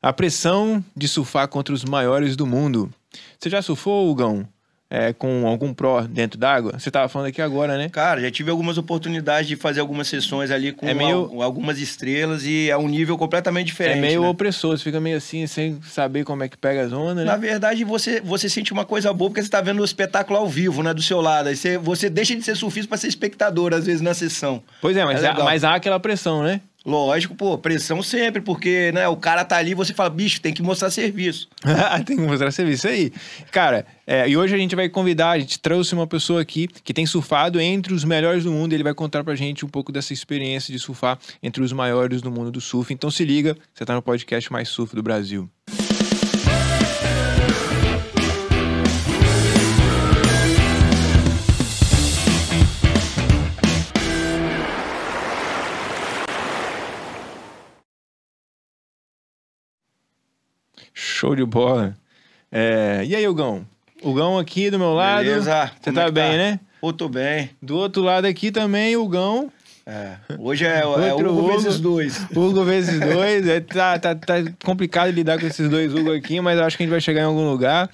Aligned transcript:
A 0.00 0.12
pressão 0.12 0.84
de 0.96 1.08
surfar 1.08 1.48
contra 1.48 1.74
os 1.74 1.84
maiores 1.84 2.36
do 2.36 2.46
mundo. 2.46 2.90
Você 3.38 3.50
já 3.50 3.60
surfou, 3.60 4.08
Hugão? 4.10 4.46
É, 4.90 5.12
com 5.12 5.46
algum 5.46 5.74
pro 5.74 6.00
dentro 6.08 6.38
d'água? 6.38 6.78
Você 6.78 6.90
tava 6.90 7.10
falando 7.10 7.28
aqui 7.28 7.42
agora, 7.42 7.76
né? 7.76 7.90
Cara, 7.90 8.22
já 8.22 8.30
tive 8.30 8.50
algumas 8.50 8.78
oportunidades 8.78 9.46
de 9.46 9.54
fazer 9.54 9.80
algumas 9.80 10.08
sessões 10.08 10.50
ali 10.50 10.72
com 10.72 10.88
É 10.88 10.94
meio- 10.94 11.30
al- 11.30 11.42
algumas 11.42 11.78
estrelas 11.78 12.42
e 12.46 12.70
é 12.70 12.76
um 12.78 12.88
nível 12.88 13.18
completamente 13.18 13.66
diferente. 13.66 13.98
é 13.98 14.00
meio 14.00 14.22
né? 14.22 14.28
opressor, 14.28 14.78
você 14.78 14.84
fica 14.84 14.98
meio 14.98 15.18
assim, 15.18 15.46
sem 15.46 15.78
saber 15.82 16.24
como 16.24 16.42
é 16.42 16.48
que 16.48 16.56
pega 16.56 16.80
as 16.86 16.92
ondas, 16.92 17.26
Na 17.26 17.32
né? 17.36 17.38
verdade, 17.38 17.84
você, 17.84 18.22
você 18.22 18.48
sente 18.48 18.72
uma 18.72 18.86
coisa 18.86 19.12
boa 19.12 19.28
porque 19.28 19.42
você 19.42 19.50
tá 19.50 19.60
vendo 19.60 19.82
o 19.82 19.84
espetáculo 19.84 20.38
ao 20.38 20.48
vivo, 20.48 20.82
né? 20.82 20.94
Do 20.94 21.02
seu 21.02 21.20
lado. 21.20 21.48
Aí 21.50 21.56
você, 21.56 21.76
você 21.76 22.08
deixa 22.08 22.34
de 22.34 22.42
ser 22.42 22.56
surfista 22.56 22.88
para 22.88 22.96
ser 22.96 23.08
espectador, 23.08 23.74
às 23.74 23.84
vezes, 23.84 24.00
na 24.00 24.14
sessão. 24.14 24.62
Pois 24.80 24.96
é, 24.96 25.04
mas, 25.04 25.22
É 25.22 25.28
há, 25.28 25.34
mas 25.44 25.64
há 25.64 25.74
aquela 25.74 26.00
pressão, 26.00 26.42
né? 26.42 26.62
Lógico, 26.88 27.34
pô, 27.34 27.58
pressão 27.58 28.02
sempre, 28.02 28.40
porque 28.40 28.90
né, 28.92 29.06
o 29.08 29.14
cara 29.14 29.44
tá 29.44 29.58
ali 29.58 29.72
e 29.72 29.74
você 29.74 29.92
fala, 29.92 30.08
bicho, 30.08 30.40
tem 30.40 30.54
que 30.54 30.62
mostrar 30.62 30.90
serviço. 30.90 31.46
tem 32.06 32.16
que 32.16 32.22
mostrar 32.22 32.50
serviço. 32.50 32.88
Aí. 32.88 33.12
Cara, 33.52 33.84
é, 34.06 34.26
e 34.26 34.38
hoje 34.38 34.54
a 34.54 34.58
gente 34.58 34.74
vai 34.74 34.88
convidar, 34.88 35.32
a 35.32 35.38
gente 35.38 35.60
trouxe 35.60 35.92
uma 35.92 36.06
pessoa 36.06 36.40
aqui 36.40 36.66
que 36.66 36.94
tem 36.94 37.04
surfado 37.04 37.60
entre 37.60 37.92
os 37.92 38.04
melhores 38.04 38.44
do 38.44 38.50
mundo. 38.50 38.72
Ele 38.72 38.82
vai 38.82 38.94
contar 38.94 39.22
pra 39.22 39.34
gente 39.34 39.66
um 39.66 39.68
pouco 39.68 39.92
dessa 39.92 40.14
experiência 40.14 40.72
de 40.72 40.78
surfar 40.78 41.18
entre 41.42 41.62
os 41.62 41.74
maiores 41.74 42.22
do 42.22 42.30
mundo 42.30 42.50
do 42.50 42.60
surf. 42.60 42.90
Então 42.90 43.10
se 43.10 43.22
liga, 43.22 43.54
você 43.74 43.84
tá 43.84 43.94
no 43.94 44.00
podcast 44.00 44.50
mais 44.50 44.70
surf 44.70 44.96
do 44.96 45.02
Brasil. 45.02 45.46
Show 61.18 61.34
de 61.34 61.44
bola. 61.44 61.96
É, 62.52 63.02
e 63.04 63.16
aí, 63.16 63.26
Hugão? 63.26 63.66
Hugão 64.00 64.38
aqui 64.38 64.70
do 64.70 64.78
meu 64.78 64.94
lado. 64.94 65.24
Beleza? 65.24 65.72
Você 65.80 65.90
tá 65.90 66.02
é 66.02 66.04
que 66.04 66.12
bem, 66.12 66.30
tá? 66.30 66.36
né? 66.36 66.60
Pô, 66.80 66.92
tô 66.92 67.08
bem. 67.08 67.50
Do 67.60 67.76
outro 67.76 68.02
lado 68.04 68.24
aqui 68.24 68.52
também, 68.52 68.94
o 68.94 69.02
Hugão. 69.02 69.50
É. 69.84 70.14
Hoje 70.38 70.64
é, 70.64 70.78
é 70.78 70.86
Outro 70.86 71.32
Hugo 71.32 71.40
Hugo. 71.40 71.48
vezes 71.48 71.80
dois. 71.80 72.24
Hugo 72.30 72.62
vezes 72.62 73.00
dois. 73.00 73.48
É, 73.48 73.58
tá, 73.58 73.98
tá, 73.98 74.14
tá 74.14 74.34
complicado 74.64 75.10
lidar 75.10 75.40
com 75.40 75.46
esses 75.48 75.68
dois 75.68 75.92
Hugo 75.92 76.12
aqui, 76.12 76.40
mas 76.40 76.56
eu 76.56 76.64
acho 76.64 76.76
que 76.76 76.84
a 76.84 76.86
gente 76.86 76.92
vai 76.92 77.00
chegar 77.00 77.22
em 77.22 77.24
algum 77.24 77.50
lugar. 77.50 77.90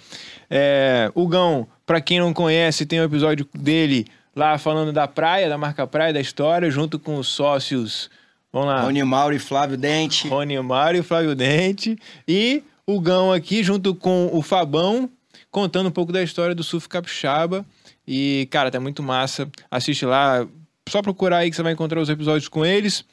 É, 0.50 1.10
Hugão, 1.14 1.66
pra 1.86 2.02
quem 2.02 2.20
não 2.20 2.34
conhece, 2.34 2.84
tem 2.84 3.00
um 3.00 3.04
episódio 3.04 3.48
dele 3.54 4.06
lá 4.36 4.58
falando 4.58 4.92
da 4.92 5.08
praia, 5.08 5.48
da 5.48 5.56
marca 5.56 5.86
praia, 5.86 6.12
da 6.12 6.20
história, 6.20 6.70
junto 6.70 6.98
com 6.98 7.16
os 7.16 7.28
sócios. 7.28 8.10
Vamos 8.52 8.68
lá. 8.68 8.82
Rony 8.82 9.02
Mauro 9.02 9.34
e 9.34 9.38
Flávio 9.38 9.78
Dente. 9.78 10.28
Rony 10.28 10.60
Mário 10.60 11.00
e 11.00 11.02
Flávio 11.02 11.34
Dente. 11.34 11.96
E 12.28 12.62
o 12.86 13.00
Gão 13.00 13.32
aqui, 13.32 13.62
junto 13.62 13.94
com 13.94 14.30
o 14.32 14.42
Fabão, 14.42 15.08
contando 15.50 15.88
um 15.88 15.92
pouco 15.92 16.12
da 16.12 16.22
história 16.22 16.54
do 16.54 16.62
surf 16.64 16.88
capixaba. 16.88 17.64
E, 18.06 18.46
cara, 18.50 18.70
tá 18.70 18.78
muito 18.80 19.02
massa. 19.02 19.48
Assiste 19.70 20.04
lá. 20.04 20.46
Só 20.88 21.00
procurar 21.00 21.38
aí 21.38 21.50
que 21.50 21.56
você 21.56 21.62
vai 21.62 21.72
encontrar 21.72 22.00
os 22.00 22.08
episódios 22.10 22.48
com 22.48 22.64
eles. 22.64 23.04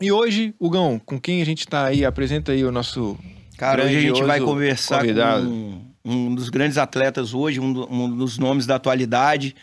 E 0.00 0.10
hoje, 0.10 0.54
o 0.58 0.70
Gão, 0.70 0.98
com 0.98 1.20
quem 1.20 1.42
a 1.42 1.44
gente 1.44 1.66
tá 1.66 1.84
aí? 1.86 2.04
Apresenta 2.04 2.52
aí 2.52 2.64
o 2.64 2.72
nosso. 2.72 3.18
Cara, 3.58 3.84
hoje 3.84 3.96
a 3.96 4.00
gente 4.00 4.22
vai 4.24 4.40
conversar 4.40 5.00
convidado. 5.00 5.46
com 5.46 5.82
um 6.04 6.34
dos 6.34 6.48
grandes 6.48 6.78
atletas 6.78 7.34
hoje, 7.34 7.60
um, 7.60 7.72
do- 7.72 7.92
um 7.92 8.16
dos 8.16 8.38
nomes 8.38 8.66
da 8.66 8.76
atualidade, 8.76 9.54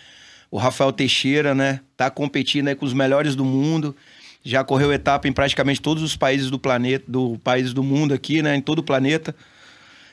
o 0.51 0.57
Rafael 0.57 0.93
Teixeira, 0.93 1.53
né? 1.55 1.81
Tá 1.97 2.09
competindo 2.09 2.67
aí 2.69 2.75
com 2.75 2.85
os 2.85 2.93
melhores 2.93 3.35
do 3.35 3.43
mundo. 3.43 3.95
Já 4.49 4.63
correu 4.63 4.91
etapa 4.91 5.27
em 5.27 5.31
praticamente 5.33 5.81
todos 5.81 6.01
os 6.03 6.15
países 6.17 6.49
do 6.49 6.57
planeta, 6.57 7.05
do 7.07 7.37
países 7.43 7.73
do 7.73 7.83
mundo 7.83 8.13
aqui, 8.13 8.41
né? 8.41 8.55
Em 8.55 8.61
todo 8.61 8.79
o 8.79 8.83
planeta. 8.83 9.35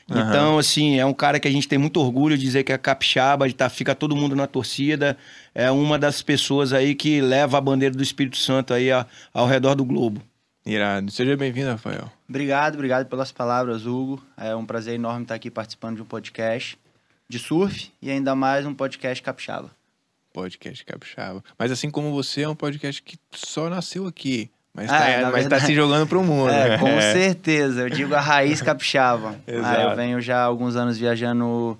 Aham. 0.09 0.29
Então, 0.29 0.57
assim, 0.57 0.97
é 0.99 1.05
um 1.05 1.13
cara 1.13 1.39
que 1.39 1.47
a 1.47 1.51
gente 1.51 1.67
tem 1.67 1.77
muito 1.77 1.99
orgulho 1.99 2.37
de 2.37 2.43
dizer 2.43 2.63
que 2.63 2.71
é 2.71 2.77
capixaba, 2.77 3.47
de 3.47 3.53
tá, 3.53 3.67
fica 3.69 3.93
todo 3.93 4.15
mundo 4.15 4.35
na 4.35 4.47
torcida. 4.47 5.17
É 5.53 5.69
uma 5.69 5.99
das 5.99 6.21
pessoas 6.21 6.71
aí 6.71 6.95
que 6.95 7.19
leva 7.19 7.57
a 7.57 7.61
bandeira 7.61 7.93
do 7.95 8.01
Espírito 8.03 8.37
Santo 8.37 8.73
aí 8.73 8.89
a- 8.91 9.05
ao 9.33 9.47
redor 9.47 9.75
do 9.75 9.83
globo. 9.83 10.21
Irado. 10.65 11.11
Seja 11.11 11.35
bem-vindo, 11.35 11.69
Rafael. 11.69 12.09
Obrigado, 12.29 12.75
obrigado 12.75 13.05
pelas 13.07 13.31
palavras, 13.31 13.85
Hugo. 13.85 14.21
É 14.37 14.55
um 14.55 14.65
prazer 14.65 14.95
enorme 14.95 15.23
estar 15.23 15.35
aqui 15.35 15.49
participando 15.49 15.95
de 15.97 16.01
um 16.01 16.05
podcast 16.05 16.77
de 17.29 17.39
surf 17.39 17.89
e 18.01 18.09
ainda 18.11 18.35
mais 18.35 18.65
um 18.65 18.73
podcast 18.73 19.21
capixaba. 19.23 19.71
Podcast 20.41 20.85
Capixaba. 20.85 21.43
Mas 21.57 21.71
assim 21.71 21.89
como 21.89 22.11
você, 22.13 22.43
é 22.43 22.49
um 22.49 22.53
podcast 22.55 23.01
que 23.01 23.17
só 23.31 23.69
nasceu 23.69 24.05
aqui. 24.05 24.51
Mas, 24.71 24.87
Ah, 24.91 24.99
tá, 24.99 25.07
é, 25.09 25.21
mas 25.23 25.31
tá 25.31 25.39
verdade- 25.39 25.65
se 25.65 25.73
jogando 25.73 26.07
pro 26.07 26.21
mundo. 26.23 26.51
É, 26.51 26.77
com 26.77 26.85
certeza. 27.01 27.81
Eu 27.81 27.89
digo 27.89 28.13
a 28.13 28.19
raiz 28.21 28.61
capixaba. 28.61 29.39
Exato. 29.47 29.65
Ah, 29.81 29.83
eu 29.89 29.95
venho 29.95 30.21
já 30.21 30.37
há 30.37 30.43
alguns 30.43 30.75
anos 30.75 30.95
viajando 30.99 31.75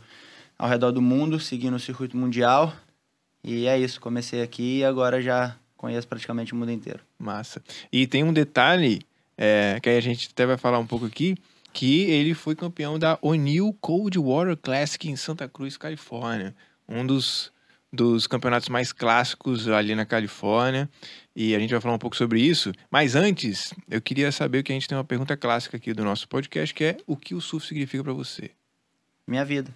ao 0.57 0.67
redor 0.67 0.91
do 0.91 1.01
mundo, 1.03 1.39
seguindo 1.39 1.75
o 1.75 1.79
circuito 1.79 2.17
mundial. 2.17 2.73
E 3.43 3.67
é 3.67 3.77
isso, 3.77 4.01
comecei 4.01 4.41
aqui 4.41 4.79
e 4.79 4.83
agora 4.83 5.21
já 5.21 5.55
conheço 5.77 6.07
praticamente 6.07 6.53
o 6.53 6.55
mundo 6.55 6.71
inteiro. 6.71 6.99
Massa. 7.19 7.61
E 7.93 8.07
tem 8.07 8.23
um 8.23 8.33
detalhe 8.33 9.01
é, 9.37 9.77
que 9.83 9.87
aí 9.87 9.97
a 9.97 10.01
gente 10.01 10.29
até 10.33 10.47
vai 10.47 10.57
falar 10.57 10.79
um 10.79 10.87
pouco 10.87 11.05
aqui, 11.05 11.37
que 11.71 12.01
ele 12.09 12.33
foi 12.33 12.55
campeão 12.55 12.97
da 12.97 13.19
O'Neill 13.21 13.71
Cold 13.79 14.17
Water 14.17 14.57
Classic 14.57 15.07
em 15.07 15.15
Santa 15.15 15.47
Cruz, 15.47 15.77
Califórnia. 15.77 16.55
Um 16.89 17.05
dos, 17.05 17.51
dos 17.91 18.27
campeonatos 18.27 18.69
mais 18.69 18.91
clássicos 18.91 19.67
ali 19.67 19.95
na 19.95 20.05
Califórnia. 20.05 20.89
E 21.35 21.55
a 21.55 21.59
gente 21.59 21.71
vai 21.71 21.79
falar 21.79 21.95
um 21.95 21.99
pouco 21.99 22.15
sobre 22.15 22.41
isso. 22.41 22.71
Mas 22.89 23.15
antes, 23.15 23.73
eu 23.89 24.01
queria 24.01 24.31
saber 24.31 24.63
que 24.63 24.71
a 24.71 24.75
gente 24.75 24.87
tem 24.87 24.97
uma 24.97 25.03
pergunta 25.03 25.37
clássica 25.37 25.77
aqui 25.77 25.93
do 25.93 26.03
nosso 26.03 26.27
podcast, 26.27 26.73
que 26.73 26.83
é 26.83 26.97
o 27.05 27.15
que 27.15 27.35
o 27.35 27.41
surf 27.41 27.65
significa 27.67 28.03
pra 28.03 28.13
você? 28.13 28.51
Minha 29.25 29.45
vida. 29.45 29.71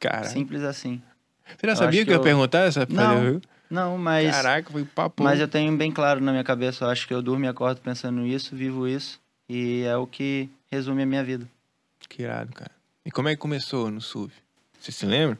Cara, 0.00 0.24
Simples 0.24 0.62
assim. 0.62 1.02
você 1.46 1.66
já 1.66 1.72
eu 1.72 1.76
sabia 1.76 2.00
acho 2.00 2.06
que 2.06 2.10
eu 2.12 2.14
ia 2.14 2.18
que 2.18 2.24
perguntar 2.24 2.60
essa? 2.60 2.86
Não, 2.88 3.40
Não, 3.68 3.98
mas. 3.98 4.30
Caraca, 4.30 4.70
foi 4.70 4.84
papo. 4.84 5.24
Mas 5.24 5.40
eu 5.40 5.48
tenho 5.48 5.76
bem 5.76 5.90
claro 5.90 6.20
na 6.20 6.30
minha 6.30 6.44
cabeça, 6.44 6.84
eu 6.84 6.88
acho 6.88 7.06
que 7.06 7.12
eu 7.12 7.20
durmo 7.20 7.44
e 7.44 7.48
acordo 7.48 7.80
pensando 7.80 8.20
nisso, 8.20 8.54
vivo 8.54 8.86
isso, 8.86 9.20
e 9.48 9.82
é 9.82 9.96
o 9.96 10.06
que 10.06 10.48
resume 10.70 11.02
a 11.02 11.06
minha 11.06 11.24
vida. 11.24 11.48
Que 12.08 12.22
irado, 12.22 12.52
cara. 12.52 12.70
E 13.04 13.10
como 13.10 13.28
é 13.28 13.32
que 13.32 13.38
começou 13.38 13.90
no 13.90 14.00
surf? 14.00 14.34
Você 14.78 14.92
se 14.92 15.04
lembra? 15.04 15.38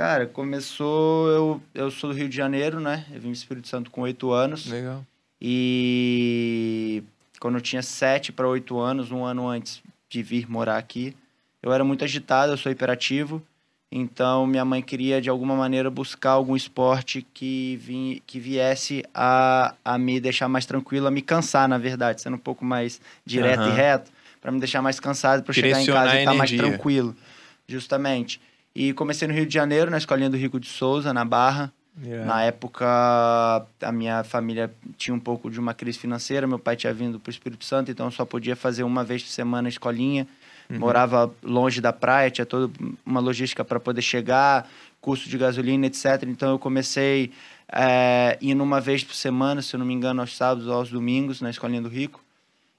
Cara, 0.00 0.26
começou, 0.26 1.28
eu, 1.28 1.62
eu 1.74 1.90
sou 1.90 2.08
do 2.08 2.16
Rio 2.16 2.26
de 2.26 2.34
Janeiro, 2.34 2.80
né? 2.80 3.04
Eu 3.12 3.20
vim 3.20 3.28
do 3.28 3.34
Espírito 3.34 3.68
Santo 3.68 3.90
com 3.90 4.00
oito 4.00 4.32
anos, 4.32 4.64
Legal. 4.64 5.04
e 5.38 7.02
quando 7.38 7.56
eu 7.56 7.60
tinha 7.60 7.82
sete 7.82 8.32
para 8.32 8.48
oito 8.48 8.78
anos, 8.78 9.12
um 9.12 9.22
ano 9.22 9.46
antes 9.46 9.82
de 10.08 10.22
vir 10.22 10.50
morar 10.50 10.78
aqui, 10.78 11.14
eu 11.62 11.70
era 11.70 11.84
muito 11.84 12.02
agitado, 12.02 12.50
eu 12.50 12.56
sou 12.56 12.72
hiperativo, 12.72 13.42
então 13.92 14.46
minha 14.46 14.64
mãe 14.64 14.80
queria 14.80 15.20
de 15.20 15.28
alguma 15.28 15.54
maneira 15.54 15.90
buscar 15.90 16.30
algum 16.30 16.56
esporte 16.56 17.20
que, 17.34 17.76
vim, 17.76 18.22
que 18.26 18.40
viesse 18.40 19.04
a, 19.12 19.74
a 19.84 19.98
me 19.98 20.18
deixar 20.18 20.48
mais 20.48 20.64
tranquilo, 20.64 21.08
a 21.08 21.10
me 21.10 21.20
cansar, 21.20 21.68
na 21.68 21.76
verdade, 21.76 22.22
sendo 22.22 22.36
um 22.36 22.40
pouco 22.40 22.64
mais 22.64 23.02
direto 23.22 23.64
Aham. 23.64 23.68
e 23.68 23.76
reto, 23.76 24.10
para 24.40 24.50
me 24.50 24.60
deixar 24.60 24.80
mais 24.80 24.98
cansado, 24.98 25.42
para 25.42 25.52
chegar 25.52 25.82
em 25.82 25.84
casa 25.84 26.14
e 26.14 26.18
estar 26.20 26.32
mais 26.32 26.50
energia. 26.50 26.70
tranquilo, 26.70 27.14
justamente. 27.68 28.40
E 28.74 28.92
comecei 28.92 29.26
no 29.26 29.34
Rio 29.34 29.46
de 29.46 29.52
Janeiro, 29.54 29.90
na 29.90 29.98
escolinha 29.98 30.30
do 30.30 30.36
Rico 30.36 30.60
de 30.60 30.68
Souza, 30.68 31.12
na 31.12 31.24
Barra. 31.24 31.72
Irado. 32.02 32.26
Na 32.26 32.42
época, 32.42 32.86
a 33.82 33.92
minha 33.92 34.22
família 34.24 34.72
tinha 34.96 35.14
um 35.14 35.20
pouco 35.20 35.50
de 35.50 35.58
uma 35.58 35.74
crise 35.74 35.98
financeira. 35.98 36.46
Meu 36.46 36.58
pai 36.58 36.76
tinha 36.76 36.92
vindo 36.92 37.18
para 37.18 37.30
o 37.30 37.32
Espírito 37.32 37.64
Santo, 37.64 37.90
então 37.90 38.06
eu 38.06 38.10
só 38.10 38.24
podia 38.24 38.54
fazer 38.54 38.84
uma 38.84 39.04
vez 39.04 39.22
por 39.22 39.28
semana 39.30 39.68
a 39.68 39.70
escolinha. 39.70 40.26
Uhum. 40.70 40.78
Morava 40.78 41.32
longe 41.42 41.80
da 41.80 41.92
praia, 41.92 42.30
tinha 42.30 42.46
toda 42.46 42.72
uma 43.04 43.20
logística 43.20 43.64
para 43.64 43.80
poder 43.80 44.02
chegar, 44.02 44.68
custo 45.00 45.28
de 45.28 45.36
gasolina, 45.36 45.86
etc. 45.86 46.22
Então 46.26 46.50
eu 46.50 46.58
comecei 46.58 47.32
é, 47.72 48.38
indo 48.40 48.62
uma 48.62 48.80
vez 48.80 49.02
por 49.02 49.14
semana, 49.14 49.60
se 49.60 49.74
eu 49.74 49.78
não 49.78 49.86
me 49.86 49.92
engano, 49.92 50.20
aos 50.20 50.36
sábados 50.36 50.68
ou 50.68 50.74
aos 50.74 50.90
domingos, 50.90 51.40
na 51.40 51.50
escolinha 51.50 51.82
do 51.82 51.88
Rico. 51.88 52.22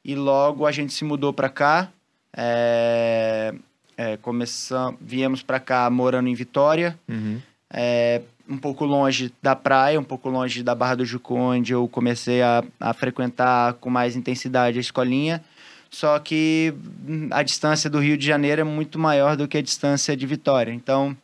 E 0.03 0.15
logo 0.15 0.65
a 0.65 0.71
gente 0.71 0.93
se 0.93 1.03
mudou 1.03 1.33
para 1.33 1.49
cá. 1.49 1.89
É, 2.35 3.53
é, 4.01 4.17
começam, 4.17 4.97
viemos 4.99 5.43
para 5.43 5.59
cá 5.59 5.87
morando 5.89 6.27
em 6.27 6.33
Vitória 6.33 6.97
Uhum. 7.07 7.39
é, 7.71 8.21
um 8.49 8.57
pouco 8.57 8.83
longe 8.83 9.31
da 9.41 9.55
praia, 9.55 9.99
um 9.99 10.03
pouco 10.03 10.27
longe 10.29 10.63
da 10.63 10.73
Barra 10.73 10.95
do 10.95 11.05
Jucu, 11.05 11.35
onde 11.35 11.71
eu 11.71 11.87
comecei 11.87 12.41
a, 12.41 12.63
a 12.79 12.93
frequentar 12.93 13.75
com 13.75 13.89
mais 13.89 14.15
intensidade 14.15 14.77
a 14.77 14.81
escolinha. 14.81 15.41
Só 15.89 16.17
que 16.19 16.73
hum, 17.07 17.29
a 17.31 17.43
distância 17.43 17.89
do 17.89 17.99
Rio 17.99 18.17
de 18.17 18.25
Janeiro 18.25 18.61
é 18.61 18.63
muito 18.63 18.97
maior 18.97 19.37
do 19.37 19.47
que 19.47 19.57
a 19.57 19.61
distância 19.61 20.17
de 20.17 20.25
Vitória. 20.25 20.73
Então, 20.73 21.15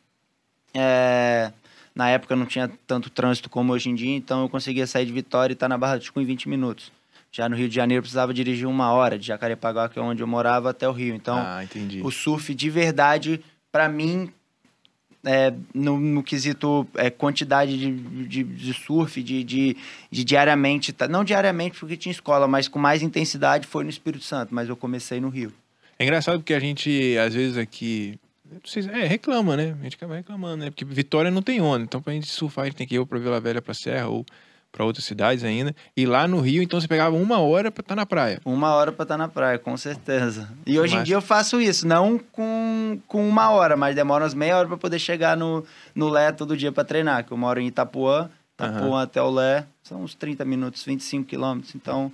é, 0.73 1.51
na 1.95 2.09
época 2.09 2.35
não 2.35 2.45
tinha 2.45 2.69
tanto 2.85 3.09
trânsito 3.09 3.49
como 3.49 3.73
hoje 3.73 3.89
em 3.89 3.95
dia, 3.95 4.15
então 4.15 4.43
eu 4.43 4.49
conseguia 4.49 4.85
sair 4.85 5.05
de 5.05 5.11
Vitória 5.11 5.53
e 5.53 5.55
estar 5.55 5.67
na 5.67 5.77
Barra 5.77 5.97
do 5.97 6.03
Jucu 6.03 6.21
em 6.21 6.25
20 6.25 6.47
minutos. 6.47 6.91
Já 7.37 7.47
no 7.47 7.55
Rio 7.55 7.69
de 7.69 7.75
Janeiro 7.75 7.99
eu 7.99 8.01
precisava 8.01 8.33
dirigir 8.33 8.67
uma 8.67 8.91
hora, 8.91 9.19
de 9.19 9.27
Jacarepaguá, 9.27 9.87
que 9.87 9.99
é 9.99 10.01
onde 10.01 10.23
eu 10.23 10.27
morava, 10.27 10.71
até 10.71 10.89
o 10.89 10.91
Rio. 10.91 11.13
Então, 11.13 11.37
ah, 11.37 11.63
o 12.01 12.09
surf 12.09 12.55
de 12.55 12.67
verdade, 12.67 13.39
para 13.71 13.87
mim, 13.87 14.31
é, 15.23 15.53
no, 15.71 15.99
no 15.99 16.23
quesito 16.23 16.87
é, 16.95 17.11
quantidade 17.11 17.77
de, 17.77 17.91
de, 18.27 18.43
de 18.43 18.73
surf, 18.73 19.21
de, 19.21 19.43
de, 19.43 19.77
de 20.09 20.23
diariamente, 20.23 20.91
tá? 20.91 21.07
não 21.07 21.23
diariamente 21.23 21.79
porque 21.79 21.95
tinha 21.95 22.11
escola, 22.11 22.47
mas 22.47 22.67
com 22.67 22.79
mais 22.79 23.03
intensidade 23.03 23.67
foi 23.67 23.83
no 23.83 23.89
Espírito 23.91 24.23
Santo, 24.23 24.51
mas 24.55 24.67
eu 24.67 24.75
comecei 24.75 25.21
no 25.21 25.29
Rio. 25.29 25.53
É 25.99 26.03
engraçado 26.05 26.39
porque 26.39 26.55
a 26.55 26.59
gente, 26.59 27.15
às 27.19 27.35
vezes, 27.35 27.55
aqui. 27.55 28.19
se- 28.65 28.89
é, 28.89 29.05
reclama, 29.05 29.55
né? 29.55 29.75
A 29.79 29.83
gente 29.83 29.95
acaba 29.95 30.15
reclamando, 30.15 30.57
né? 30.57 30.71
Porque 30.71 30.83
Vitória 30.85 31.29
não 31.29 31.43
tem 31.43 31.61
onda. 31.61 31.83
Então, 31.83 32.01
pra 32.01 32.13
gente 32.13 32.25
surfar, 32.25 32.63
a 32.63 32.65
gente 32.67 32.77
tem 32.77 32.87
que 32.87 32.95
ir 32.95 32.99
ou 32.99 33.05
pra 33.05 33.19
Vila 33.19 33.39
Velha, 33.39 33.61
pra 33.61 33.75
Serra, 33.75 34.07
ou 34.07 34.25
pra 34.77 34.85
outras 34.85 35.05
cidades 35.05 35.43
ainda. 35.43 35.75
E 35.95 36.05
lá 36.05 36.27
no 36.27 36.39
Rio, 36.39 36.61
então, 36.61 36.79
você 36.79 36.87
pegava 36.87 37.15
uma 37.15 37.39
hora 37.39 37.71
pra 37.71 37.81
estar 37.81 37.95
na 37.95 38.05
praia. 38.05 38.39
Uma 38.45 38.75
hora 38.75 38.91
pra 38.91 39.01
estar 39.01 39.17
na 39.17 39.27
praia, 39.27 39.57
com 39.57 39.75
certeza. 39.75 40.47
E 40.67 40.79
hoje 40.79 40.93
em 40.93 40.97
Mas- 40.97 41.07
dia 41.07 41.15
eu 41.15 41.21
faço 41.21 41.59
isso, 41.59 41.87
não 41.87 42.19
com, 42.19 42.99
com 43.07 43.27
uma 43.27 43.49
hora, 43.49 43.75
mas 43.75 43.95
demora 43.95 44.23
umas 44.23 44.35
meia 44.35 44.55
hora 44.55 44.67
pra 44.67 44.77
poder 44.77 44.99
chegar 44.99 45.35
no, 45.35 45.65
no 45.95 46.07
Lé 46.09 46.31
todo 46.31 46.55
dia 46.55 46.71
pra 46.71 46.83
treinar. 46.83 47.25
Que 47.25 47.31
eu 47.33 47.37
moro 47.37 47.59
em 47.59 47.65
Itapuã, 47.65 48.29
Itapuã 48.53 49.01
até 49.01 49.19
o 49.19 49.31
Lé, 49.31 49.65
são 49.81 50.03
uns 50.03 50.13
30 50.13 50.45
minutos, 50.45 50.83
25 50.83 51.27
quilômetros. 51.27 51.73
Então, 51.73 52.11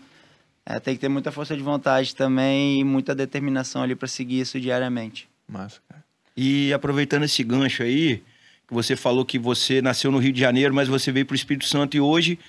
é, 0.66 0.80
tem 0.80 0.96
que 0.96 1.02
ter 1.02 1.10
muita 1.10 1.34
força 1.34 1.58
de 1.58 1.62
vontade 1.62 2.16
também 2.16 2.80
e 2.80 2.84
muita 2.86 3.14
determinação 3.14 3.84
ali 3.84 3.94
pra 3.94 4.08
seguir 4.08 4.40
isso 4.40 4.58
diariamente. 4.58 5.28
Massa, 5.50 5.82
cara. 5.90 6.02
E 6.38 6.72
aproveitando 6.72 7.24
esse 7.24 7.44
gancho 7.44 7.84
aí, 7.84 8.24
você 8.70 8.96
falou 8.96 9.26
que 9.26 9.38
você 9.38 9.82
nasceu 9.82 10.12
no 10.12 10.18
Rio 10.18 10.34
de 10.34 10.40
Janeiro, 10.40 10.74
mas 10.74 10.88
você 10.88 11.12
veio 11.12 11.26
para 11.26 11.34
o 11.34 11.36
Espírito 11.36 11.66
Santo 11.66 11.96
e 11.98 12.02
hoje 12.02 12.40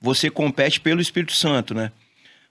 você 0.00 0.28
compete 0.30 0.80
pelo 0.80 1.00
Espírito 1.00 1.32
Santo, 1.32 1.74
né? 1.74 1.92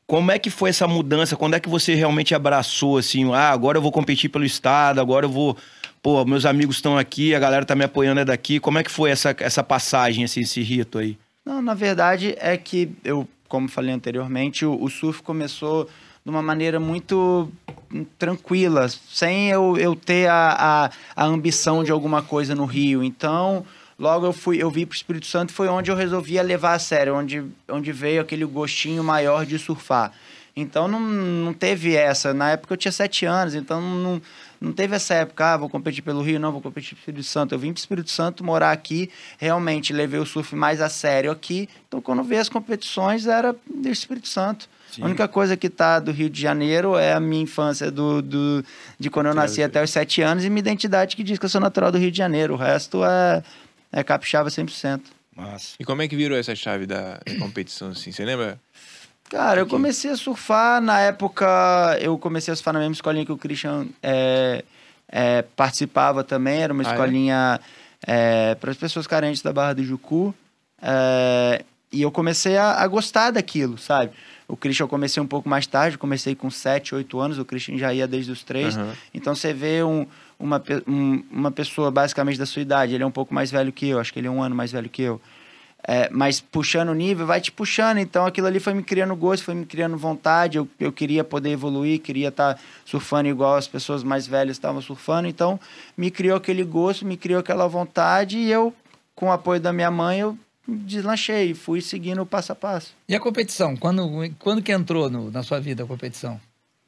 Como 0.07 0.31
é 0.31 0.39
que 0.39 0.50
foi 0.50 0.69
essa 0.69 0.88
mudança? 0.88 1.38
Quando 1.38 1.53
é 1.53 1.59
que 1.59 1.69
você 1.69 1.95
realmente 1.95 2.35
abraçou 2.35 2.97
assim, 2.97 3.31
ah, 3.33 3.50
agora 3.50 3.77
eu 3.77 3.81
vou 3.81 3.91
competir 3.91 4.29
pelo 4.29 4.44
estado, 4.44 5.00
agora 5.00 5.25
eu 5.25 5.29
vou, 5.29 5.56
pô, 6.01 6.25
meus 6.25 6.45
amigos 6.45 6.77
estão 6.77 6.97
aqui, 6.97 7.33
a 7.33 7.39
galera 7.39 7.65
tá 7.65 7.75
me 7.75 7.85
apoiando 7.85 8.19
é 8.19 8.25
daqui. 8.25 8.59
Como 8.59 8.77
é 8.77 8.83
que 8.83 8.91
foi 8.91 9.09
essa, 9.09 9.33
essa 9.39 9.63
passagem, 9.63 10.25
assim, 10.25 10.41
esse 10.41 10.62
rito 10.62 10.97
aí? 10.97 11.18
Não, 11.45 11.62
na 11.62 11.73
verdade 11.73 12.35
é 12.39 12.57
que 12.57 12.91
eu, 13.03 13.27
como 13.47 13.69
falei 13.69 13.94
anteriormente, 13.94 14.65
o, 14.65 14.81
o 14.81 14.89
surf 14.89 15.23
começou 15.23 15.89
de 16.23 16.29
uma 16.29 16.41
maneira 16.41 16.79
muito 16.79 17.51
hum, 17.91 18.06
tranquila, 18.18 18.88
sem 18.89 19.50
eu, 19.50 19.77
eu 19.77 19.95
ter 19.95 20.29
a, 20.29 20.89
a, 21.15 21.23
a 21.23 21.25
ambição 21.25 21.83
de 21.83 21.91
alguma 21.91 22.21
coisa 22.21 22.53
no 22.53 22.65
Rio. 22.65 23.03
Então, 23.03 23.65
logo 23.97 24.25
eu 24.25 24.33
fui, 24.33 24.62
eu 24.62 24.69
vim 24.69 24.85
para 24.85 24.94
o 24.94 24.95
Espírito 24.95 25.25
Santo, 25.25 25.51
foi 25.51 25.68
onde 25.68 25.89
eu 25.89 25.95
resolvia 25.95 26.44
levar 26.44 26.73
a 26.73 26.79
sério, 26.79 27.15
onde, 27.15 27.44
onde 27.68 27.91
veio 27.91 28.21
aquele 28.21 28.45
gostinho 28.45 29.03
maior 29.03 29.45
de 29.45 29.57
surfar. 29.57 30.13
Então 30.56 30.88
não, 30.88 31.00
não 31.00 31.53
teve 31.53 31.95
essa. 31.95 32.33
Na 32.33 32.51
época 32.51 32.73
eu 32.73 32.77
tinha 32.77 32.91
sete 32.91 33.25
anos, 33.25 33.56
então 33.56 33.81
não, 33.81 34.21
não 34.59 34.71
teve 34.73 34.95
essa 34.95 35.13
época, 35.13 35.53
ah, 35.53 35.57
vou 35.57 35.69
competir 35.69 36.03
pelo 36.03 36.21
Rio, 36.21 36.39
não, 36.39 36.51
vou 36.51 36.62
competir 36.62 36.89
pelo 36.89 37.00
Espírito 37.00 37.23
Santo. 37.23 37.56
Eu 37.56 37.59
vim 37.59 37.71
para 37.71 37.79
o 37.79 37.81
Espírito 37.81 38.12
Santo 38.12 38.44
morar 38.44 38.71
aqui, 38.71 39.09
realmente 39.38 39.94
levei 39.94 40.19
o 40.19 40.25
surf 40.25 40.56
mais 40.56 40.81
a 40.81 40.89
sério 40.89 41.31
aqui. 41.31 41.69
Então 41.88 42.01
quando 42.01 42.21
veio 42.23 42.41
as 42.41 42.50
competições 42.50 43.25
era 43.25 43.56
do 43.65 43.89
Espírito 43.89 44.27
Santo. 44.27 44.69
Sim. 44.92 45.04
A 45.04 45.06
única 45.06 45.28
coisa 45.28 45.56
que 45.56 45.70
tá 45.70 46.00
do 46.00 46.12
Rio 46.12 46.30
de 46.30 46.42
Janeiro 46.42 46.98
é 46.98 47.14
a 47.14 47.20
minha 47.20 47.44
infância 47.44 47.90
do, 47.90 48.22
do, 48.22 48.64
de 49.00 49.10
quando 49.10 49.28
eu 49.28 49.34
nasci 49.34 49.64
até 49.64 49.82
os 49.84 49.90
sete 49.90 50.22
anos 50.22 50.44
e 50.44 50.50
minha 50.50 50.60
identidade 50.60 51.16
que 51.16 51.24
diz 51.24 51.40
que 51.40 51.46
eu 51.46 51.50
sou 51.50 51.62
natural 51.62 51.92
do 51.92 51.98
Rio 51.98 52.12
de 52.12 52.18
Janeiro. 52.18 52.54
O 52.54 52.58
resto 52.58 53.04
é, 53.06 53.42
é 53.92 54.04
capixaba 54.04 54.50
100%. 54.50 55.02
Massa. 55.36 55.76
E 55.80 55.86
como 55.86 56.02
é 56.02 56.08
que 56.08 56.16
virou 56.16 56.38
essa 56.38 56.54
chave 56.54 56.86
da, 56.86 57.20
da 57.26 57.36
competição, 57.40 57.90
assim? 57.92 58.12
Você 58.12 58.26
lembra? 58.26 58.60
Cara, 59.30 59.62
eu 59.62 59.66
comecei 59.66 60.12
a 60.12 60.18
surfar 60.18 60.82
na 60.82 61.00
época. 61.00 61.48
Eu 62.02 62.18
comecei 62.18 62.52
a 62.52 62.56
surfar 62.56 62.74
na 62.74 62.82
mesma 62.82 62.94
escolinha 62.96 63.26
que 63.26 63.32
o 63.32 63.38
Christian 63.38 63.88
é, 64.04 64.62
é, 65.08 65.42
participava 65.56 66.22
também. 66.22 66.62
Era 66.62 66.74
uma 66.74 66.84
Ah, 66.84 66.88
é? 66.88 66.92
escolinha 66.92 67.60
para 68.60 68.72
as 68.72 68.78
pessoas 68.78 69.08
carentes 69.08 69.42
da 69.42 69.54
Barra 69.54 69.72
do 69.74 69.84
Jucu. 69.86 70.36
E 71.92 72.02
eu 72.02 72.12
comecei 72.12 72.58
a, 72.58 72.74
a 72.82 72.88
gostar 72.88 73.32
daquilo, 73.32 73.78
sabe? 73.78 74.12
O 74.48 74.56
Christian 74.56 74.86
eu 74.86 74.88
comecei 74.88 75.22
um 75.22 75.28
pouco 75.28 75.48
mais 75.50 75.68
tarde, 75.68 75.98
comecei 75.98 76.36
com 76.36 76.50
7, 76.50 76.96
8 76.96 77.20
anos, 77.20 77.38
o 77.40 77.46
Christian 77.46 77.78
já 77.78 77.94
ia 77.94 78.08
desde 78.08 78.32
os 78.32 78.44
3. 78.44 78.78
Aham. 78.78 78.94
Então 79.14 79.36
você 79.36 79.54
vê 79.54 79.84
um, 79.84 80.06
uma, 80.40 80.62
um- 80.88 81.24
uma 81.32 81.52
pessoa 81.52 81.92
basicamente 81.92 82.38
da 82.38 82.46
sua 82.46 82.62
idade, 82.62 82.94
ele 82.96 83.04
é 83.04 83.06
um 83.08 83.12
pouco 83.12 83.34
mais 83.34 83.52
velho 83.52 83.72
que 83.72 83.88
eu, 83.88 84.00
acho 84.00 84.12
que 84.14 84.20
ele 84.20 84.28
é 84.28 84.32
um 84.32 84.42
ano 84.42 84.56
mais 84.56 84.72
velho 84.72 84.90
que 84.90 85.02
eu. 85.02 85.22
É, 85.88 86.10
mas 86.12 86.40
puxando 86.40 86.90
o 86.90 86.94
nível, 86.94 87.26
vai 87.26 87.42
te 87.42 87.52
puxando. 87.52 87.98
Então 87.98 88.26
aquilo 88.26 88.46
ali 88.48 88.60
foi 88.60 88.74
me 88.74 88.84
criando 88.84 89.16
gosto, 89.16 89.44
foi 89.44 89.56
me 89.56 89.66
criando 89.66 89.98
vontade. 89.98 90.58
Eu, 90.58 90.68
eu 90.80 90.92
queria 90.92 91.24
poder 91.24 91.50
evoluir, 91.50 92.00
queria 92.00 92.28
estar 92.30 92.60
surfando 92.86 93.28
igual 93.30 93.56
as 93.56 93.68
pessoas 93.68 94.04
mais 94.04 94.28
velhas 94.28 94.58
estavam 94.58 94.80
surfando. 94.82 95.28
Então 95.28 95.60
me 95.98 96.12
criou 96.12 96.38
aquele 96.38 96.64
gosto, 96.64 97.04
me 97.06 97.18
criou 97.18 97.40
aquela 97.40 97.68
vontade 97.68 98.38
e 98.38 98.52
eu, 98.52 98.72
com 99.16 99.28
o 99.28 99.32
apoio 99.32 99.60
da 99.60 99.74
minha 99.74 99.90
mãe, 99.90 100.20
eu 100.20 100.38
deslanchei 100.68 101.52
e 101.52 101.54
fui 101.54 101.81
seguindo 101.81 102.22
o 102.22 102.25
passo 102.25 102.52
a 102.52 102.56
passo. 102.56 102.94
E 103.08 103.16
a 103.16 103.19
competição? 103.19 103.75
Quando, 103.75 104.10
quando 104.40 104.62
que 104.62 104.72
entrou 104.72 105.10
no- 105.10 105.31
na 105.31 105.44
sua 105.44 105.60
vida 105.60 105.84
a 105.84 105.88
competição? 105.88 106.40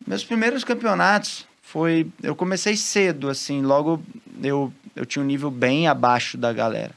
Meus 0.06 0.24
primeiros 0.24 0.64
campeonatos 0.64 1.46
foi. 1.62 2.08
Eu 2.22 2.36
comecei 2.36 2.75
cedo, 2.75 3.30
assim, 3.30 3.62
logo 3.62 4.02
eu, 4.42 4.72
eu 4.96 5.06
tinha 5.06 5.24
um 5.24 5.25
nível 5.25 5.50
bem 5.50 5.88
abaixo 5.88 6.38
da 6.38 6.52
galera. 6.54 6.92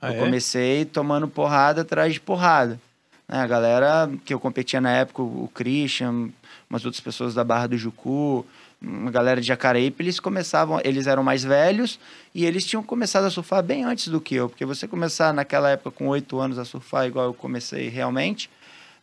Ah, 0.00 0.08
eu 0.10 0.14
é? 0.14 0.18
comecei 0.18 0.84
tomando 0.84 1.26
porrada 1.28 1.82
atrás 1.82 2.12
de 2.14 2.20
porrada. 2.20 2.80
Né, 3.28 3.38
A 3.40 3.46
galera 3.46 4.10
que 4.24 4.32
eu 4.32 4.40
competia 4.40 4.80
na 4.80 4.90
época, 4.92 5.22
o 5.22 5.50
Christian, 5.54 6.28
umas 6.68 6.84
outras 6.84 7.00
pessoas 7.00 7.34
da 7.34 7.44
Barra 7.44 7.66
do 7.68 7.76
Jucu, 7.76 8.46
uma 8.82 9.10
galera 9.10 9.40
de 9.40 9.46
Jacareípe, 9.46 10.02
eles 10.02 10.18
começavam, 10.18 10.80
eles 10.82 11.06
eram 11.06 11.22
mais 11.22 11.44
velhos 11.44 12.00
e 12.34 12.46
eles 12.46 12.64
tinham 12.64 12.82
começado 12.82 13.24
a 13.24 13.30
surfar 13.30 13.62
bem 13.62 13.84
antes 13.84 14.08
do 14.08 14.20
que 14.20 14.34
eu, 14.34 14.48
porque 14.48 14.64
você 14.64 14.88
começar 14.88 15.34
naquela 15.34 15.70
época 15.70 15.90
com 15.90 16.08
oito 16.08 16.38
anos 16.38 16.58
a 16.58 16.64
surfar 16.64 17.06
igual 17.06 17.26
eu 17.26 17.34
comecei 17.34 17.88
realmente, 17.88 18.48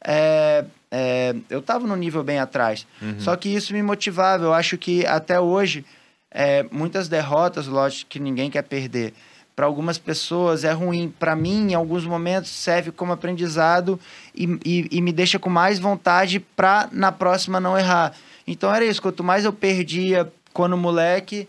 é, 0.04 0.66
é, 0.92 1.36
eu 1.50 1.60
estava 1.60 1.86
no 1.86 1.96
nível 1.96 2.24
bem 2.24 2.40
atrás. 2.40 2.88
Só 3.20 3.36
que 3.36 3.50
isso 3.50 3.74
me 3.74 3.84
motivava. 3.84 4.44
Eu 4.44 4.54
acho 4.54 4.78
que 4.78 5.06
até 5.06 5.40
hoje, 5.40 5.86
é, 6.32 6.66
muitas 6.72 7.08
derrotas, 7.08 7.68
lógico 7.68 8.10
que 8.10 8.20
ninguém 8.20 8.50
quer 8.50 8.64
perder. 8.64 9.14
Para 9.56 9.66
algumas 9.66 9.98
pessoas 9.98 10.64
é 10.64 10.72
ruim. 10.72 11.14
Para 11.20 11.36
mim, 11.36 11.72
em 11.72 11.74
alguns 11.74 12.06
momentos, 12.06 12.52
serve 12.52 12.92
como 12.92 13.12
aprendizado 13.12 14.00
e, 14.36 14.46
e, 14.64 14.88
e 14.92 15.02
me 15.02 15.12
deixa 15.12 15.40
com 15.40 15.50
mais 15.50 15.80
vontade 15.80 16.40
para 16.40 16.88
na 16.92 17.12
próxima 17.12 17.60
não 17.60 17.78
errar. 17.78 18.14
Então 18.48 18.74
era 18.74 18.86
isso. 18.86 19.02
Quanto 19.02 19.24
mais 19.24 19.44
eu 19.44 19.52
perdia 19.52 20.32
quando 20.54 20.78
moleque, 20.78 21.48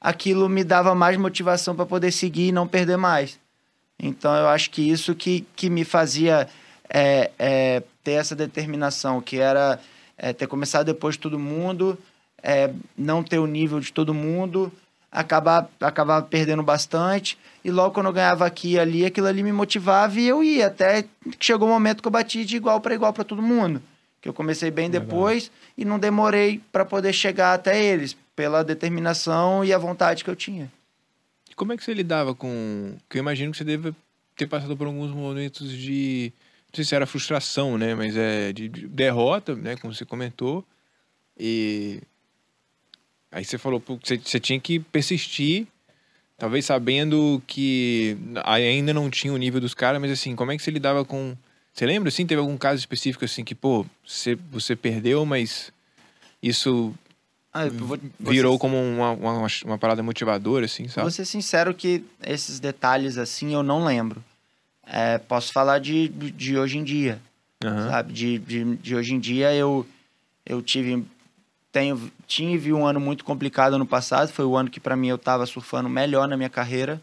aquilo 0.00 0.48
me 0.48 0.64
dava 0.64 0.94
mais 0.94 1.16
motivação 1.16 1.74
para 1.74 1.86
poder 1.86 2.10
seguir 2.10 2.48
e 2.48 2.52
não 2.52 2.66
perder 2.66 2.98
mais. 2.98 3.38
Então 3.98 4.34
eu 4.34 4.48
acho 4.48 4.70
que 4.70 4.82
isso 4.82 5.14
que, 5.14 5.46
que 5.54 5.70
me 5.70 5.84
fazia 5.84 6.48
é, 6.90 7.30
é, 7.38 7.82
ter 8.02 8.12
essa 8.12 8.34
determinação, 8.34 9.20
que 9.20 9.38
era 9.38 9.80
é, 10.18 10.32
ter 10.32 10.46
começado 10.46 10.86
depois 10.86 11.14
de 11.14 11.20
todo 11.20 11.38
mundo, 11.38 11.96
é, 12.42 12.70
não 12.98 13.22
ter 13.22 13.38
o 13.38 13.46
nível 13.46 13.80
de 13.80 13.92
todo 13.92 14.12
mundo, 14.12 14.70
acabar, 15.10 15.68
acabar 15.80 16.22
perdendo 16.22 16.62
bastante. 16.62 17.38
E 17.64 17.70
logo 17.70 17.94
quando 17.94 18.06
eu 18.06 18.12
ganhava 18.12 18.44
aqui 18.44 18.72
e 18.72 18.78
ali, 18.78 19.06
aquilo 19.06 19.26
ali 19.26 19.42
me 19.42 19.52
motivava 19.52 20.20
e 20.20 20.26
eu 20.26 20.42
ia. 20.42 20.66
Até 20.66 21.02
que 21.02 21.08
chegou 21.40 21.68
o 21.68 21.70
momento 21.72 22.02
que 22.02 22.08
eu 22.08 22.12
bati 22.12 22.44
de 22.44 22.56
igual 22.56 22.80
para 22.80 22.94
igual 22.94 23.12
para 23.12 23.24
todo 23.24 23.40
mundo. 23.40 23.80
Que 24.24 24.28
eu 24.30 24.32
comecei 24.32 24.70
bem 24.70 24.88
depois 24.88 25.50
e 25.76 25.84
não 25.84 25.98
demorei 25.98 26.58
para 26.72 26.82
poder 26.82 27.12
chegar 27.12 27.52
até 27.52 27.78
eles, 27.84 28.16
pela 28.34 28.64
determinação 28.64 29.62
e 29.62 29.70
a 29.70 29.76
vontade 29.76 30.24
que 30.24 30.30
eu 30.30 30.34
tinha. 30.34 30.72
E 31.50 31.54
como 31.54 31.74
é 31.74 31.76
que 31.76 31.84
você 31.84 31.92
lidava 31.92 32.34
com. 32.34 32.96
Que 33.10 33.18
eu 33.18 33.20
imagino 33.20 33.52
que 33.52 33.58
você 33.58 33.64
deve 33.64 33.94
ter 34.34 34.46
passado 34.46 34.74
por 34.78 34.86
alguns 34.86 35.10
momentos 35.10 35.70
de. 35.70 36.32
Não 36.68 36.76
sei 36.76 36.84
se 36.86 36.94
era 36.94 37.04
frustração, 37.04 37.76
né? 37.76 37.94
Mas 37.94 38.16
é 38.16 38.50
de, 38.50 38.66
de 38.66 38.88
derrota, 38.88 39.54
né? 39.54 39.76
Como 39.76 39.92
você 39.92 40.06
comentou. 40.06 40.64
E. 41.38 42.00
Aí 43.30 43.44
você 43.44 43.58
falou 43.58 43.78
que 43.78 43.98
você, 44.02 44.16
você 44.16 44.40
tinha 44.40 44.58
que 44.58 44.80
persistir, 44.80 45.66
talvez 46.38 46.64
sabendo 46.64 47.42
que 47.46 48.16
ainda 48.42 48.94
não 48.94 49.10
tinha 49.10 49.34
o 49.34 49.36
nível 49.36 49.60
dos 49.60 49.74
caras, 49.74 50.00
mas 50.00 50.12
assim, 50.12 50.34
como 50.34 50.50
é 50.50 50.56
que 50.56 50.62
você 50.62 50.70
lidava 50.70 51.04
com. 51.04 51.36
Você 51.74 51.86
lembra, 51.86 52.08
assim, 52.08 52.24
teve 52.24 52.40
algum 52.40 52.56
caso 52.56 52.78
específico 52.78 53.24
assim 53.24 53.42
que, 53.42 53.54
pô, 53.54 53.84
você, 54.06 54.36
você 54.36 54.76
perdeu, 54.76 55.26
mas 55.26 55.72
isso 56.40 56.94
Ah, 57.52 57.66
vou- 57.68 57.98
virou 58.20 58.52
ser- 58.52 58.58
como 58.60 58.76
uma, 58.76 59.10
uma, 59.10 59.46
uma 59.64 59.78
parada 59.78 60.00
motivadora, 60.00 60.66
assim, 60.66 60.86
sabe? 60.86 61.02
Vou 61.02 61.10
ser 61.10 61.24
sincero 61.24 61.74
que 61.74 62.04
esses 62.22 62.60
detalhes 62.60 63.18
assim 63.18 63.52
eu 63.54 63.62
não 63.64 63.84
lembro. 63.84 64.22
É, 64.86 65.18
posso 65.18 65.52
falar 65.52 65.80
de, 65.80 66.08
de 66.08 66.56
hoje 66.56 66.78
em 66.78 66.84
dia, 66.84 67.20
Aham. 67.64 67.88
sabe? 67.90 68.12
De, 68.12 68.38
de, 68.38 68.76
de 68.76 68.94
hoje 68.94 69.14
em 69.14 69.18
dia 69.18 69.52
eu, 69.52 69.84
eu 70.46 70.62
tive, 70.62 71.04
tenho, 71.72 72.12
tive 72.26 72.72
um 72.72 72.86
ano 72.86 73.00
muito 73.00 73.24
complicado 73.24 73.74
ano 73.74 73.86
passado. 73.86 74.30
Foi 74.30 74.44
o 74.44 74.56
ano 74.56 74.70
que 74.70 74.78
para 74.78 74.94
mim 74.94 75.08
eu 75.08 75.16
estava 75.16 75.44
surfando 75.44 75.88
melhor 75.88 76.28
na 76.28 76.36
minha 76.36 76.50
carreira. 76.50 77.02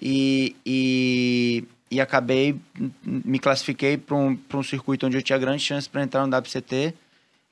E, 0.00 0.54
e, 0.66 1.64
e 1.94 2.00
acabei, 2.00 2.60
me 3.04 3.38
classifiquei 3.38 3.96
para 3.96 4.16
um, 4.16 4.34
pra 4.34 4.58
um 4.58 4.64
circuito 4.64 5.06
onde 5.06 5.16
eu 5.16 5.22
tinha 5.22 5.38
grande 5.38 5.62
chance 5.62 5.88
para 5.88 6.02
entrar 6.02 6.26
no 6.26 6.36
WCT. 6.36 6.92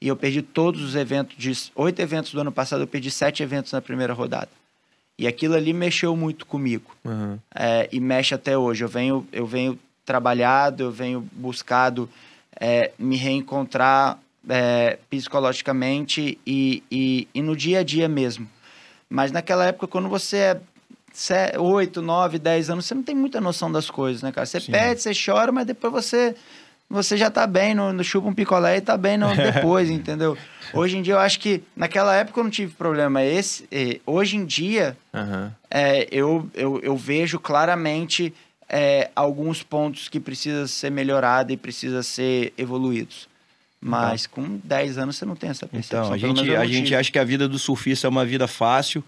E 0.01 0.09
eu 0.09 0.17
perdi 0.17 0.43
todos 0.43 0.83
os 0.83 0.97
eventos, 0.97 1.37
de 1.39 1.53
oito 1.77 2.03
eventos 2.03 2.33
do 2.33 2.41
ano 2.41 2.51
passado, 2.51 2.83
eu 2.83 2.89
perdi 2.89 3.09
sete 3.09 3.41
eventos 3.41 3.71
na 3.71 3.81
primeira 3.81 4.13
rodada. 4.13 4.49
E 5.17 5.29
aquilo 5.29 5.55
ali 5.55 5.73
mexeu 5.73 6.17
muito 6.17 6.45
comigo. 6.45 6.91
Aham. 7.07 7.39
É, 7.55 7.89
e 7.93 8.01
mexe 8.01 8.35
até 8.35 8.59
hoje. 8.59 8.83
Eu 8.83 8.89
venho, 8.89 9.25
eu 9.33 9.47
venho 9.47 9.79
trabalhado, 10.05 10.83
eu 10.83 10.91
venho 10.91 11.21
buscado 11.31 12.11
é, 12.59 12.91
me 12.99 13.17
reencontrar 13.17 14.19
é, 14.49 14.99
psicologicamente 15.09 16.37
e, 16.45 16.83
e, 16.91 17.29
e 17.33 17.41
no 17.41 17.55
dia 17.55 17.79
a 17.79 17.83
dia 17.85 18.09
mesmo. 18.09 18.51
Mas 19.09 19.31
naquela 19.31 19.67
época, 19.67 19.87
quando 19.87 20.09
você 20.09 20.37
é 20.37 20.61
8, 21.59 22.01
9, 22.01 22.39
10 22.39 22.71
anos, 22.71 22.87
você 22.87 22.95
não 22.95 23.03
tem 23.03 23.15
muita 23.15 23.41
noção 23.41 23.71
das 23.71 23.91
coisas, 23.91 24.23
né, 24.23 24.33
cara? 24.33 24.47
Você 24.47 24.61
Sim. 24.61 24.73
perde, 24.73 25.03
você 25.03 25.13
chora, 25.15 25.53
mas 25.53 25.67
depois 25.67 25.93
você 25.93 26.35
você 26.89 27.17
já 27.17 27.31
tá 27.31 27.47
bem 27.47 27.75
no, 27.75 27.91
no 27.91 28.05
chupa 28.05 28.29
um 28.29 28.35
picolé 28.35 28.77
e 28.77 28.81
tá 28.83 28.99
bem 28.99 29.17
no 29.17 29.33
depois, 29.35 29.89
entendeu? 29.89 30.37
Hoje 30.75 30.99
em 30.99 31.03
dia 31.03 31.15
eu 31.15 31.19
acho 31.19 31.41
que 31.41 31.63
naquela 31.75 32.15
época 32.15 32.39
eu 32.39 32.45
não 32.45 32.51
tive 32.51 32.75
problema. 32.75 33.25
Esse, 33.25 33.67
hoje 34.05 34.37
em 34.37 34.45
dia 34.45 34.97
Aham. 35.15 35.53
é, 35.71 36.07
eu, 36.13 36.49
eu, 36.55 36.81
eu 36.83 36.95
vejo 36.95 37.41
claramente 37.41 38.35
é, 38.69 39.11
alguns 39.17 39.63
pontos 39.63 40.09
que 40.09 40.21
precisam 40.21 40.67
ser 40.67 40.91
melhorados 40.91 41.53
e 41.53 41.57
precisam 41.57 42.03
ser 42.03 42.53
evoluídos. 42.59 43.27
Mas 43.81 44.27
com 44.27 44.61
10 44.63 44.99
anos 44.99 45.17
você 45.17 45.25
não 45.25 45.35
tem 45.35 45.51
essa 45.51 45.67
percepção. 45.67 46.15
Então, 46.15 46.31
a 46.31 46.35
gente, 46.35 46.57
a 46.57 46.67
gente 46.67 46.95
acha 46.95 47.11
que 47.11 47.19
a 47.19 47.25
vida 47.25 47.49
do 47.49 47.59
surfista 47.59 48.07
é 48.07 48.11
uma 48.11 48.25
vida 48.25 48.47
fácil, 48.47 49.03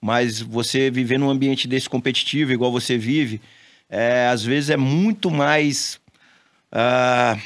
mas 0.00 0.40
você 0.40 0.90
viver 0.90 1.18
num 1.18 1.30
ambiente 1.30 1.66
desse 1.68 1.88
competitivo, 1.88 2.52
igual 2.52 2.70
você 2.72 2.96
vive, 2.98 3.40
é, 3.90 4.28
às 4.28 4.42
vezes 4.44 4.70
é 4.70 4.76
muito 4.76 5.30
mais. 5.30 5.98
ah, 6.72 7.36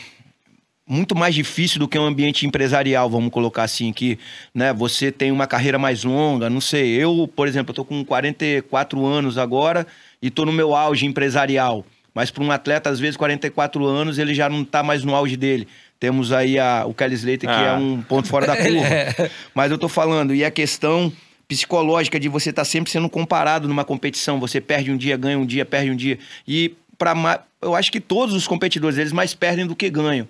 muito 0.87 1.15
mais 1.17 1.35
difícil 1.35 1.79
do 1.79 1.89
que 1.89 1.99
um 1.99 2.05
ambiente 2.05 2.45
empresarial, 2.45 3.09
vamos 3.09 3.31
colocar 3.33 3.63
assim, 3.63 3.93
que 3.93 4.19
né, 4.55 4.73
você 4.75 5.11
tem 5.11 5.31
uma 5.31 5.47
carreira 5.47 5.79
mais 5.79 6.05
longa, 6.05 6.51
não 6.51 6.61
sei. 6.61 6.91
Eu, 7.03 7.31
por 7.35 7.49
exemplo, 7.49 7.73
tô 7.73 7.85
com 7.85 8.05
44 8.05 9.07
anos 9.07 9.39
agora 9.39 9.87
e 10.21 10.29
tô 10.29 10.45
no 10.45 10.53
meu 10.53 10.75
auge 10.75 11.07
empresarial. 11.07 11.87
Mas 12.15 12.31
para 12.31 12.43
um 12.45 12.51
atleta, 12.51 12.91
às 12.91 13.01
vezes, 13.01 13.17
44 13.17 13.87
anos, 13.87 14.19
ele 14.19 14.35
já 14.35 14.49
não 14.51 14.65
tá 14.65 14.83
mais 14.83 15.03
no 15.03 15.15
auge 15.15 15.35
dele. 15.37 15.67
Temos 15.99 16.31
aí 16.31 16.59
a, 16.59 16.85
o 16.87 16.93
Kelly 16.93 17.15
Slater, 17.15 17.49
que 17.49 17.55
Ah. 17.55 17.69
é 17.69 17.73
um 17.75 18.03
ponto 18.03 18.29
fora 18.29 18.47
da 18.47 18.57
curva. 18.59 19.31
Mas 19.55 19.71
eu 19.71 19.79
tô 19.79 19.89
falando, 19.89 20.35
e 20.35 20.45
a 20.45 20.51
questão 20.51 21.11
psicológica 21.53 22.19
de 22.19 22.29
você 22.29 22.49
estar 22.51 22.65
sempre 22.65 22.91
sendo 22.91 23.09
comparado 23.11 23.69
numa 23.69 23.85
competição. 23.85 24.41
Você 24.41 24.59
perde 24.61 24.91
um 24.91 24.97
dia, 24.97 25.17
ganha 25.19 25.39
um 25.39 25.45
dia, 25.45 25.65
perde 25.67 25.91
um 25.91 25.97
dia. 25.97 26.19
E 26.49 26.75
para 26.97 27.45
eu 27.61 27.75
acho 27.75 27.93
que 27.93 28.01
todos 28.01 28.35
os 28.35 28.47
competidores, 28.49 28.97
eles 28.99 29.13
mais 29.13 29.35
perdem 29.35 29.67
do 29.67 29.77
que 29.77 29.91
ganham. 29.91 30.27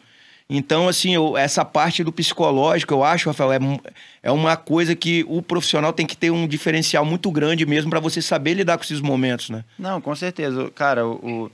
Então, 0.51 0.89
assim, 0.89 1.15
eu- 1.15 1.37
essa 1.37 1.65
parte 1.65 2.03
do 2.05 2.13
psicológico, 2.13 2.93
eu 2.93 3.05
acho, 3.05 3.29
Rafael, 3.31 3.53
é, 3.53 3.59
é 4.25 4.31
uma 4.33 4.57
coisa 4.57 4.95
que 4.97 5.25
o 5.29 5.41
profissional 5.41 5.93
tem 5.93 6.05
que 6.07 6.17
ter 6.17 6.31
um 6.31 6.47
diferencial 6.47 7.05
muito 7.07 7.31
grande 7.31 7.65
mesmo 7.65 7.89
para 7.89 8.01
você 8.01 8.21
saber 8.21 8.55
lidar 8.55 8.77
com 8.77 8.85
esses 8.85 9.01
momentos, 9.01 9.49
né? 9.49 9.65
Não, 9.79 10.01
com 10.01 10.15
certeza. 10.17 10.71
Cara, 10.75 11.07
o, 11.07 11.15
o, 11.15 11.51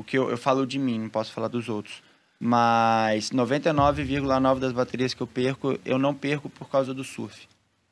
o 0.00 0.02
que 0.04 0.18
eu, 0.18 0.28
eu 0.28 0.36
falo 0.36 0.66
de 0.66 0.78
mim, 0.78 0.98
não 0.98 1.08
posso 1.08 1.32
falar 1.32 1.48
dos 1.48 1.68
outros. 1.68 2.02
Mas 2.40 3.30
99,9% 3.30 4.58
das 4.58 4.72
baterias 4.72 5.14
que 5.14 5.20
eu 5.22 5.26
perco, 5.26 5.78
eu 5.84 5.98
não 5.98 6.12
perco 6.14 6.48
por 6.50 6.68
causa 6.68 6.92
do 6.92 7.02
surf. 7.04 7.46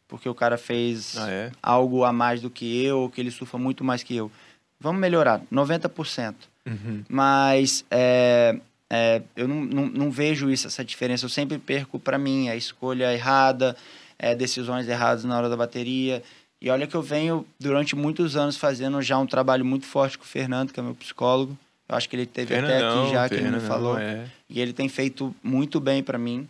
Porque 0.08 0.28
o 0.28 0.34
cara 0.34 0.56
fez 0.56 1.16
Ah, 1.18 1.30
é? 1.30 1.52
algo 1.62 2.04
a 2.04 2.12
mais 2.12 2.40
do 2.40 2.48
que 2.50 2.84
eu, 2.84 3.10
que 3.14 3.20
ele 3.20 3.30
surfa 3.30 3.58
muito 3.58 3.82
mais 3.84 4.02
que 4.02 4.14
eu. 4.14 4.30
Vamos 4.78 5.00
melhorar, 5.00 5.40
90%. 5.52 6.34
Uhum. 6.66 7.02
Mas 7.08 7.84
é, 7.90 8.58
é, 8.90 9.22
eu 9.36 9.48
não, 9.48 9.64
não, 9.64 9.86
não 9.86 10.10
vejo 10.10 10.50
isso, 10.50 10.66
essa 10.66 10.84
diferença. 10.84 11.24
Eu 11.24 11.28
sempre 11.30 11.58
perco 11.58 11.98
para 11.98 12.18
mim 12.18 12.48
a 12.48 12.56
escolha 12.56 13.12
errada, 13.12 13.76
é, 14.18 14.34
decisões 14.34 14.86
erradas 14.88 15.24
na 15.24 15.36
hora 15.36 15.48
da 15.48 15.56
bateria. 15.56 16.22
E 16.60 16.70
olha 16.70 16.86
que 16.86 16.94
eu 16.94 17.02
venho 17.02 17.46
durante 17.58 17.94
muitos 17.96 18.36
anos 18.36 18.56
fazendo 18.56 19.00
já 19.02 19.18
um 19.18 19.26
trabalho 19.26 19.64
muito 19.64 19.86
forte 19.86 20.16
com 20.18 20.24
o 20.24 20.28
Fernando, 20.28 20.72
que 20.72 20.80
é 20.80 20.82
meu 20.82 20.94
psicólogo. 20.94 21.56
Eu 21.88 21.94
acho 21.96 22.08
que 22.08 22.16
ele 22.16 22.26
teve 22.26 22.54
até 22.54 22.78
aqui 22.78 23.10
já, 23.12 23.28
que 23.28 23.34
ele 23.34 23.42
me 23.44 23.50
Fernandão, 23.52 23.68
falou. 23.68 23.98
é. 23.98 24.24
E 24.48 24.60
ele 24.60 24.72
tem 24.72 24.88
feito 24.88 25.34
muito 25.42 25.78
bem 25.80 26.02
para 26.02 26.18
mim. 26.18 26.48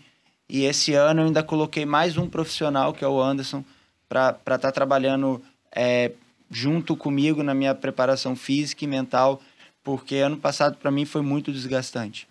E 0.49 0.65
esse 0.65 0.95
ano 0.95 1.23
eu 1.23 1.27
ainda 1.27 1.43
coloquei 1.43 1.85
mais 1.85 2.17
um 2.17 2.29
profissional, 2.29 2.93
que 2.93 3.05
é 3.05 3.09
o 3.09 3.21
Anderson, 3.21 3.65
para 4.09 4.39
estar 4.55 4.71
trabalhando 4.71 5.43
é, 5.75 6.13
junto 6.51 6.97
comigo 6.97 7.43
na 7.43 7.53
minha 7.53 7.75
preparação 7.75 8.37
física 8.37 8.85
e 8.85 8.89
mental, 8.89 9.41
porque 9.83 10.17
ano 10.17 10.37
passado 10.37 10.77
para 10.77 10.91
mim 10.91 11.05
foi 11.05 11.21
muito 11.21 11.51
desgastante. 11.51 12.29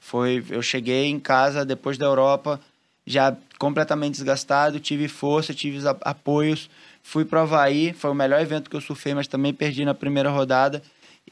Foi, 0.00 0.42
eu 0.48 0.62
cheguei 0.62 1.06
em 1.06 1.20
casa 1.20 1.64
depois 1.64 1.98
da 1.98 2.06
Europa 2.06 2.58
já 3.06 3.36
completamente 3.58 4.14
desgastado, 4.14 4.78
tive 4.80 5.08
força, 5.08 5.54
tive 5.54 5.78
apoios, 6.02 6.68
fui 7.02 7.24
para 7.24 7.40
o 7.40 7.42
Havaí, 7.42 7.94
foi 7.94 8.10
o 8.10 8.14
melhor 8.14 8.40
evento 8.40 8.68
que 8.68 8.76
eu 8.76 8.80
surfei, 8.82 9.14
mas 9.14 9.26
também 9.26 9.52
perdi 9.52 9.84
na 9.84 9.94
primeira 9.94 10.30
rodada 10.30 10.82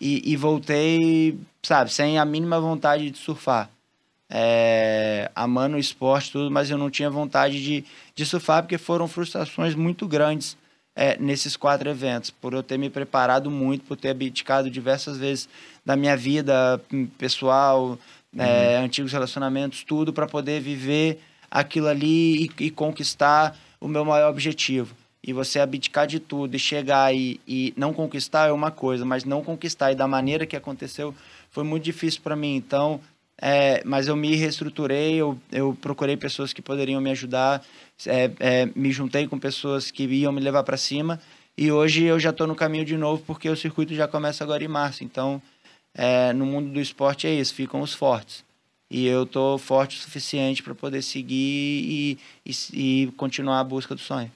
e, 0.01 0.23
e 0.31 0.37
voltei, 0.37 1.39
sabe, 1.63 1.93
sem 1.93 2.19
a 2.19 2.25
mínima 2.25 2.59
vontade 2.59 3.11
de 3.11 3.19
surfar 3.19 3.71
é, 4.31 5.31
amando 5.35 5.77
o 5.77 5.81
esporte 5.81 6.33
tudo, 6.33 6.51
mas 6.51 6.71
eu 6.71 6.79
não 6.79 6.91
tinha 6.91 7.09
vontade 7.09 7.63
de, 7.63 7.85
de 8.15 8.27
surfar 8.27 8.63
porque 8.63 8.79
foram 8.79 9.07
frustrações 9.07 9.75
muito 9.75 10.07
grandes 10.07 10.57
é, 10.95 11.17
nesses 11.19 11.57
quatro 11.57 11.89
eventos, 11.89 12.31
por 12.31 12.55
eu 12.55 12.63
ter 12.63 12.79
me 12.79 12.89
preparado 12.89 13.51
muito, 13.51 13.85
por 13.85 13.97
ter 13.97 14.11
abdicado 14.11 14.71
diversas 14.71 15.19
vezes 15.19 15.49
da 15.85 15.95
minha 15.95 16.17
vida 16.17 16.81
pessoal, 17.19 17.99
é, 18.37 18.77
antigos 18.77 19.13
relacionamentos, 19.13 19.85
tudo 19.85 20.13
para 20.13 20.27
poder 20.27 20.61
viver 20.61 21.21
aquilo 21.51 21.89
ali 21.89 22.47
e, 22.47 22.65
e 22.65 22.71
conquistar 22.71 23.57
o 23.81 23.87
meu 23.87 24.05
maior 24.05 24.31
objetivo. 24.31 24.95
E 25.23 25.33
você 25.33 25.59
abdicar 25.59 26.07
de 26.07 26.21
tudo 26.21 26.55
e 26.55 26.59
chegar 26.59 27.15
e, 27.15 27.41
e 27.47 27.75
não 27.77 27.93
conquistar 27.93 28.49
é 28.49 28.53
uma 28.53 28.71
coisa, 28.71 29.05
mas 29.05 29.25
não 29.25 29.43
conquistar 29.43 29.93
e 29.93 29.95
da 29.95 30.07
maneira 30.07 30.47
que 30.47 30.57
aconteceu 30.57 31.15
foi 31.51 31.65
muito 31.65 31.85
difícil 31.85 32.21
para 32.23 32.37
mim. 32.37 32.55
Então, 32.55 33.01
é, 33.41 33.83
mas 33.85 34.09
eu 34.09 34.17
me 34.17 34.35
reestruturei, 34.35 35.17
eu, 35.17 35.39
eu 35.53 35.77
procurei 35.81 36.17
pessoas 36.17 36.53
que 36.53 36.63
poderiam 36.63 37.01
me 37.01 37.11
ajudar, 37.11 37.63
é, 38.07 38.31
é, 38.41 38.67
me 38.75 38.91
juntei 38.91 39.27
com 39.27 39.39
pessoas 39.39 39.91
que 39.91 40.05
iam 40.05 40.33
me 40.33 40.41
levar 40.41 40.63
para 40.63 40.77
cima 40.77 41.21
e 41.57 41.73
hoje 41.73 42.05
eu 42.05 42.21
já 42.21 42.31
estou 42.31 42.47
no 42.47 42.55
caminho 42.55 42.85
de 42.85 42.97
novo 42.97 43.23
porque 43.27 43.49
o 43.49 43.57
circuito 43.57 43.95
já 43.95 44.07
começa 44.07 44.45
agora 44.45 44.63
em 44.63 44.69
março. 44.69 45.03
Então, 45.03 45.41
é, 45.95 46.33
no 46.35 46.45
mundo 46.45 46.71
do 46.71 46.81
esporte 46.81 47.27
é 47.27 47.35
isso, 47.35 47.55
ficam 47.55 47.81
os 47.81 47.95
fortes. 47.95 48.45
E 48.91 49.07
eu 49.07 49.25
tô 49.27 49.59
forte 49.59 49.97
o 49.97 50.01
suficiente 50.01 50.63
para 50.63 50.75
poder 50.75 51.03
seguir 51.03 51.35
e, 51.35 52.19
e, 52.45 52.53
e 52.73 53.07
continuar 53.17 53.61
a 53.61 53.65
busca 53.65 53.95
do 53.95 54.01
sonho. 54.01 54.31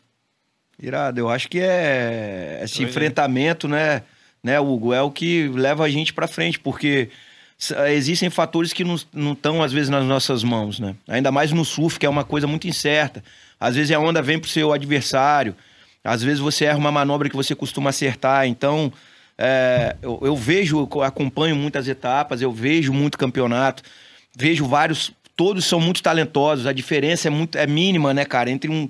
Irado, 0.83 1.21
eu 1.21 1.29
acho 1.29 1.49
que 1.49 1.61
é 1.61 2.61
esse 2.65 2.77
Pois 2.77 2.87
é. 2.87 2.91
enfrentamento, 2.91 3.69
né, 3.69 4.03
né, 4.43 4.59
Hugo, 4.59 4.95
é 4.95 5.03
o 5.03 5.11
que 5.11 5.47
leva 5.49 5.85
a 5.85 5.91
gente 5.91 6.13
pra 6.15 6.27
frente, 6.27 6.59
porque 6.59 7.11
existem 7.93 8.31
fatores 8.31 8.73
que 8.73 8.85
não 8.85 9.33
estão, 9.33 9.63
às 9.63 9.73
vezes, 9.73 9.89
nas 9.89 10.05
nossas 10.05 10.43
mãos, 10.43 10.81
né? 10.81 10.95
Ainda 11.09 11.31
mais 11.31 11.53
no 11.53 11.65
surf, 11.65 11.99
que 11.99 12.07
é 12.07 12.09
uma 12.09 12.25
coisa 12.25 12.47
muito 12.47 12.67
incerta. 12.67 13.23
Às 13.59 13.75
vezes 13.77 13.91
a 13.95 13.99
onda 13.99 14.23
vem 14.23 14.39
pro 14.39 14.49
seu 14.49 14.73
adversário, 14.73 15.55
às 16.03 16.23
vezes 16.23 16.41
você 16.41 16.65
erra 16.65 16.79
uma 16.79 16.91
manobra 16.91 17.29
que 17.29 17.37
você 17.37 17.55
costuma 17.55 17.91
acertar, 17.91 18.47
então... 18.47 18.93
é, 19.43 19.97
eu, 20.03 20.21
eu 20.23 20.37
vejo, 20.37 20.87
eu 20.95 21.03
acompanho 21.03 21.57
muitas 21.57 21.89
etapas, 21.89 22.43
eu 22.43 22.53
vejo 22.53 22.93
muito 22.93 23.17
campeonato, 23.17 23.83
vejo 24.37 24.67
vários, 24.67 25.13
todos 25.35 25.65
são 25.65 25.81
muito 25.81 26.03
talentosos, 26.03 26.67
a 26.67 26.75
diferença 26.75 27.29
é 27.29 27.31
muito 27.31 27.57
é 27.57 27.67
mínima, 27.67 28.13
né, 28.13 28.27
cara, 28.27 28.51
entre 28.51 28.71
um 28.71 28.87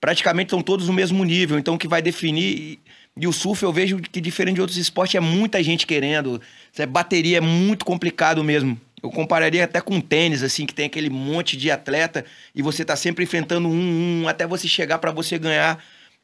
praticamente 0.00 0.46
estão 0.46 0.62
todos 0.62 0.88
no 0.88 0.94
mesmo 0.94 1.22
nível, 1.22 1.58
então 1.58 1.74
o 1.74 1.78
que 1.78 1.86
vai 1.86 2.00
definir 2.00 2.78
e, 3.18 3.26
o 3.26 3.32
surf 3.32 3.62
eu 3.62 3.72
vejo 3.72 3.98
que 3.98 4.20
diferente 4.20 4.54
de 4.56 4.60
outros 4.60 4.78
esportes 4.78 5.14
é 5.14 5.20
muita 5.20 5.62
gente 5.62 5.86
querendo, 5.86 6.40
é 6.76 6.86
bateria 6.86 7.38
é 7.38 7.40
muito 7.40 7.84
complicado 7.84 8.42
mesmo. 8.42 8.78
Eu 9.02 9.10
compararia 9.10 9.64
até 9.64 9.80
com 9.80 10.00
tênis, 10.00 10.42
assim, 10.42 10.64
que 10.64 10.72
tem 10.72 10.86
aquele 10.86 11.10
monte 11.10 11.56
de 11.56 11.70
atleta 11.70 12.24
e 12.54 12.62
você 12.62 12.84
tá 12.84 12.94
sempre 12.94 13.24
enfrentando 13.24 13.68
um, 13.68 14.22
um 14.22 14.28
até 14.28 14.46
você 14.46 14.68
chegar 14.68 14.98
pra 14.98 15.10
você 15.10 15.38
ganhar. 15.38 15.82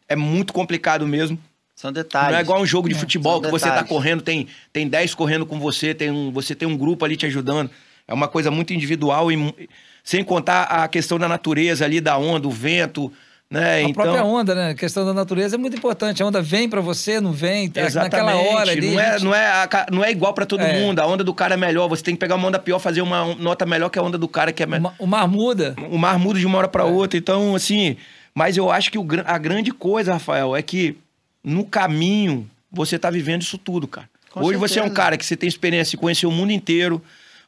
É 0.08 0.14
muito 0.14 0.52
complicado 0.52 1.06
mesmo. 1.06 1.38
São 1.74 1.92
detalhes. 1.92 2.30
Não 2.32 2.38
é 2.38 2.42
igual 2.42 2.60
um 2.60 2.66
jogo 2.66 2.88
de 2.88 2.94
É, 2.94 2.98
futebol 2.98 3.40
que 3.42 3.50
você 3.50 3.64
tá 3.64 3.70
detalhes. 3.70 3.88
correndo, 3.88 4.22
tem, 4.22 4.46
tem 4.72 4.88
10 4.88 5.14
correndo 5.14 5.44
com 5.44 5.58
você, 5.58 5.92
tem 5.92 6.10
um, 6.10 6.30
você 6.30 6.54
tem 6.54 6.66
um 6.66 6.76
grupo 6.76 7.04
ali 7.04 7.16
te 7.16 7.26
ajudando. 7.26 7.70
É 8.06 8.14
uma 8.14 8.28
coisa 8.28 8.50
muito 8.50 8.72
individual 8.72 9.30
e 9.30 9.68
sem 10.02 10.24
contar 10.24 10.62
a 10.62 10.88
questão 10.88 11.18
da 11.18 11.28
natureza 11.28 11.84
ali, 11.84 12.00
da 12.00 12.16
onda, 12.16 12.48
o 12.48 12.50
vento, 12.50 13.12
né? 13.50 13.74
A 13.74 13.80
então, 13.82 13.92
própria 13.94 14.24
onda, 14.24 14.54
né? 14.54 14.70
A 14.70 14.74
questão 14.74 15.04
da 15.06 15.14
natureza 15.14 15.56
é 15.56 15.58
muito 15.58 15.76
importante. 15.76 16.22
A 16.22 16.26
onda 16.26 16.42
vem 16.42 16.68
pra 16.68 16.80
você, 16.80 17.20
não 17.20 17.32
vem, 17.32 17.68
tá 17.70 17.80
Exatamente. 17.82 18.12
naquela 18.12 18.36
hora 18.54 18.70
ali. 18.72 18.90
não, 18.90 18.98
a 18.98 19.02
é, 19.02 19.12
gente- 19.12 19.24
não, 19.24 19.34
é, 19.34 19.46
a 19.46 19.86
não 19.90 20.04
é 20.04 20.10
igual 20.10 20.34
pra 20.34 20.44
todo 20.44 20.60
É. 20.62 20.80
mundo. 20.80 20.98
A 21.00 21.06
onda 21.06 21.24
do 21.24 21.32
cara 21.32 21.54
é 21.54 21.56
melhor. 21.56 21.88
Você 21.88 22.02
tem 22.02 22.14
que 22.14 22.20
pegar 22.20 22.34
uma 22.34 22.46
onda 22.48 22.58
pior, 22.58 22.78
fazer 22.78 23.00
uma 23.00 23.34
nota 23.36 23.64
melhor 23.64 23.88
que 23.88 23.98
a 23.98 24.02
onda 24.02 24.18
do 24.18 24.28
cara 24.28 24.52
que 24.52 24.62
é 24.62 24.66
o 24.66 24.68
melhor. 24.68 24.94
O 24.98 25.06
mar 25.06 25.26
muda. 25.26 25.74
O 25.90 25.96
mar 25.98 26.18
muda 26.18 26.38
de 26.38 26.46
uma 26.46 26.58
hora 26.58 26.68
pra 26.68 26.82
É. 26.82 26.86
outra. 26.86 27.18
Então, 27.18 27.54
assim. 27.54 27.96
Mas 28.34 28.56
eu 28.56 28.70
acho 28.70 28.92
que 28.92 28.98
o 28.98 29.06
a 29.26 29.36
grande 29.38 29.72
coisa, 29.72 30.12
Rafael, 30.12 30.54
é 30.54 30.62
que 30.62 30.96
no 31.42 31.64
caminho 31.64 32.48
você 32.70 32.98
tá 32.98 33.10
vivendo 33.10 33.42
isso 33.42 33.58
tudo, 33.58 33.88
cara. 33.88 34.08
Com 34.30 34.40
Hoje 34.44 34.58
você 34.58 34.78
é 34.78 34.82
um 34.82 34.84
certeza. 34.84 34.94
cara 34.94 35.16
que 35.16 35.24
você 35.26 35.34
tem 35.36 35.48
experiência, 35.48 35.98
conhece 35.98 36.24
o 36.26 36.30
mundo 36.30 36.52
inteiro. 36.52 37.02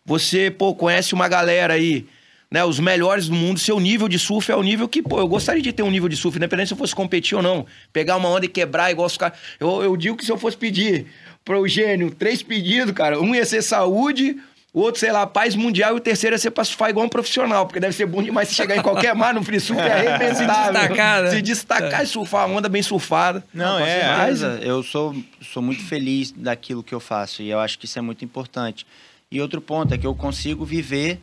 Você, 0.04 0.50
pô, 0.50 0.74
conhece 0.74 1.12
uma 1.14 1.28
galera 1.28 1.74
aí, 1.74 2.06
né? 2.50 2.64
Os 2.64 2.80
melhores 2.80 3.28
do 3.28 3.34
mundo. 3.34 3.60
Seu 3.60 3.78
nível 3.78 4.08
de 4.08 4.18
surf 4.18 4.50
é 4.50 4.56
o 4.56 4.62
nível 4.62 4.88
que, 4.88 5.02
pô, 5.02 5.18
eu 5.18 5.28
gostaria 5.28 5.62
de 5.62 5.72
ter 5.72 5.82
um 5.82 5.90
nível 5.90 6.08
de 6.08 6.16
surf, 6.16 6.36
independente 6.36 6.68
se 6.68 6.74
eu 6.74 6.78
fosse 6.78 6.94
competir 6.94 7.36
ou 7.36 7.42
não. 7.42 7.64
Pegar 7.92 8.16
uma 8.16 8.28
onda 8.28 8.46
e 8.46 8.48
quebrar 8.48 8.90
igual 8.90 9.06
os 9.06 9.16
caras. 9.16 9.38
Eu, 9.58 9.82
eu 9.82 9.96
digo 9.96 10.16
que 10.16 10.24
se 10.24 10.32
eu 10.32 10.38
fosse 10.38 10.56
pedir 10.56 11.06
pro 11.44 11.56
Eugênio 11.56 12.10
três 12.10 12.42
pedidos, 12.42 12.92
cara, 12.92 13.20
um 13.20 13.34
ia 13.34 13.44
ser 13.44 13.62
saúde, 13.62 14.36
O 14.72 14.82
outro, 14.82 15.00
sei 15.00 15.10
lá, 15.10 15.26
paz 15.26 15.56
mundial 15.56 15.94
e 15.94 15.96
o 15.96 16.00
terceiro 16.00 16.36
é 16.36 16.38
ser 16.38 16.52
pra 16.52 16.62
surfar 16.62 16.90
igual 16.90 17.04
um 17.04 17.08
profissional, 17.08 17.66
porque 17.66 17.80
deve 17.80 17.92
ser 17.92 18.06
bom 18.06 18.22
demais 18.22 18.48
você 18.48 18.54
chegar 18.54 18.76
em 18.76 18.82
qualquer 18.82 19.12
mar 19.16 19.34
no 19.34 19.42
free 19.42 19.58
surf 19.58 19.80
é 19.80 19.90
arrebentável. 20.14 20.36
Se 20.36 20.46
destacar, 20.46 21.22
né? 21.22 21.30
Se 21.30 21.42
destacar 21.42 22.04
e 22.04 22.06
surfar, 22.06 22.46
uma 22.46 22.58
onda 22.58 22.68
bem 22.68 22.82
surfada. 22.82 23.44
Não, 23.52 23.78
com 23.78 23.84
é. 23.84 24.00
certeza. 24.00 24.60
Eu 24.62 24.82
sou, 24.84 25.16
sou 25.40 25.60
muito 25.60 25.82
feliz 25.84 26.30
daquilo 26.30 26.84
que 26.84 26.94
eu 26.94 27.00
faço 27.00 27.42
e 27.42 27.50
eu 27.50 27.58
acho 27.58 27.78
que 27.80 27.86
isso 27.86 27.98
é 27.98 28.02
muito 28.02 28.24
importante. 28.24 28.86
E 29.28 29.40
outro 29.40 29.60
ponto 29.60 29.92
é 29.92 29.98
que 29.98 30.06
eu 30.06 30.14
consigo 30.14 30.64
viver 30.64 31.20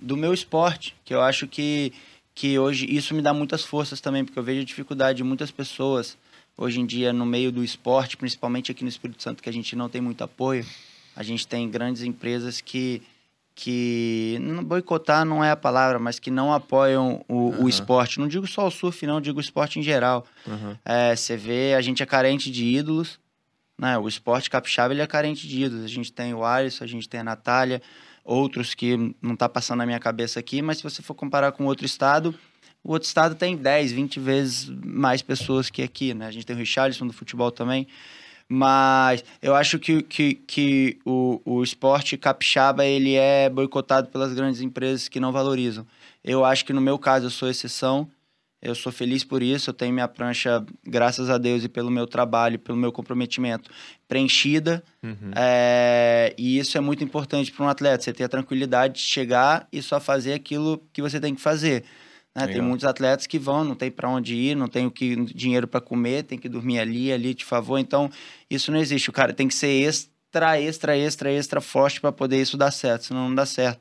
do 0.00 0.16
meu 0.16 0.32
esporte, 0.32 0.94
que 1.04 1.14
eu 1.14 1.20
acho 1.20 1.46
que, 1.46 1.92
que 2.34 2.58
hoje 2.58 2.86
isso 2.88 3.14
me 3.14 3.22
dá 3.22 3.32
muitas 3.32 3.64
forças 3.64 4.00
também, 4.00 4.24
porque 4.24 4.38
eu 4.38 4.42
vejo 4.42 4.60
a 4.60 4.64
dificuldade 4.64 5.18
de 5.18 5.24
muitas 5.24 5.50
pessoas 5.50 6.16
hoje 6.56 6.80
em 6.80 6.86
dia 6.86 7.12
no 7.12 7.26
meio 7.26 7.52
do 7.52 7.62
esporte, 7.62 8.16
principalmente 8.16 8.70
aqui 8.70 8.82
no 8.82 8.88
Espírito 8.88 9.22
Santo, 9.22 9.42
que 9.42 9.48
a 9.48 9.52
gente 9.52 9.76
não 9.76 9.88
tem 9.88 10.00
muito 10.00 10.22
apoio. 10.22 10.64
A 11.14 11.22
gente 11.22 11.46
tem 11.46 11.68
grandes 11.68 12.02
empresas 12.02 12.60
que 12.60 13.02
que 13.58 14.38
boicotar 14.64 15.24
não 15.24 15.42
é 15.42 15.50
a 15.50 15.56
palavra, 15.56 15.98
mas 15.98 16.18
que 16.18 16.30
não 16.30 16.52
apoiam 16.52 17.24
o, 17.26 17.48
o 17.48 17.60
Aham. 17.60 17.68
esporte. 17.70 18.20
Não 18.20 18.28
digo 18.28 18.46
só 18.46 18.66
o 18.66 18.70
surf, 18.70 19.06
não, 19.06 19.18
digo 19.18 19.38
o 19.38 19.40
esporte 19.40 19.78
em 19.78 19.82
geral. 19.82 20.26
Uhum. 20.46 20.76
É, 20.84 21.16
você 21.16 21.38
vê, 21.38 21.72
a 21.72 21.80
gente 21.80 22.02
é 22.02 22.06
carente 22.06 22.50
de 22.50 22.66
ídolos, 22.66 23.18
né? 23.78 23.96
O 23.96 24.06
esporte 24.06 24.50
capixaba, 24.50 24.92
ele 24.92 25.00
é 25.00 25.06
carente 25.06 25.48
de 25.48 25.64
ídolos. 25.64 25.86
A 25.86 25.88
gente 25.88 26.12
tem 26.12 26.34
o 26.34 26.44
Alisson, 26.44 26.84
a 26.84 26.86
gente 26.86 27.08
tem 27.08 27.20
a 27.20 27.24
Natália, 27.24 27.80
outros 28.26 28.74
que 28.74 29.14
não 29.22 29.36
tá 29.36 29.48
passando 29.48 29.78
na 29.78 29.86
minha 29.86 30.00
cabeça 30.00 30.40
aqui, 30.40 30.60
mas 30.60 30.78
se 30.78 30.82
você 30.82 31.00
for 31.00 31.14
comparar 31.14 31.52
com 31.52 31.64
outro 31.64 31.86
estado, 31.86 32.34
o 32.82 32.92
outro 32.92 33.06
estado 33.06 33.34
tem 33.34 33.56
10, 33.56 33.92
20 33.92 34.20
vezes 34.20 34.68
mais 34.84 35.22
pessoas 35.22 35.70
que 35.70 35.82
aqui, 35.82 36.12
né? 36.12 36.26
A 36.26 36.30
gente 36.30 36.44
tem 36.44 36.54
o 36.54 36.58
Richarlison 36.58 37.06
do 37.06 37.12
futebol 37.12 37.50
também. 37.50 37.86
Mas 38.48 39.24
eu 39.42 39.56
acho 39.56 39.78
que, 39.78 40.02
que, 40.02 40.34
que 40.34 40.98
o, 41.04 41.40
o 41.44 41.62
esporte 41.64 42.16
capixaba 42.16 42.84
ele 42.84 43.14
é 43.14 43.50
boicotado 43.50 44.08
pelas 44.08 44.32
grandes 44.32 44.60
empresas 44.60 45.08
que 45.08 45.18
não 45.18 45.32
valorizam. 45.32 45.84
Eu 46.22 46.44
acho 46.44 46.64
que 46.64 46.72
no 46.72 46.80
meu 46.80 46.96
caso 46.98 47.26
eu 47.26 47.30
sou 47.30 47.48
exceção. 47.48 48.08
Eu 48.60 48.74
sou 48.74 48.90
feliz 48.90 49.22
por 49.22 49.42
isso. 49.42 49.70
Eu 49.70 49.74
tenho 49.74 49.92
minha 49.92 50.08
prancha, 50.08 50.64
graças 50.84 51.30
a 51.30 51.38
Deus 51.38 51.62
e 51.64 51.68
pelo 51.68 51.90
meu 51.90 52.06
trabalho, 52.06 52.58
pelo 52.58 52.78
meu 52.78 52.90
comprometimento, 52.90 53.70
preenchida. 54.08 54.82
Uhum. 55.02 55.30
É, 55.36 56.34
e 56.38 56.58
isso 56.58 56.76
é 56.76 56.80
muito 56.80 57.04
importante 57.04 57.52
para 57.52 57.64
um 57.64 57.68
atleta. 57.68 58.02
Você 58.02 58.12
ter 58.12 58.24
a 58.24 58.28
tranquilidade 58.28 58.94
de 58.94 59.00
chegar 59.00 59.68
e 59.72 59.82
só 59.82 60.00
fazer 60.00 60.32
aquilo 60.32 60.82
que 60.92 61.02
você 61.02 61.20
tem 61.20 61.34
que 61.34 61.40
fazer. 61.40 61.84
né? 62.34 62.46
Tem 62.46 62.60
muitos 62.60 62.84
atletas 62.84 63.26
que 63.26 63.38
vão, 63.38 63.64
não 63.64 63.74
tem 63.74 63.90
para 63.90 64.08
onde 64.08 64.34
ir, 64.34 64.56
não 64.56 64.68
tem 64.68 64.86
o 64.86 64.90
que, 64.90 65.16
dinheiro 65.26 65.68
para 65.68 65.80
comer, 65.80 66.24
tem 66.24 66.38
que 66.38 66.48
dormir 66.48 66.78
ali, 66.78 67.12
ali, 67.12 67.34
de 67.34 67.44
favor. 67.44 67.78
Então, 67.78 68.10
isso 68.50 68.72
não 68.72 68.78
existe. 68.78 69.10
O 69.10 69.12
cara 69.12 69.32
tem 69.32 69.48
que 69.48 69.54
ser 69.54 69.68
extra, 69.68 70.60
extra, 70.60 70.96
extra, 70.96 71.30
extra 71.32 71.60
forte 71.60 72.00
para 72.00 72.12
poder 72.12 72.40
isso 72.40 72.56
dar 72.56 72.70
certo, 72.70 73.06
senão 73.06 73.28
não 73.28 73.34
dá 73.34 73.46
certo. 73.46 73.80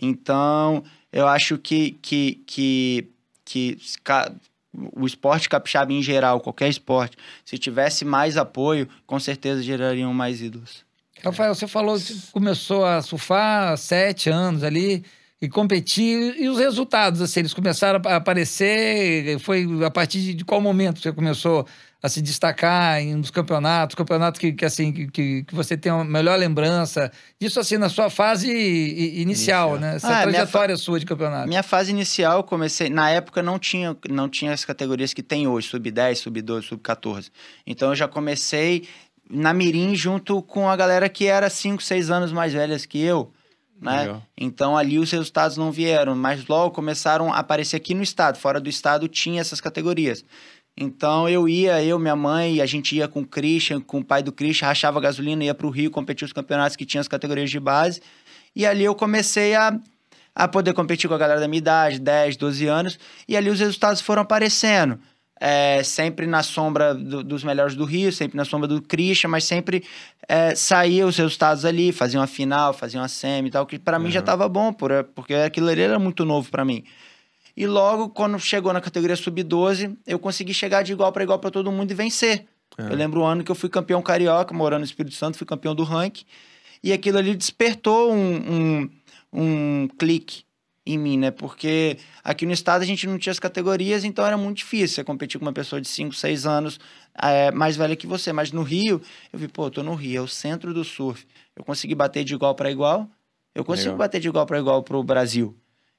Então, 0.00 0.82
eu 1.12 1.28
acho 1.28 1.58
que, 1.58 1.92
que, 2.02 2.42
que, 2.46 3.11
que 3.52 3.76
o 4.94 5.06
esporte 5.06 5.48
capixaba 5.48 5.92
em 5.92 6.02
geral, 6.02 6.40
qualquer 6.40 6.68
esporte, 6.68 7.18
se 7.44 7.58
tivesse 7.58 8.04
mais 8.04 8.38
apoio, 8.38 8.88
com 9.06 9.20
certeza 9.20 9.62
gerariam 9.62 10.14
mais 10.14 10.40
ídolos. 10.40 10.82
Rafael, 11.22 11.54
você 11.54 11.68
falou 11.68 11.98
que 11.98 12.14
começou 12.32 12.84
a 12.84 13.02
surfar 13.02 13.72
há 13.72 13.76
sete 13.76 14.30
anos 14.30 14.64
ali 14.64 15.04
e 15.42 15.48
competir. 15.48 16.34
E 16.40 16.48
os 16.48 16.58
resultados, 16.58 17.20
assim, 17.20 17.40
eles 17.40 17.52
começaram 17.52 18.00
a 18.06 18.16
aparecer? 18.16 19.38
Foi 19.38 19.66
a 19.84 19.90
partir 19.90 20.32
de 20.32 20.44
qual 20.44 20.60
momento 20.60 21.00
você 21.00 21.12
começou 21.12 21.66
a 22.02 22.08
se 22.08 22.20
destacar 22.20 23.00
em 23.00 23.14
um 23.14 23.20
dos 23.20 23.30
campeonatos? 23.30 23.94
Campeonatos 23.94 24.40
que, 24.40 24.52
que 24.52 24.64
assim, 24.64 24.92
que- 24.92 25.44
que, 25.44 25.54
você 25.54 25.76
tem 25.76 25.92
uma 25.92 26.04
melhor 26.04 26.38
lembrança? 26.38 27.12
Disso, 27.40 27.60
assim, 27.60 27.78
na 27.78 27.88
sua 27.88 28.10
fase 28.10 28.48
inicial, 28.50 29.76
Inicial. 29.76 29.78
né? 29.78 29.96
Essa 29.96 30.18
Ah, 30.18 30.22
trajetória 30.22 30.76
sua 30.76 30.98
de 30.98 31.06
campeonato. 31.06 31.48
Minha 31.48 31.62
fase 31.62 31.90
inicial, 31.90 32.38
eu 32.38 32.42
comecei. 32.44 32.88
Na 32.90 33.08
época 33.10 33.42
não 33.42 33.58
tinha, 33.58 33.96
não 34.10 34.28
tinha 34.28 34.52
as 34.52 34.64
categorias 34.64 35.14
que 35.14 35.22
tem 35.22 35.46
hoje, 35.46 35.68
sub-10, 35.68 36.16
sub-12, 36.16 36.62
sub-14. 36.62 37.30
Então 37.66 37.90
eu 37.90 37.94
já 37.94 38.08
comecei 38.08 38.88
na 39.30 39.54
Mirim 39.54 39.94
junto 39.94 40.42
com 40.42 40.68
a 40.68 40.76
galera 40.76 41.08
que 41.08 41.26
era 41.26 41.48
5, 41.48 41.82
6 41.82 42.10
anos 42.10 42.32
mais 42.32 42.52
velhas 42.52 42.84
que 42.84 43.00
eu. 43.00 43.32
Né? 43.80 44.20
Então 44.38 44.76
ali 44.76 44.98
os 44.98 45.10
resultados 45.10 45.56
não 45.56 45.72
vieram, 45.72 46.14
mas 46.14 46.46
logo 46.46 46.72
começaram 46.72 47.32
a 47.32 47.38
aparecer 47.38 47.76
aqui 47.76 47.94
no 47.94 48.02
estado. 48.02 48.38
Fora 48.38 48.60
do 48.60 48.68
estado 48.68 49.08
tinha 49.08 49.40
essas 49.40 49.60
categorias. 49.60 50.24
Então 50.76 51.28
eu 51.28 51.48
ia, 51.48 51.82
eu, 51.84 51.98
minha 51.98 52.16
mãe, 52.16 52.60
a 52.60 52.66
gente 52.66 52.96
ia 52.96 53.06
com 53.06 53.20
o 53.20 53.26
Christian, 53.26 53.80
com 53.80 53.98
o 53.98 54.04
pai 54.04 54.22
do 54.22 54.32
Christian, 54.32 54.66
rachava 54.68 55.00
gasolina, 55.00 55.44
ia 55.44 55.54
para 55.54 55.66
o 55.66 55.70
Rio 55.70 55.90
competir 55.90 56.24
os 56.24 56.32
campeonatos 56.32 56.76
que 56.76 56.86
tinham 56.86 57.00
as 57.00 57.08
categorias 57.08 57.50
de 57.50 57.60
base. 57.60 58.00
E 58.56 58.64
ali 58.64 58.84
eu 58.84 58.94
comecei 58.94 59.54
a, 59.54 59.78
a 60.34 60.48
poder 60.48 60.72
competir 60.72 61.08
com 61.08 61.14
a 61.14 61.18
galera 61.18 61.40
da 61.40 61.46
minha 61.48 61.58
idade, 61.58 61.98
10, 61.98 62.36
12 62.36 62.66
anos, 62.66 62.98
e 63.28 63.36
ali 63.36 63.50
os 63.50 63.60
resultados 63.60 64.00
foram 64.00 64.22
aparecendo. 64.22 64.98
É, 65.44 65.82
sempre 65.82 66.24
na 66.24 66.40
sombra 66.42 66.94
do- 66.94 67.24
dos 67.24 67.42
melhores 67.42 67.74
do 67.74 67.84
Rio, 67.84 68.12
sempre 68.12 68.36
na 68.36 68.44
sombra 68.44 68.68
do 68.68 68.80
Christian, 68.80 69.28
mas 69.28 69.42
sempre 69.42 69.82
é, 70.28 70.54
saía 70.54 71.04
os 71.04 71.16
resultados 71.16 71.64
ali, 71.64 71.90
faziam 71.90 72.20
uma 72.20 72.28
final, 72.28 72.72
faziam 72.72 73.02
uma 73.02 73.08
semi 73.08 73.48
e 73.48 73.50
tal, 73.50 73.66
que 73.66 73.76
para 73.76 73.98
mim 73.98 74.08
já 74.10 74.20
Uhum. 74.20 74.24
tava 74.24 74.48
bom, 74.48 74.72
por, 74.72 74.92
porque 75.16 75.34
aquilo 75.34 75.68
ali 75.68 75.82
era 75.82 75.98
muito 75.98 76.24
novo 76.24 76.48
para 76.48 76.64
mim. 76.64 76.84
E 77.56 77.66
logo, 77.66 78.08
quando 78.08 78.38
chegou 78.38 78.72
na 78.72 78.80
categoria 78.80 79.16
sub-12, 79.16 79.96
eu 80.06 80.18
consegui 80.18 80.54
chegar 80.54 80.82
de 80.82 80.92
igual 80.92 81.12
para 81.12 81.22
igual 81.22 81.38
para 81.38 81.50
todo 81.50 81.70
mundo 81.70 81.90
e 81.90 81.94
vencer. 81.94 82.46
Ah. 82.78 82.88
Eu 82.90 82.96
lembro 82.96 83.20
o 83.20 83.24
ano 83.24 83.44
que 83.44 83.50
eu 83.50 83.54
fui 83.54 83.68
campeão 83.68 84.00
carioca, 84.00 84.54
morando 84.54 84.80
no 84.80 84.86
Espírito 84.86 85.14
Santo, 85.14 85.36
fui 85.36 85.46
campeão 85.46 85.74
do 85.74 85.84
ranking. 85.84 86.24
E 86.82 86.92
aquilo 86.92 87.18
ali 87.18 87.34
despertou 87.36 88.12
um, 88.12 88.36
um, 88.36 88.90
um 89.32 89.88
clique 89.98 90.44
em 90.84 90.98
mim, 90.98 91.16
né? 91.16 91.30
Porque 91.30 91.96
aqui 92.24 92.44
no 92.44 92.52
estado 92.52 92.82
a 92.82 92.84
gente 92.84 93.06
não 93.06 93.18
tinha 93.18 93.30
as 93.30 93.38
categorias, 93.38 94.04
então 94.04 94.26
era 94.26 94.36
muito 94.36 94.58
difícil 94.58 94.96
você 94.96 95.04
competir 95.04 95.38
com 95.38 95.46
uma 95.46 95.52
pessoa 95.52 95.80
de 95.80 95.86
5, 95.86 96.14
6 96.14 96.46
anos 96.46 96.80
é, 97.14 97.50
mais 97.52 97.76
velha 97.76 97.94
que 97.94 98.06
você. 98.06 98.32
Mas 98.32 98.50
no 98.50 98.62
Rio, 98.62 99.00
eu 99.32 99.38
vi, 99.38 99.46
pô, 99.46 99.66
eu 99.66 99.70
tô 99.70 99.82
no 99.82 99.94
Rio, 99.94 100.18
é 100.18 100.22
o 100.22 100.28
centro 100.28 100.74
do 100.74 100.82
surf. 100.82 101.24
Eu 101.54 101.62
consegui 101.62 101.94
bater 101.94 102.24
de 102.24 102.34
igual 102.34 102.54
para 102.54 102.70
igual. 102.70 103.08
Eu 103.54 103.64
consigo 103.64 103.90
Legal. 103.90 103.98
bater 103.98 104.20
de 104.20 104.28
igual 104.28 104.46
para 104.46 104.58
igual 104.58 104.82
pro 104.82 105.02
Brasil. 105.04 105.54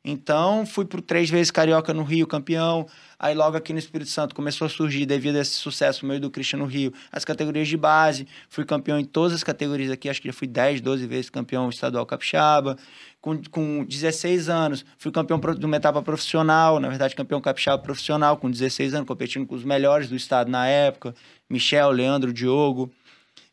Então, 0.05 0.65
fui 0.65 0.83
por 0.83 0.99
três 0.99 1.29
vezes 1.29 1.49
carioca 1.49 1.93
no 1.93 2.03
Rio, 2.03 2.27
campeão. 2.27 2.85
Aí, 3.17 3.33
logo 3.33 3.55
aqui 3.55 3.71
no 3.71 3.79
Espírito 3.79 4.09
Santo, 4.09 4.35
começou 4.35 4.65
a 4.65 4.69
surgir, 4.69 5.05
devido 5.05 5.37
a 5.37 5.39
esse 5.39 5.53
sucesso 5.53 6.05
meu 6.05 6.17
e 6.17 6.19
do 6.19 6.29
Christian 6.29 6.59
no 6.59 6.65
Rio, 6.65 6.93
as 7.09 7.23
categorias 7.23 7.69
de 7.69 7.77
base. 7.77 8.27
Fui 8.49 8.65
campeão 8.65 8.99
em 8.99 9.05
todas 9.05 9.31
as 9.31 9.45
categorias 9.45 9.89
aqui, 9.89 10.09
acho 10.09 10.21
que 10.21 10.27
já 10.27 10.33
fui 10.33 10.45
10, 10.45 10.81
12 10.81 11.07
vezes 11.07 11.29
campeão 11.29 11.69
estadual 11.69 12.05
capixaba. 12.05 12.77
Com, 13.21 13.41
com 13.49 13.85
16 13.85 14.49
anos, 14.49 14.85
fui 14.97 15.09
campeão 15.09 15.39
de 15.39 15.65
uma 15.65 15.77
etapa 15.77 16.01
profissional, 16.01 16.81
na 16.81 16.89
verdade, 16.89 17.15
campeão 17.15 17.39
capixaba 17.39 17.81
profissional, 17.81 18.35
com 18.35 18.51
16 18.51 18.95
anos, 18.95 19.07
competindo 19.07 19.47
com 19.47 19.55
os 19.55 19.63
melhores 19.63 20.09
do 20.09 20.17
estado 20.17 20.51
na 20.51 20.67
época: 20.67 21.15
Michel, 21.49 21.91
Leandro, 21.91 22.33
Diogo. 22.33 22.91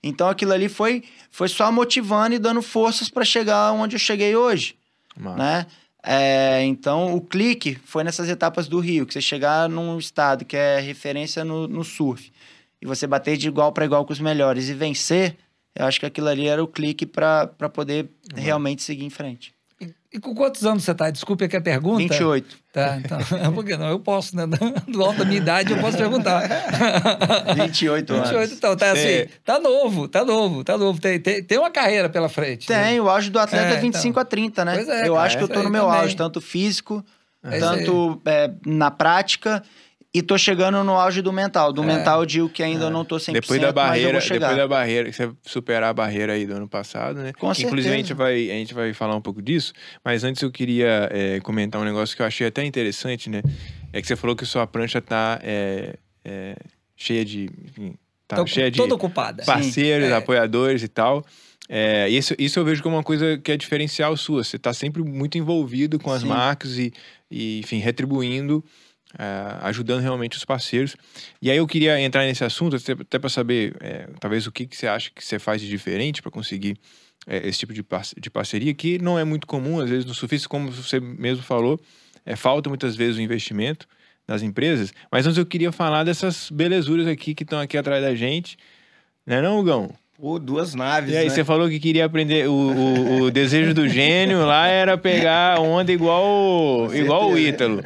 Então, 0.03 0.29
aquilo 0.29 0.53
ali 0.53 0.69
foi, 0.69 1.05
foi 1.31 1.47
só 1.47 1.71
motivando 1.71 2.35
e 2.35 2.41
dando 2.41 2.61
forças 2.61 3.09
para 3.09 3.25
chegar 3.25 3.71
onde 3.71 3.95
eu 3.95 4.01
cheguei 4.01 4.35
hoje 4.35 4.75
né? 5.37 5.67
É, 6.03 6.63
então, 6.65 7.15
o 7.15 7.21
clique 7.21 7.75
foi 7.85 8.03
nessas 8.03 8.29
etapas 8.29 8.67
do 8.67 8.81
Rio, 8.81 9.07
que 9.07 9.13
você 9.13 9.21
chegar 9.21 9.69
num 9.69 9.99
estado 9.99 10.45
que 10.45 10.57
é 10.57 10.81
referência 10.81 11.45
no, 11.45 11.69
no 11.69 11.85
surf 11.85 12.33
e 12.81 12.87
você 12.87 13.07
bater 13.07 13.37
de 13.37 13.49
igual 13.49 13.73
para 13.73 13.85
igual 13.85 14.05
com 14.07 14.13
os 14.13 14.21
melhores 14.21 14.69
e 14.69 14.75
vencer, 14.75 15.37
eu 15.75 15.85
acho 15.85 16.01
que 16.01 16.07
aquilo 16.07 16.29
ali 16.29 16.47
era 16.47 16.63
o 16.63 16.69
clique 16.69 17.05
para 17.05 17.47
poder 17.73 18.11
realmente 18.35 18.83
seguir 18.83 19.05
em 19.05 19.11
frente. 19.11 19.55
E, 20.13 20.19
com 20.21 20.35
quantos 20.35 20.67
anos 20.67 20.83
você 20.85 20.95
tá? 20.95 21.09
Desculpe 21.11 21.45
aqui 21.45 21.57
a 21.57 21.61
pergunta. 21.61 21.99
28. 21.99 22.57
Tá, 22.73 22.99
então. 22.99 23.19
Por 23.55 23.65
que 23.65 23.77
não? 23.77 23.89
Eu 23.89 23.99
posso, 24.01 24.37
né? 24.37 24.45
Do 24.89 25.03
alto 25.03 25.19
da 25.21 25.25
minha 25.25 25.39
idade, 25.39 25.73
eu 25.73 25.79
posso 25.79 25.97
perguntar. 25.97 26.43
28 27.55 28.13
anos. 28.13 28.29
28, 28.31 28.55
então, 28.55 28.77
tá 28.77 28.93
assim, 28.93 29.01
É. 29.09 29.29
tá 29.45 29.59
novo, 29.59 30.09
tá 30.09 30.25
novo, 30.25 30.63
tá 30.65 30.77
novo. 30.77 31.01
Tem, 31.01 31.19
tem, 31.21 31.43
tem 31.43 31.59
uma 31.59 31.71
carreira 31.71 32.09
pela 32.09 32.29
frente. 32.29 32.69
né? 32.71 32.85
Tem, 32.91 33.01
o 33.01 33.09
auge 33.09 33.31
do 33.31 33.39
atleta 33.39 33.75
É, 33.75 33.79
é, 33.79 33.81
25 33.81 34.21
a 34.21 34.25
30, 34.25 34.65
né? 34.65 34.75
Pois 34.75 34.89
é, 34.89 35.09
eu 35.09 35.15
cara, 35.15 35.27
acho 35.27 35.39
que 35.39 35.45
eu 35.45 35.49
tô 35.49 35.63
no 35.63 35.71
meu 35.71 35.85
também. 35.87 36.01
auge, 36.01 36.17
tanto 36.17 36.41
físico, 36.41 37.05
É 37.43 37.59
tanto 37.59 38.21
é, 38.27 38.51
na 38.67 38.91
prática, 38.91 39.63
e 40.13 40.23
tô 40.23 40.37
chegando 40.37 40.83
no 40.83 40.93
auge 40.95 41.23
do 41.23 41.33
mental. 41.33 41.73
Do 41.73 41.83
É. 41.83 41.87
mental, 41.87 42.27
digo 42.27 42.49
que 42.49 42.63
ainda 42.63 42.87
eu 42.87 42.91
não 42.91 43.05
tô 43.05 43.17
100%, 43.19 43.33
Depois 43.35 43.61
da 43.61 43.67
mas 43.69 43.69
eu 43.69 43.73
barreira, 43.75 44.13
vou 44.13 44.21
chegar. 44.21 44.39
depois 44.49 44.57
da 44.59 44.69
barreira, 44.69 45.11
que 45.11 45.17
você 45.17 45.31
superar 45.43 45.91
a 45.91 45.95
barreira 45.95 46.33
aí 46.33 46.47
do 46.47 46.55
ano 46.55 46.69
passado, 46.69 47.21
né? 47.21 47.33
Com 47.33 47.51
Inclusive 47.53 47.69
a 47.89 47.97
gente, 47.97 48.09
certeza. 48.09 48.15
vai, 48.15 48.51
a 48.51 48.55
gente 48.55 48.75
vai 48.75 48.93
falar 48.93 49.15
um 49.15 49.21
pouco 49.21 49.41
disso, 49.41 49.73
mas 50.05 50.25
antes 50.25 50.43
eu 50.43 50.51
queria 50.51 51.09
é, 51.13 51.41
comentar 51.41 51.81
um 51.81 51.85
negócio 51.85 52.17
que 52.17 52.23
eu 52.23 52.27
achei 52.27 52.47
até 52.47 52.65
interessante, 52.65 53.31
né? 53.31 53.41
É 53.93 54.01
que 54.01 54.07
você 54.09 54.17
falou 54.17 54.35
que 54.35 54.45
sua 54.45 54.67
prancha 54.67 55.01
tá 55.01 55.39
é, 55.43 55.95
é, 56.25 56.57
cheia 56.97 57.25
de. 57.25 57.49
Enfim, 57.67 57.95
tá 58.27 58.37
Tô 58.37 58.47
cheia 58.47 58.71
de 58.71 58.77
toda 58.79 58.95
ocupada. 58.95 59.45
parceiros, 59.45 60.09
É. 60.09 60.13
apoiadores 60.15 60.83
e 60.83 60.89
tal. 60.89 61.25
É, 61.69 62.09
isso, 62.09 62.35
isso 62.37 62.59
eu 62.59 62.65
vejo 62.65 62.83
como 62.83 62.97
uma 62.97 63.03
coisa 63.05 63.39
que 63.39 63.53
é 63.53 63.57
diferencial 63.57 64.17
sua. 64.17 64.43
Você 64.43 64.57
está 64.57 64.73
sempre 64.75 65.05
muito 65.05 65.39
envolvido 65.39 66.01
com 66.01 66.11
as 66.11 66.23
Sim. 66.23 66.27
marcas 66.29 66.77
e, 66.79 66.93
e, 67.31 67.61
enfim, 67.61 67.79
retribuindo, 67.79 68.65
é, 69.19 69.57
ajudando 69.67 70.01
realmente 70.01 70.37
os 70.37 70.45
parceiros. 70.45 70.97
E 71.41 71.51
aí 71.51 71.57
eu 71.57 71.67
queria 71.67 72.01
entrar 72.01 72.25
nesse 72.25 72.45
assunto, 72.45 72.77
até, 72.77 72.93
até 72.93 73.19
para 73.19 73.29
saber, 73.31 73.75
é, 73.81 74.09
talvez, 74.21 74.47
o 74.47 74.53
que, 74.53 74.67
que 74.67 74.77
você 74.77 74.87
acha 74.87 75.11
que 75.15 75.25
você 75.25 75.39
faz 75.39 75.61
de 75.61 75.69
diferente 75.69 76.23
para 76.23 76.31
conseguir 76.31 76.77
é, 77.27 77.47
esse 77.49 77.59
tipo 77.61 77.73
de, 77.73 77.83
parce- 77.83 78.15
de 78.19 78.31
parceria, 78.31 78.73
que 78.75 78.99
não 78.99 79.19
é 79.19 79.25
muito 79.25 79.47
comum, 79.47 79.81
às 79.81 79.91
vezes, 79.91 80.05
no 80.05 80.15
surfista, 80.15 80.49
como 80.49 80.71
você 80.71 81.01
mesmo 81.01 81.43
falou, 81.43 81.81
é, 82.25 82.37
falta 82.37 82.69
muitas 82.69 82.97
vezes 82.97 83.17
o 83.17 83.21
investimento 83.21 83.87
das 84.27 84.43
empresas. 84.43 84.93
Mas 85.11 85.27
antes 85.27 85.39
eu 85.39 85.47
queria 85.47 85.73
falar 85.73 86.05
dessas 86.05 86.49
belezuras 86.51 87.07
aqui 87.07 87.35
que 87.35 87.43
estão 87.43 87.59
aqui 87.61 87.77
atrás 87.77 88.03
da 88.03 88.15
gente. 88.15 88.57
Não 89.27 89.37
é 89.37 89.43
não, 89.43 89.63
Gão? 89.65 89.91
Pô, 90.17 90.39
duas 90.39 90.75
naves, 90.75 91.13
E 91.13 91.17
aí, 91.17 91.25
né? 91.25 91.31
você 91.31 91.43
falou 91.43 91.69
que 91.69 91.81
queria 91.81 92.05
aprender. 92.05 92.47
O, 92.47 92.53
o, 92.53 93.21
o 93.23 93.31
desejo 93.31 93.73
do 93.75 93.89
gênio 93.89 94.45
lá 94.45 94.67
era 94.69 94.97
pegar 94.99 95.59
onda 95.59 95.91
igual, 95.91 96.89
igual 96.95 97.31
o. 97.31 97.39
Ítalo. 97.39 97.83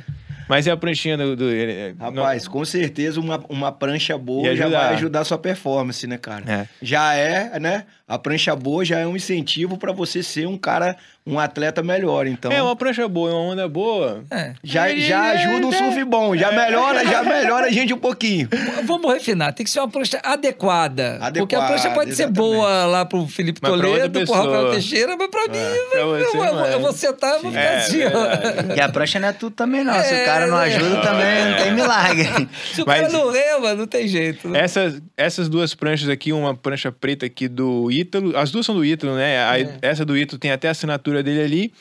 Mas 0.48 0.66
e 0.66 0.70
a 0.70 0.76
pranchinha 0.76 1.16
do. 1.16 1.34
do 1.36 1.50
ele- 1.50 1.94
não- 1.98 2.06
Rapaz, 2.06 2.46
com 2.48 2.64
certeza 2.64 3.20
uma, 3.20 3.42
uma 3.48 3.72
prancha 3.72 4.16
boa 4.18 4.54
já 4.56 4.68
vai 4.68 4.94
ajudar 4.94 5.20
a 5.20 5.24
sua 5.24 5.38
performance, 5.38 6.06
né, 6.06 6.18
cara? 6.18 6.44
É. 6.46 6.68
Já 6.82 7.14
é, 7.14 7.58
né? 7.58 7.84
A 8.06 8.18
prancha 8.18 8.54
boa 8.54 8.84
já 8.84 8.98
é 8.98 9.06
um 9.06 9.16
incentivo 9.16 9.76
pra 9.78 9.92
você 9.92 10.22
ser 10.22 10.46
um 10.46 10.58
cara, 10.58 10.96
um 11.26 11.38
atleta 11.38 11.82
melhor. 11.82 12.26
Então, 12.26 12.52
É, 12.52 12.62
uma 12.62 12.76
prancha 12.76 13.08
boa, 13.08 13.30
uma 13.30 13.52
onda 13.52 13.66
boa. 13.68 14.24
É. 14.30 14.52
já, 14.62 14.94
já 14.94 15.22
ajuda 15.30 15.66
um 15.68 15.72
surf 15.72 16.04
bom, 16.04 16.36
já 16.36 16.52
melhora, 16.52 17.02
já 17.06 17.22
melhora 17.22 17.66
a 17.66 17.70
gente 17.70 17.94
um 17.94 17.98
pouquinho. 17.98 18.48
Vamos 18.84 19.10
refinar, 19.12 19.52
tem 19.54 19.64
que 19.64 19.70
ser 19.70 19.80
uma 19.80 19.88
prancha 19.88 20.20
adequada. 20.22 21.12
Porque 21.12 21.24
a 21.24 21.26
Adequada, 21.26 21.66
prancha 21.66 21.90
pode 21.90 22.10
exatamente. 22.10 22.16
ser 22.16 22.26
boa 22.42 22.84
lá 22.86 23.04
pro 23.06 23.26
Felipe 23.26 23.58
Mas 23.62 23.70
Toledo, 23.72 24.24
pro. 24.24 24.34
Rafael 24.34 24.70
Teixeira, 24.72 25.16
mas 25.16 25.28
pra 25.28 25.42
mim, 25.44 25.48
pra 25.90 25.98
eu, 26.00 26.08
você 26.10 26.36
eu- 26.36 26.44
eu- 26.44 26.64
é. 26.64 26.74
eu 26.74 26.80
vou 26.80 26.92
sentar 26.92 27.38
e 27.38 27.42
vou 27.42 27.50
ficar 27.50 27.62
É, 27.62 27.76
assim, 27.78 28.00
ó. 28.04 28.74
E 28.76 28.80
a 28.80 28.88
prancha 28.90 29.18
não 29.18 29.28
é 29.28 29.32
tudo 29.32 29.54
também, 29.54 29.82
não. 29.82 29.94
Se 29.94 30.14
É, 30.14 30.22
o 30.22 30.24
cara 30.26 30.46
não 30.46 30.58
né? 30.58 30.64
ajuda, 30.64 31.00
também 31.00 31.44
não 31.50 31.56
tem 31.56 31.72
milagre. 31.74 32.48
Se 32.72 32.82
o 32.82 32.84
Mas- 32.86 33.00
cara 33.00 33.12
não 33.12 33.30
rema, 33.30 33.74
não 33.74 33.86
tem 33.86 34.06
jeito. 34.06 34.48
né? 34.48 34.60
Essas, 34.60 35.00
essas 35.16 35.48
duas 35.48 35.74
pranchas 35.74 36.08
aqui, 36.08 36.32
uma 36.32 36.54
prancha 36.54 36.92
preta 36.92 37.24
aqui 37.24 37.48
do 37.48 37.90
Ítalo, 37.90 38.36
as 38.36 38.50
duas 38.50 38.66
são 38.66 38.74
do 38.74 38.84
Ítalo, 38.84 39.14
né? 39.14 39.38
A- 39.42 39.58
É. 39.58 39.74
Essa 39.80 40.04
do 40.04 40.16
Ítalo 40.16 40.38
tem 40.38 40.50
até 40.50 40.68
a 40.68 40.74
dele 41.22 41.40
ali, 41.42 41.72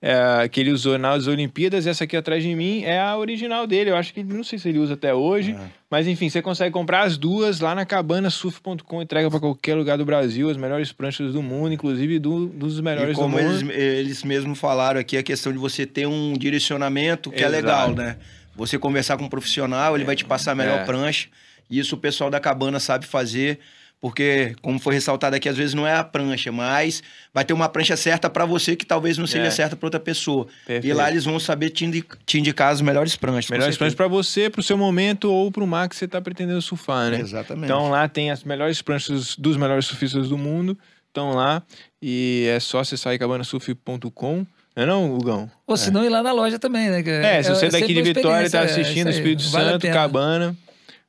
é, 0.00 0.48
que 0.48 0.58
ele 0.60 0.72
usou 0.72 0.98
nas 0.98 1.26
Olimpíadas, 1.28 1.86
e 1.86 1.88
essa 1.88 2.04
aqui 2.04 2.16
atrás 2.16 2.42
de 2.42 2.52
mim 2.54 2.82
é 2.82 2.98
a 3.00 3.16
original 3.16 3.66
dele. 3.66 3.90
Eu 3.90 3.96
acho 3.96 4.12
que 4.12 4.22
não 4.24 4.42
sei 4.42 4.58
se 4.58 4.68
ele 4.68 4.78
usa 4.80 4.94
até 4.94 5.14
hoje, 5.14 5.52
É. 5.52 5.58
mas 5.90 6.08
enfim, 6.08 6.28
você 6.28 6.42
consegue 6.42 6.72
comprar 6.72 7.02
as 7.02 7.16
duas 7.16 7.60
lá 7.60 7.72
na 7.74 7.84
cabanasurf.com, 7.86 9.02
entrega 9.02 9.30
para 9.30 9.38
qualquer 9.40 9.74
lugar 9.76 9.96
do 9.98 10.04
Brasil, 10.04 10.50
as 10.50 10.56
melhores 10.56 10.90
pranchas 10.92 11.32
do 11.32 11.42
mundo, 11.42 11.72
inclusive 11.72 12.18
do- 12.18 12.46
dos 12.48 12.80
melhores 12.80 13.12
E 13.16 13.20
como 13.20 13.36
do 13.36 13.42
eles, 13.42 13.62
mundo. 13.62 13.72
eles 13.72 14.22
mesmos 14.24 14.58
falaram 14.58 14.98
aqui, 15.00 15.16
a 15.16 15.22
questão 15.22 15.52
de 15.52 15.58
você 15.58 15.86
ter 15.86 16.06
um 16.06 16.32
direcionamento 16.32 17.30
que 17.30 17.42
é 17.44 17.46
Exato. 17.46 17.54
legal, 17.56 17.94
né? 17.94 18.16
Você 18.56 18.78
conversar 18.78 19.16
com 19.16 19.24
um 19.24 19.28
profissional, 19.28 19.94
ele 19.96 20.04
vai 20.04 20.16
te 20.16 20.24
passar 20.24 20.52
a 20.52 20.54
melhor 20.54 20.80
É. 20.80 20.84
prancha. 20.84 21.28
E 21.70 21.78
isso 21.78 21.94
o 21.94 21.98
pessoal 21.98 22.28
da 22.28 22.38
cabana 22.40 22.78
sabe 22.80 23.06
fazer, 23.06 23.58
porque, 24.02 24.56
como 24.60 24.80
foi 24.80 24.94
ressaltado 24.94 25.36
aqui, 25.36 25.48
às 25.48 25.56
vezes 25.56 25.74
não 25.74 25.86
é 25.86 25.94
a 25.94 26.02
prancha, 26.02 26.50
mas 26.50 27.04
vai 27.32 27.44
ter 27.44 27.52
uma 27.52 27.68
prancha 27.68 27.96
certa 27.96 28.28
pra 28.28 28.44
você 28.44 28.74
que 28.74 28.84
talvez 28.84 29.16
não 29.16 29.28
seja 29.28 29.44
É. 29.46 29.50
certa 29.50 29.76
pra 29.76 29.86
outra 29.86 30.00
pessoa. 30.00 30.48
E 30.64 30.66
Perfeito. 30.66 30.96
lá 30.96 31.08
eles 31.08 31.24
vão 31.24 31.38
saber 31.38 31.70
te, 31.70 31.84
indi- 31.84 32.04
te 32.26 32.36
indicar 32.40 32.72
as 32.72 32.80
melhores 32.80 33.14
pranchas. 33.14 33.48
Melhores 33.48 33.76
pranchas 33.76 33.94
para 33.94 34.08
você, 34.08 34.50
para 34.50 34.58
o 34.58 34.62
seu 34.62 34.76
momento 34.76 35.30
ou 35.32 35.52
para 35.52 35.62
o 35.62 35.66
mar 35.68 35.88
que 35.88 35.94
você 35.94 36.06
está 36.06 36.20
pretendendo 36.20 36.60
surfar, 36.60 37.12
né? 37.12 37.20
Exatamente. 37.20 37.66
Então 37.66 37.88
lá 37.90 38.08
tem 38.08 38.32
as 38.32 38.42
melhores 38.42 38.82
pranchas 38.82 39.36
dos 39.36 39.56
melhores 39.56 39.84
surfistas 39.86 40.28
do 40.28 40.36
mundo. 40.36 40.76
Estão 41.06 41.32
lá 41.34 41.62
e 42.02 42.48
é 42.50 42.58
só 42.58 42.80
acessar 42.80 43.16
cabanasurf.com. 43.16 44.44
Não 44.74 44.82
é 44.82 44.86
não, 44.86 45.14
Hugão? 45.14 45.50
Ou 45.66 45.76
se 45.76 45.90
não, 45.92 46.02
ir 46.04 46.08
lá 46.08 46.22
na 46.22 46.32
loja 46.32 46.58
também, 46.58 46.88
né? 46.90 47.02
É, 47.38 47.42
se 47.42 47.50
você 47.50 47.66
é 47.66 47.68
daqui 47.68 47.92
de 47.94 48.02
Vitória 48.02 48.48
é, 48.52 48.58
assistindo, 48.58 49.08
aí, 49.08 49.12
Espírito 49.14 49.48
vale 49.50 49.70
Santo. 49.72 49.86
Cabana. 49.88 50.56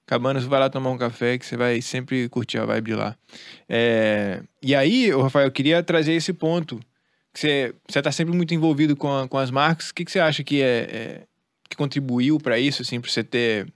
Cabana, 0.06 0.40
você 0.42 0.48
vai 0.48 0.60
lá 0.60 0.70
tomar 0.70 0.90
um 0.92 0.98
café 0.98 1.38
que 1.38 1.46
você 1.46 1.56
vai 1.56 1.82
sempre 1.82 2.28
curtir 2.30 2.58
a 2.58 2.66
vibe 2.66 2.86
de 2.92 2.96
lá. 2.96 3.16
É, 3.70 4.42
E 4.62 4.76
aí, 4.76 5.10
Rafael, 5.12 5.48
eu 5.48 5.52
queria 5.52 5.82
trazer 5.82 6.14
esse 6.14 6.34
ponto. 6.34 6.80
Que 7.34 7.40
você, 7.40 7.76
você 7.90 8.02
tá 8.02 8.12
sempre 8.12 8.36
muito 8.36 8.54
envolvido 8.54 8.96
com, 8.96 9.12
a- 9.16 9.28
com 9.28 9.38
as 9.38 9.50
marcas. 9.50 9.90
O 9.90 9.94
que, 9.96 10.06
que 10.06 10.12
você 10.12 10.20
acha 10.20 10.44
que 10.44 10.62
é, 10.62 10.66
é- 10.68 11.22
que 11.70 11.76
contribuiu 11.78 12.38
para 12.38 12.60
isso, 12.60 12.82
assim, 12.84 13.00
para 13.02 13.10
você 13.10 13.24
ter 13.24 13.68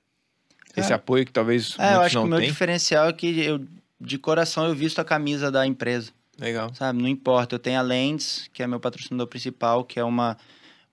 esse 0.76 0.92
É. 0.92 0.96
apoio 0.96 1.26
que 1.26 1.32
talvez 1.32 1.76
É, 1.80 1.96
eu 1.96 2.02
acho 2.02 2.20
que 2.20 2.24
o 2.24 2.28
meu 2.28 2.40
têm? 2.40 2.50
diferencial 2.50 3.08
é 3.10 3.14
que 3.14 3.40
eu, 3.40 3.66
de 4.00 4.18
coração, 4.20 4.68
eu 4.68 4.76
visto 4.76 5.00
a 5.00 5.06
camisa 5.06 5.50
da 5.50 5.66
empresa. 5.66 6.12
Legal. 6.40 6.72
Sabe? 6.76 7.02
Não 7.02 7.08
importa. 7.08 7.56
Eu 7.56 7.60
tenho 7.60 7.80
a 7.80 7.82
Lens, 7.82 8.48
que 8.54 8.62
é 8.62 8.68
meu 8.68 8.80
patrocinador 8.80 9.26
principal, 9.26 9.84
que 9.84 10.00
é 10.00 10.04
uma, 10.04 10.38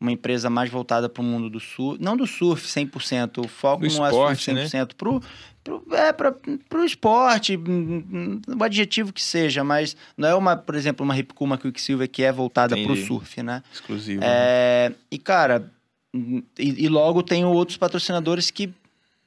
uma 0.00 0.12
empresa 0.12 0.50
mais 0.50 0.70
voltada 0.70 1.08
para 1.08 1.22
o 1.22 1.24
mundo 1.24 1.48
do 1.48 1.58
surf. 1.60 2.02
Não 2.02 2.16
do 2.16 2.26
surf 2.26 2.66
100%. 2.66 3.44
O 3.44 3.48
foco 3.48 3.86
Do 3.86 3.94
não 3.94 4.06
esporte, 4.06 4.50
é 4.50 4.54
né? 4.54 4.66
surf 4.68 4.76
100%. 4.76 4.94
Pro, 4.94 5.22
pro, 5.62 5.84
é, 5.92 6.12
para 6.12 6.34
o 6.80 6.84
esporte, 6.84 7.56
hum, 7.56 8.04
hum, 8.12 8.40
o 8.58 8.62
adjetivo 8.62 9.12
que 9.12 9.22
seja, 9.22 9.64
mas 9.64 9.96
não 10.16 10.28
é 10.28 10.34
uma, 10.34 10.56
por 10.56 10.74
exemplo, 10.74 11.04
uma 11.04 11.14
Ripco, 11.14 11.44
uma 11.44 11.56
Quicksilver 11.56 12.08
que 12.08 12.22
é 12.22 12.30
voltada 12.30 12.76
para 12.76 12.92
o 12.92 12.96
surf, 12.96 13.42
né? 13.42 13.62
Exclusivo. 13.72 14.20
né? 14.20 14.26
É, 14.28 14.92
e, 15.10 15.18
cara, 15.18 15.70
e, 16.14 16.84
e 16.84 16.88
logo 16.88 17.22
tenho 17.22 17.48
outros 17.48 17.76
patrocinadores 17.76 18.50
que 18.50 18.72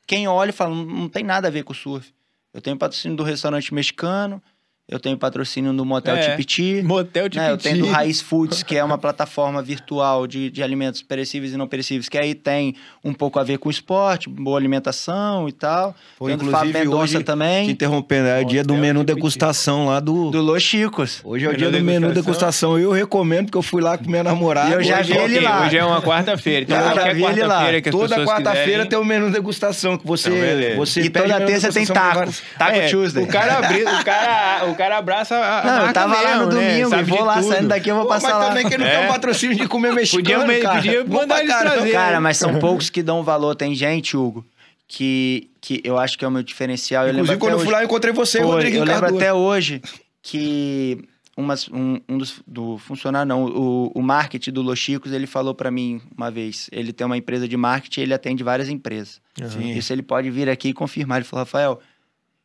quem 0.06 0.28
olha 0.28 0.50
e 0.50 0.54
fala, 0.54 0.74
não, 0.74 0.86
não 0.86 1.10
tem 1.10 1.24
nada 1.24 1.48
a 1.48 1.52
ver 1.52 1.64
com 1.64 1.74
o 1.74 1.76
surf. 1.76 2.14
Eu 2.54 2.62
tenho 2.62 2.78
patrocínio 2.78 3.18
do 3.18 3.24
restaurante 3.24 3.74
mexicano, 3.74 4.42
eu 4.90 5.00
tenho 5.00 5.18
patrocínio 5.18 5.74
do 5.74 5.84
Motel 5.84 6.16
É, 6.16 6.30
Tipiti. 6.32 6.82
Motel 6.82 7.24
né, 7.24 7.30
Tipiti. 7.30 7.50
eu 7.50 7.58
tenho 7.58 7.78
do 7.86 7.92
Raiz 7.92 8.22
Foods, 8.22 8.64
que 8.64 8.78
é 8.78 8.84
uma 8.84 8.98
plataforma 9.00 9.62
virtual 9.62 10.26
de, 10.26 10.50
de 10.50 10.64
alimentos 10.64 11.02
perecíveis 11.02 11.52
e 11.54 11.58
não 11.58 11.68
perecíveis, 11.68 12.08
que 12.08 12.18
aí 12.18 12.34
tem 12.34 12.74
um 13.04 13.14
pouco 13.14 13.38
a 13.40 13.44
ver 13.44 13.58
com 13.58 13.70
esporte, 13.70 14.30
boa 14.30 14.58
alimentação 14.58 15.48
e 15.50 15.52
tal. 15.52 15.94
Pô, 16.18 16.28
Tenho 16.28 16.38
do 16.38 16.46
Fábio 16.46 16.70
inclusive, 16.70 16.80
Mendonça 16.86 17.04
hoje, 17.04 17.18
Te 17.18 17.24
também, 17.24 17.70
interrompendo, 17.70 18.28
é 18.30 18.42
o 18.42 18.46
dia 18.46 18.64
do 18.64 18.76
menu 18.76 19.02
Tipiti. 19.02 19.16
degustação 19.16 19.88
lá 19.88 20.00
do... 20.00 20.30
do 20.32 20.42
Los 20.42 20.64
Chicos. 20.64 21.20
Hoje 21.24 21.46
é 21.46 21.50
o 21.50 21.52
Menu 21.52 21.60
dia 21.70 21.72
do 21.80 21.84
menu 21.84 22.14
degustação. 22.14 22.80
Eu 22.80 22.92
recomendo, 22.92 23.46
porque 23.48 23.58
eu 23.58 23.62
fui 23.62 23.82
lá 23.82 23.98
com 23.98 24.10
minha 24.10 24.24
namorada. 24.24 24.70
E 24.70 24.74
eu 24.74 24.84
já 24.84 25.00
Hoje 25.00 25.12
vi 25.14 25.18
é 25.20 25.24
ele 25.26 25.40
lá. 25.42 25.66
Hoje 25.66 25.78
é 25.78 25.84
uma 25.84 26.02
quarta-feira. 26.02 26.64
Então, 26.64 26.78
Eu 26.78 26.84
já 26.84 26.92
qualquer 26.94 27.16
vi 27.16 27.24
ele 27.24 27.44
lá. 27.44 27.48
quarta-feira 27.48 27.82
que 27.82 27.90
as 27.90 27.96
Toda 27.96 28.26
quarta-feira 28.26 28.86
tem 28.86 28.98
o 29.00 29.04
menu 29.04 29.32
degustação 29.32 29.98
que 29.98 30.08
você, 30.08 30.30
Então, 30.30 30.78
você 30.78 31.02
E 31.02 31.10
toda 31.10 31.28
menu 31.28 31.46
terça 31.46 31.72
tem 31.74 31.86
taco. 31.86 32.32
Taco 32.58 32.90
Tuesday. 32.90 33.24
O 33.24 33.28
cara, 33.28 33.58
abri, 33.58 33.84
o, 33.84 34.04
cara, 34.06 34.66
o 34.70 34.76
cara 34.78 34.98
abraça 34.98 35.36
a, 35.36 35.64
Não, 35.66 35.88
eu 35.88 35.94
tava 35.94 36.22
lá 36.22 36.36
no 36.38 36.46
mesmo, 36.48 36.60
né? 36.62 36.80
domingo, 36.80 36.96
e 36.96 37.04
vou 37.04 37.24
lá, 37.26 37.34
tudo. 37.42 37.48
saindo 37.48 37.68
daqui 37.68 37.90
eu 37.90 37.96
vou 37.96 38.04
Pô, 38.06 38.10
passar 38.10 38.30
mas 38.30 38.38
lá. 38.40 38.48
também 38.50 38.70
que 38.70 38.78
não 38.78 38.86
É. 38.86 38.98
tem 38.98 39.06
um 39.06 39.12
patrocínio 39.12 39.56
de 39.58 39.68
comer 39.68 39.94
mexicano, 39.94 40.46
Podia- 40.46 40.62
cara. 40.62 40.76
podia 40.76 41.04
mandar 41.06 41.40
eles 41.40 41.52
caramba. 41.52 41.76
trazer. 41.76 41.92
Cara, 41.92 42.22
mas 42.22 42.38
são 42.38 42.60
poucos 42.60 42.90
que 42.90 43.04
dão 43.04 43.24
valor. 43.24 43.56
Tem 43.56 43.74
gente, 43.76 44.16
Hugo, 44.16 44.46
que, 44.88 45.50
que 45.60 45.82
eu 45.84 45.98
acho 45.98 46.18
que 46.18 46.24
é 46.24 46.28
o 46.28 46.32
meu 46.32 46.44
diferencial. 46.44 47.06
Eu 47.08 47.14
Inclusive, 47.14 47.38
quando 47.40 47.52
eu 47.54 47.58
fui 47.60 47.66
hoje, 47.68 47.74
lá, 47.74 47.82
eu 47.82 47.86
encontrei 47.86 48.14
você 48.14 48.38
Foi, 48.40 48.48
Rodrigo 48.48 48.78
eu 48.78 48.84
lembro 48.86 49.02
Cardoso. 49.02 49.18
até 49.22 49.34
hoje 49.34 49.82
que 50.22 51.04
umas, 51.36 51.68
um, 51.70 52.00
um 52.10 52.18
dos 52.18 52.42
do 52.48 52.78
funcionário, 52.80 53.28
não, 53.28 53.46
o, 53.46 53.92
o 53.94 54.02
marketing 54.02 54.52
do 54.52 54.62
Los 54.62 54.80
Chicos, 54.80 55.12
ele 55.12 55.28
falou 55.28 55.54
pra 55.54 55.70
mim 55.70 56.02
uma 56.18 56.32
vez. 56.32 56.68
Ele 56.72 56.92
tem 56.92 57.06
uma 57.06 57.18
empresa 57.18 57.48
de 57.48 57.56
marketing, 57.56 58.02
ele 58.02 58.14
atende 58.14 58.44
várias 58.44 58.70
empresas. 58.70 59.22
Sim. 59.50 59.72
Isso 59.72 59.94
ele 59.94 60.02
pode 60.02 60.30
vir 60.32 60.50
aqui 60.50 60.70
e 60.70 60.74
confirmar. 60.74 61.20
Ele 61.20 61.26
falou, 61.26 61.44
Rafael, 61.46 61.80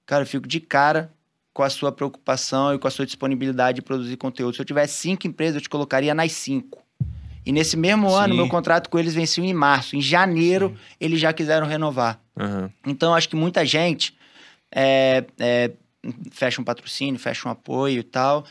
cara, 0.04 0.22
eu 0.22 0.26
fico 0.26 0.46
de 0.46 0.60
cara 0.60 1.10
com 1.52 1.62
a 1.62 1.70
sua 1.70 1.92
preocupação 1.92 2.74
e 2.74 2.78
com 2.78 2.88
a 2.88 2.90
sua 2.90 3.04
disponibilidade 3.04 3.76
de 3.76 3.82
produzir 3.82 4.16
conteúdo. 4.16 4.54
Se 4.54 4.60
eu 4.60 4.64
tivesse 4.64 4.94
cinco 4.94 5.26
empresas, 5.26 5.56
eu 5.56 5.60
te 5.60 5.68
colocaria 5.68 6.14
nas 6.14 6.32
cinco. 6.32 6.82
E 7.44 7.52
nesse 7.52 7.76
mesmo 7.76 8.14
ano, 8.14 8.34
Sim. 8.34 8.40
meu 8.40 8.48
contrato 8.48 8.88
com 8.88 8.98
eles 8.98 9.14
venceu 9.14 9.44
em 9.44 9.52
março. 9.52 9.96
Em 9.96 10.00
janeiro, 10.00 10.76
eles 11.00 11.20
já 11.20 11.32
quiseram 11.32 11.66
renovar. 11.66 12.20
Aham. 12.38 12.70
Então, 12.86 13.14
acho 13.14 13.28
que 13.28 13.36
muita 13.36 13.66
gente 13.66 14.16
é, 14.70 15.24
é, 15.38 15.72
fecha 16.30 16.60
um 16.60 16.64
patrocínio, 16.64 17.18
fecha 17.18 17.48
um 17.48 17.52
apoio 17.52 18.00
e 18.00 18.02
tal, 18.02 18.44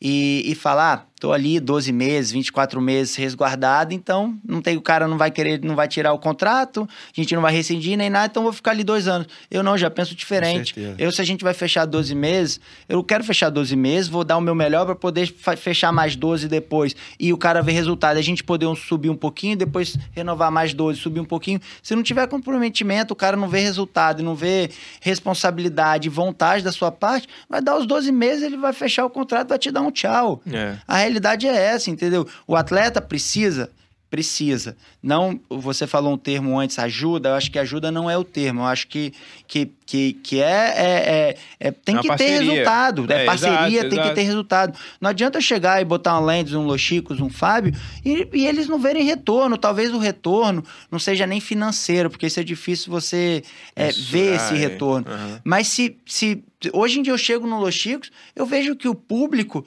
e, 0.00 0.42
e 0.46 0.54
fala, 0.54 0.94
ah, 0.94 1.06
tô 1.18 1.32
ali 1.32 1.58
12 1.58 1.92
meses, 1.92 2.30
24 2.30 2.80
meses 2.80 3.16
resguardado, 3.16 3.94
então 3.94 4.36
não 4.46 4.60
tem, 4.60 4.76
o 4.76 4.82
cara 4.82 5.08
não 5.08 5.16
vai 5.16 5.30
querer, 5.30 5.62
não 5.62 5.74
vai 5.74 5.88
tirar 5.88 6.12
o 6.12 6.18
contrato, 6.18 6.86
a 6.86 7.20
gente 7.20 7.34
não 7.34 7.40
vai 7.40 7.52
rescindir 7.52 7.96
nem 7.96 8.10
nada, 8.10 8.26
então 8.26 8.42
vou 8.42 8.52
ficar 8.52 8.72
ali 8.72 8.84
dois 8.84 9.08
anos. 9.08 9.26
Eu 9.50 9.62
não, 9.62 9.78
já 9.78 9.90
penso 9.90 10.14
diferente. 10.14 10.74
Eu, 10.98 11.10
se 11.10 11.20
a 11.20 11.24
gente 11.24 11.42
vai 11.42 11.54
fechar 11.54 11.86
12 11.86 12.14
meses, 12.14 12.60
eu 12.88 13.02
quero 13.02 13.24
fechar 13.24 13.48
12 13.48 13.74
meses, 13.76 14.08
vou 14.08 14.24
dar 14.24 14.36
o 14.36 14.40
meu 14.40 14.54
melhor 14.54 14.84
para 14.84 14.94
poder 14.94 15.26
fechar 15.56 15.90
mais 15.90 16.14
12 16.14 16.48
depois. 16.48 16.94
E 17.18 17.32
o 17.32 17.38
cara 17.38 17.62
ver 17.62 17.72
resultado, 17.72 18.18
a 18.18 18.22
gente 18.22 18.44
poder 18.44 18.66
subir 18.76 19.08
um 19.08 19.16
pouquinho, 19.16 19.56
depois 19.56 19.96
renovar 20.12 20.50
mais 20.50 20.74
12, 20.74 21.00
subir 21.00 21.20
um 21.20 21.24
pouquinho. 21.24 21.60
Se 21.82 21.96
não 21.96 22.02
tiver 22.02 22.26
comprometimento, 22.26 23.14
o 23.14 23.16
cara 23.16 23.36
não 23.36 23.48
vê 23.48 23.60
resultado, 23.60 24.22
não 24.22 24.34
vê 24.34 24.70
responsabilidade, 25.00 26.08
vontade 26.08 26.62
da 26.62 26.72
sua 26.72 26.92
parte, 26.92 27.26
vai 27.48 27.62
dar 27.62 27.76
os 27.76 27.86
12 27.86 28.12
meses, 28.12 28.42
ele 28.42 28.56
vai 28.56 28.74
fechar 28.74 29.06
o 29.06 29.10
contrato, 29.10 29.48
vai 29.48 29.58
te 29.58 29.70
dar 29.70 29.80
um 29.80 29.90
tchau. 29.90 30.42
É. 30.52 30.76
A 30.86 31.05
realidade 31.06 31.46
é 31.46 31.54
essa, 31.56 31.90
entendeu? 31.90 32.26
O 32.46 32.54
atleta 32.56 33.00
precisa, 33.00 33.70
precisa. 34.08 34.76
Não, 35.02 35.38
você 35.50 35.86
falou 35.86 36.12
um 36.14 36.16
termo 36.18 36.58
antes, 36.58 36.78
ajuda. 36.78 37.30
Eu 37.30 37.34
acho 37.34 37.50
que 37.50 37.58
ajuda 37.58 37.90
não 37.90 38.08
é 38.10 38.16
o 38.16 38.22
termo. 38.24 38.60
Eu 38.60 38.64
acho 38.66 38.86
que, 38.86 39.12
que, 39.48 39.66
que, 39.84 40.12
que 40.14 40.40
é, 40.40 40.46
é, 40.76 40.84
é- 41.28 41.36
é- 41.68 41.70
tem 41.72 41.96
Uma 41.96 42.02
que 42.02 42.08
parceria. 42.08 42.38
ter 42.38 42.44
resultado. 42.44 43.12
É, 43.12 43.22
É, 43.22 43.24
parceria, 43.26 43.56
exato, 43.66 43.88
tem 43.90 43.98
exato. 43.98 44.08
que 44.08 44.14
ter 44.14 44.22
resultado. 44.22 44.78
Não 45.00 45.10
adianta 45.10 45.38
eu 45.38 45.42
chegar 45.42 45.82
e 45.82 45.84
botar 45.84 46.18
um 46.20 46.24
Lendes, 46.24 46.54
um 46.54 46.64
Los 46.64 46.80
Chicos, 46.80 47.20
um 47.20 47.28
Fábio 47.28 47.74
e, 48.04 48.28
e 48.32 48.46
eles 48.46 48.68
não 48.68 48.78
verem 48.78 49.04
retorno. 49.04 49.58
Talvez 49.58 49.92
o 49.92 49.98
retorno 49.98 50.64
não 50.90 50.98
seja 51.00 51.26
nem 51.26 51.40
financeiro, 51.40 52.08
porque 52.08 52.26
isso 52.26 52.40
é 52.40 52.44
difícil 52.44 52.90
você 52.92 53.42
é, 53.74 53.90
ver 53.92 54.30
Mensurar, 54.32 54.34
esse 54.46 54.54
é. 54.54 54.56
retorno. 54.68 55.06
Mas 55.44 55.66
se, 55.68 55.96
se 56.06 56.42
hoje 56.72 57.00
em 57.00 57.02
dia 57.02 57.12
eu 57.12 57.18
chego 57.18 57.46
no 57.46 57.58
Los 57.60 57.74
Chicos, 57.74 58.10
eu 58.34 58.46
vejo 58.46 58.74
que 58.76 58.88
o 58.88 58.94
público 58.94 59.66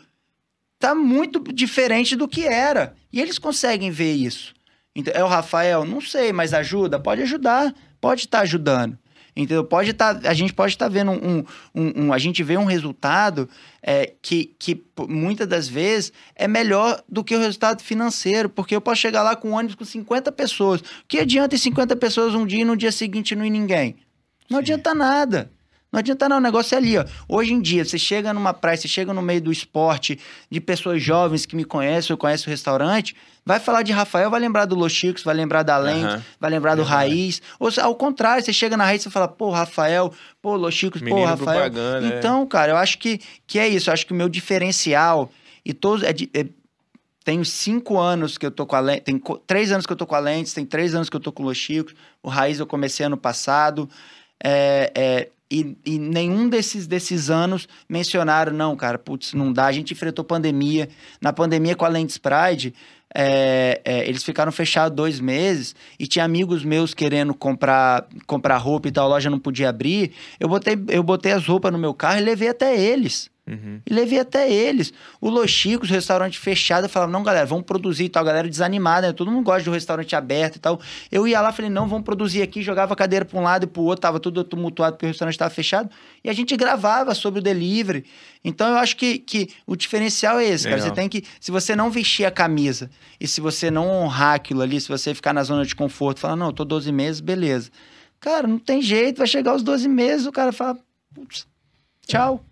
tá 0.80 0.96
muito 0.96 1.40
diferente 1.54 2.16
do 2.16 2.28
que 2.28 2.48
era. 2.48 2.96
E 3.12 3.20
eles 3.20 3.38
conseguem 3.38 3.92
ver 3.92 4.14
isso. 4.14 4.54
Então, 4.96 5.14
é 5.16 5.24
o 5.24 5.28
Rafael? 5.28 5.86
Não 5.86 6.02
sei, 6.02 6.32
mas 6.34 6.54
ajuda? 6.54 7.00
Pode 7.00 7.22
ajudar, 7.22 7.74
pode 8.02 8.22
estar 8.22 8.40
ajudando. 8.40 8.98
Entendeu? 9.36 9.64
Pode 9.64 9.92
estar, 9.92 10.20
a 10.26 10.34
gente 10.34 10.54
pode 10.54 10.74
estar 10.74 10.90
vendo 10.90 11.12
um, 11.12 11.46
um, 11.74 12.06
um, 12.06 12.14
A 12.14 12.18
gente 12.18 12.44
vê 12.44 12.58
um 12.58 12.66
resultado 12.66 13.48
é, 13.82 14.14
que, 14.22 14.54
que 14.60 14.84
muitas 15.08 15.48
das 15.48 15.68
vezes 15.68 16.12
é 16.36 16.48
melhor 16.48 17.02
do 17.08 17.24
que 17.24 17.36
o 17.36 17.40
resultado 17.40 17.82
financeiro, 17.82 18.50
porque 18.50 18.76
eu 18.76 18.82
posso 18.82 19.00
chegar 19.00 19.24
lá 19.24 19.36
com 19.36 19.52
um 19.52 19.54
ônibus 19.54 19.76
com 19.76 19.86
50 19.86 20.32
pessoas. 20.32 20.82
O 20.82 20.86
que 21.08 21.20
adianta 21.20 21.56
em 21.56 21.60
50 21.60 21.96
pessoas 21.96 22.34
um 22.34 22.46
dia 22.46 22.62
e 22.62 22.66
no 22.66 22.76
dia 22.76 22.92
seguinte 22.92 23.36
não 23.36 23.46
ir 23.46 23.50
ninguém? 23.50 23.98
Não 24.50 24.60
adianta 24.60 24.94
nada. 24.96 25.52
Não 25.92 26.00
adianta 26.00 26.30
não, 26.30 26.38
o 26.38 26.42
negócio 26.42 26.76
é 26.76 26.78
ali, 26.78 26.98
ó. 26.98 27.06
Hoje 27.28 27.52
em 27.52 27.60
dia, 27.60 27.84
você 27.84 27.98
chega 27.98 28.32
numa 28.32 28.54
praia, 28.54 28.78
você 28.78 28.88
chega 28.88 29.12
no 29.12 29.22
meio 29.24 29.42
do 29.42 29.52
esporte, 29.52 30.20
de 30.50 30.62
pessoas 30.62 31.02
jovens 31.02 31.46
que 31.48 31.56
me 31.56 31.64
conhecem 31.66 32.14
ou 32.14 32.18
conhecem 32.18 32.46
o 32.48 32.50
restaurante, 32.52 33.16
vai 33.44 33.60
falar 33.60 33.82
de 33.82 33.92
Rafael, 33.92 34.30
vai 34.30 34.40
lembrar 34.40 34.66
do 34.66 34.76
Los 34.76 34.94
Chicos, 34.94 35.24
vai 35.24 35.34
lembrar 35.34 35.64
da 35.64 35.78
Lente, 35.78 36.06
Aham. 36.14 36.24
vai 36.40 36.52
lembrar 36.52 36.76
do 36.76 36.84
Verdade. 36.84 37.10
Raiz. 37.10 37.42
Ou 37.60 37.72
ao 37.82 37.96
contrário, 37.96 38.44
você 38.46 38.54
chega 38.54 38.78
na 38.78 38.84
Raiz 38.86 39.04
e 39.04 39.10
fala, 39.10 39.28
pô, 39.28 39.50
Rafael, 39.50 40.14
pô, 40.42 40.56
Los 40.56 40.76
Chicos, 40.76 41.02
pô, 41.02 41.26
Rafael. 41.26 41.72
é. 42.04 42.20
Então, 42.20 42.46
cara, 42.46 42.74
eu 42.74 42.78
acho 42.78 43.00
que, 43.00 43.20
que 43.48 43.58
é 43.58 43.68
isso. 43.68 43.90
Eu 43.90 43.94
acho 43.94 44.06
que 44.06 44.14
o 44.14 44.16
meu 44.16 44.30
diferencial, 44.30 45.32
e 45.66 45.74
todos. 45.74 46.04
É 46.04 46.10
é- 46.34 46.46
tenho 47.24 47.44
cinco 47.46 48.00
anos 48.00 48.38
que 48.40 48.46
eu 48.46 48.50
tô 48.50 48.66
com 48.66 48.76
a 48.76 48.80
Lentes, 48.80 49.04
tem 49.04 49.22
três 49.46 49.72
anos 49.72 49.86
que 49.86 49.92
eu 49.94 49.98
tô 49.98 50.08
com 50.08 50.16
a 50.16 50.20
Lentes, 50.20 50.54
tem 50.54 50.66
três 50.66 50.96
anos 50.96 51.10
que 51.10 51.16
eu 51.16 51.20
tô 51.20 51.32
com 51.32 51.44
o 51.44 51.46
Los 51.46 51.58
Chicos. 51.58 51.94
O 52.24 52.30
Raiz 52.30 52.60
eu 52.60 52.66
comecei 52.66 53.06
ano 53.06 53.18
passado. 53.18 53.88
É, 54.44 54.92
é, 54.96 55.30
e, 55.52 55.76
e 55.84 55.98
nenhum 55.98 56.48
desses, 56.48 56.86
desses 56.86 57.30
anos 57.30 57.68
mencionaram, 57.88 58.54
não, 58.54 58.76
cara, 58.76 59.00
putz, 59.00 59.34
não 59.34 59.52
dá. 59.52 59.66
A 59.66 59.72
gente 59.72 59.94
enfrentou 59.94 60.24
pandemia. 60.24 60.90
Na 61.20 61.34
pandemia 61.34 61.76
com 61.76 61.86
a 61.86 61.88
Lentes 61.88 62.18
Pride, 62.20 62.74
é, 63.14 63.82
é, 63.84 64.08
eles 64.08 64.24
ficaram 64.24 64.52
fechados 64.52 64.96
dois 64.96 65.20
meses 65.20 65.76
e 65.98 66.06
tinha 66.06 66.24
amigos 66.24 66.64
meus 66.64 66.94
querendo 66.94 67.34
comprar, 67.34 68.08
comprar 68.28 68.58
roupa 68.58 68.88
e 68.88 68.92
tal, 68.92 69.08
a 69.08 69.10
loja 69.10 69.30
não 69.30 69.40
podia 69.40 69.70
abrir. 69.70 70.12
Eu 70.40 70.48
botei, 70.48 70.78
eu 70.90 71.02
botei 71.02 71.32
as 71.32 71.46
roupas 71.46 71.72
no 71.72 71.80
meu 71.80 71.94
carro 71.94 72.20
e 72.20 72.24
levei 72.24 72.50
até 72.50 72.80
eles. 72.80 73.32
Uhum. 73.50 73.82
E 73.86 73.94
levei 73.94 74.20
até 74.20 74.52
eles. 74.52 74.94
O 75.20 75.30
Los 75.30 75.50
Chicos, 75.50 75.90
restaurante 75.90 76.38
fechado, 76.38 76.86
eu 76.86 76.90
falava, 76.90 77.12
não, 77.12 77.24
galera, 77.24 77.46
vamos 77.46 77.66
produzir 77.66 78.06
e 78.06 78.10
tal. 78.10 78.22
A 78.22 78.26
galera 78.26 78.48
desanimada, 78.48 79.08
né? 79.08 79.14
Todo 79.14 79.32
mundo 79.32 79.44
gosta 79.44 79.64
de 79.64 79.70
um 79.70 79.74
restaurante 79.74 80.16
aberto 80.16 80.58
e 80.58 80.60
tal. 80.60 80.80
Eu 81.12 81.28
ia 81.28 81.42
lá, 81.42 81.52
falei, 81.52 81.72
não, 81.72 81.88
vamos 81.88 82.06
produzir 82.06 82.42
aqui. 82.42 82.62
Jogava 82.62 82.94
a 82.94 82.96
cadeira 82.96 83.26
para 83.26 83.40
um 83.40 83.44
lado 83.44 83.64
e 83.64 83.68
pro 83.68 83.82
outro, 83.82 84.02
tava 84.02 84.20
tudo 84.20 84.44
tumultuado 84.44 84.96
porque 84.96 85.08
o 85.08 85.10
restaurante 85.10 85.34
estava 85.34 85.50
fechado. 85.50 85.90
E 86.24 86.30
a 86.30 86.34
gente 86.34 86.56
gravava 86.56 87.16
sobre 87.16 87.40
o 87.40 87.44
delivery. 87.44 88.06
Então, 88.44 88.70
eu 88.70 88.78
acho 88.78 88.96
que, 88.96 89.18
que 89.18 89.50
o 89.66 89.76
diferencial 89.76 90.40
é 90.40 90.46
esse, 90.46 90.66
cara. 90.66 90.76
Legal. 90.76 90.90
Você 90.90 90.96
tem 90.96 91.10
que... 91.10 91.24
Se 91.42 91.50
você 91.50 91.76
não 91.76 91.90
vestir 91.90 92.26
a 92.26 92.32
camisa 92.32 92.90
e 93.20 93.28
se 93.28 93.42
você 93.42 93.72
não 93.72 93.90
honrar 93.90 94.36
aquilo 94.36 94.62
ali, 94.62 94.80
se 94.80 94.88
você 94.88 95.16
ficar 95.16 95.34
na 95.34 95.44
zona 95.44 95.66
de 95.66 95.76
conforto, 95.76 96.20
falar, 96.20 96.36
não, 96.36 96.48
eu 96.48 96.54
tô 96.54 96.64
12 96.64 96.92
meses, 96.92 97.20
beleza. 97.20 97.72
Cara, 98.20 98.48
não 98.48 98.60
tem 98.60 98.82
jeito, 98.82 99.18
vai 99.18 99.28
chegar 99.28 99.56
os 99.56 99.64
12 99.64 99.88
meses, 99.88 100.26
o 100.26 100.32
cara 100.32 100.52
fala, 100.52 100.78
putz, 101.14 101.48
tchau. 102.06 102.46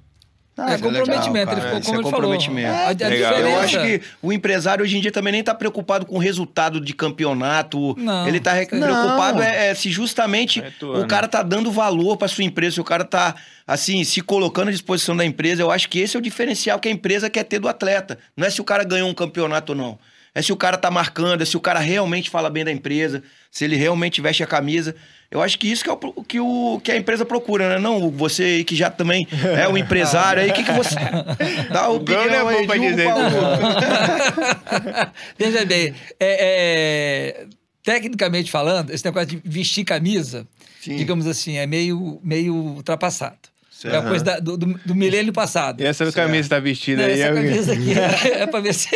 Ah, 0.57 0.73
É 0.73 0.77
comprometimento, 0.79 1.45
cara. 1.45 1.59
ele 1.59 1.67
ficou 1.67 1.81
como 1.81 1.95
é 1.95 1.99
ele 1.99 2.09
falou. 2.09 2.11
comprometimento. 2.11 2.73
A, 2.73 2.87
a. 2.87 3.39
Eu 3.39 3.59
acho 3.59 3.79
que 3.79 4.01
o 4.21 4.33
empresário 4.33 4.83
hoje 4.83 4.97
em 4.97 5.01
dia 5.01 5.11
também 5.11 5.31
nem 5.31 5.43
tá 5.43 5.53
preocupado 5.53 6.05
com 6.05 6.15
o 6.15 6.19
resultado 6.19 6.81
de 6.81 6.93
campeonato. 6.93 7.95
Não. 7.97 8.27
Ele 8.27 8.39
tá 8.39 8.53
Não. 8.55 8.65
preocupado 8.65 9.41
é, 9.41 9.69
é 9.69 9.75
se 9.75 9.91
justamente 9.91 10.59
É 10.61 10.71
o 10.81 11.05
cara 11.05 11.27
tá 11.27 11.43
dando 11.43 11.71
valor 11.71 12.17
pra 12.17 12.27
sua 12.27 12.43
empresa, 12.43 12.75
se 12.75 12.81
o 12.81 12.83
cara 12.83 13.05
tá 13.05 13.35
assim, 13.67 14.03
se 14.03 14.21
colocando 14.21 14.69
à 14.69 14.71
disposição 14.71 15.15
da 15.15 15.23
empresa. 15.23 15.61
Eu 15.61 15.69
acho 15.69 15.87
que 15.89 15.99
esse 15.99 16.15
é 16.15 16.19
o 16.19 16.23
diferencial 16.23 16.79
que 16.79 16.87
a 16.87 16.91
empresa 16.91 17.29
quer 17.29 17.43
ter 17.43 17.59
do 17.59 17.67
atleta. 17.67 18.17
Não 18.35 18.47
é 18.47 18.49
se 18.49 18.59
o 18.59 18.63
cara 18.63 18.83
ganhou 18.83 19.07
um 19.09 19.13
campeonato 19.13 19.73
ou 19.73 19.77
não. 19.77 19.99
É 20.37 20.41
se 20.43 20.53
o 20.53 20.55
cara 20.55 20.77
tá 20.77 20.91
marcando, 20.91 21.41
é 21.41 21.45
se 21.45 21.57
o 21.57 21.59
cara 21.59 21.79
realmente 21.79 22.29
fala 22.29 22.47
bem 22.47 22.63
da 22.63 22.71
empresa, 22.71 23.23
se 23.49 23.65
ele 23.65 23.75
realmente 23.75 24.21
veste 24.21 24.43
a 24.43 24.47
camisa. 24.47 24.95
Eu 25.31 25.41
acho 25.41 25.57
que 25.57 25.67
isso 25.69 25.83
que 25.83 25.89
é 25.89 25.93
o, 25.93 25.97
que, 26.23 26.39
o, 26.39 26.79
que 26.83 26.91
a 26.91 26.95
empresa 26.95 27.25
procura, 27.25 27.67
né? 27.69 27.79
Não 27.79 28.11
você 28.11 28.43
aí 28.43 28.63
que 28.63 28.75
já 28.75 28.91
também 28.91 29.27
é 29.57 29.67
um 29.67 29.75
empresário 29.77 30.43
aí, 30.43 30.51
o 30.51 30.53
que, 30.53 30.63
que 30.63 30.71
você. 30.71 30.93
Dá 31.73 31.85
a 31.85 31.89
O 31.89 31.95
opinião 31.95 32.23
é 32.23 32.41
bom 32.43 32.47
aí 32.49 32.67
pra 32.67 32.77
de 32.77 32.87
dizer. 32.87 33.07
Veja 35.37 35.65
bem, 35.65 35.93
é- 36.19 37.39
é, 37.39 37.45
tecnicamente 37.83 38.51
falando, 38.51 38.91
esse 38.91 39.03
negócio 39.03 39.27
de 39.29 39.41
vestir 39.43 39.83
camisa, 39.83 40.47
Sim. 40.81 40.95
digamos 40.97 41.25
assim, 41.27 41.57
é 41.57 41.65
meio, 41.65 42.19
meio 42.23 42.53
ultrapassado. 42.53 43.37
Certo. 43.71 43.95
É 43.95 43.99
uma 43.99 44.09
coisa 44.09 44.25
da- 44.25 44.39
do, 44.39 44.57
do, 44.57 44.79
do 44.85 44.95
milênio 44.95 45.31
passado. 45.31 45.81
E 45.81 45.85
essa 45.85 46.11
camisa 46.11 46.43
que 46.43 46.49
tá 46.49 46.59
vestida 46.59 47.03
Não, 47.03 47.09
aí 47.09 47.21
essa 47.21 47.31
é 47.31 47.33
camisa 47.33 47.73
aqui 47.73 47.93
é, 47.93 48.41
é 48.43 48.47
pra 48.47 48.59
ver 48.59 48.73
se. 48.73 48.89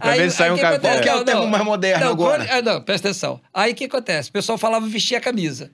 Pra 0.00 0.12
ver 0.16 0.30
se 0.30 0.36
sai 0.36 0.50
um? 0.50 0.58
Qual 0.58 1.00
que 1.00 1.08
é 1.08 1.14
o 1.14 1.24
termo 1.24 1.46
mais 1.46 1.64
moderno 1.64 2.04
Não, 2.04 2.12
agora? 2.12 2.44
crônica- 2.44 2.56
ah, 2.56 2.62
não, 2.74 2.82
presta 2.82 3.08
atenção. 3.08 3.40
Aí 3.52 3.72
o 3.72 3.74
que 3.74 3.84
acontece? 3.84 4.28
O 4.30 4.32
pessoal 4.32 4.56
falava 4.58 4.86
vestir 4.86 5.16
a 5.16 5.20
camisa. 5.20 5.70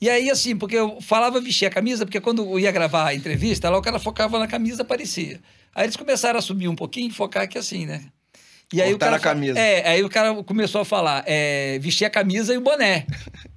E 0.00 0.08
aí, 0.08 0.30
assim, 0.30 0.56
porque 0.56 0.76
eu 0.76 0.98
falava 1.00 1.40
vestir 1.40 1.66
a 1.66 1.70
camisa, 1.70 2.04
porque 2.04 2.20
quando 2.20 2.42
eu 2.42 2.58
ia 2.60 2.70
gravar 2.72 3.08
a 3.08 3.14
entrevista, 3.14 3.68
lá 3.70 3.78
o 3.78 3.82
cara 3.82 3.98
focava 3.98 4.38
na 4.38 4.46
camisa, 4.46 4.82
aparecia. 4.82 5.40
Aí 5.74 5.84
eles 5.86 5.96
começaram 5.96 6.38
a 6.38 6.42
subir 6.42 6.68
um 6.68 6.76
pouquinho 6.76 7.08
e 7.08 7.12
focar 7.12 7.42
aqui 7.44 7.58
assim, 7.58 7.86
né? 7.86 8.02
E 8.72 8.80
aí 8.80 8.92
o 8.94 8.98
cara 8.98 9.12
na 9.12 9.18
camisa. 9.20 9.58
É, 9.58 9.88
aí 9.88 10.02
o 10.02 10.08
cara 10.08 10.34
começou 10.42 10.80
a 10.80 10.84
falar, 10.84 11.22
é, 11.26 11.78
vestir 11.80 12.04
a 12.04 12.10
camisa 12.10 12.54
e 12.54 12.56
o 12.56 12.60
boné, 12.60 13.06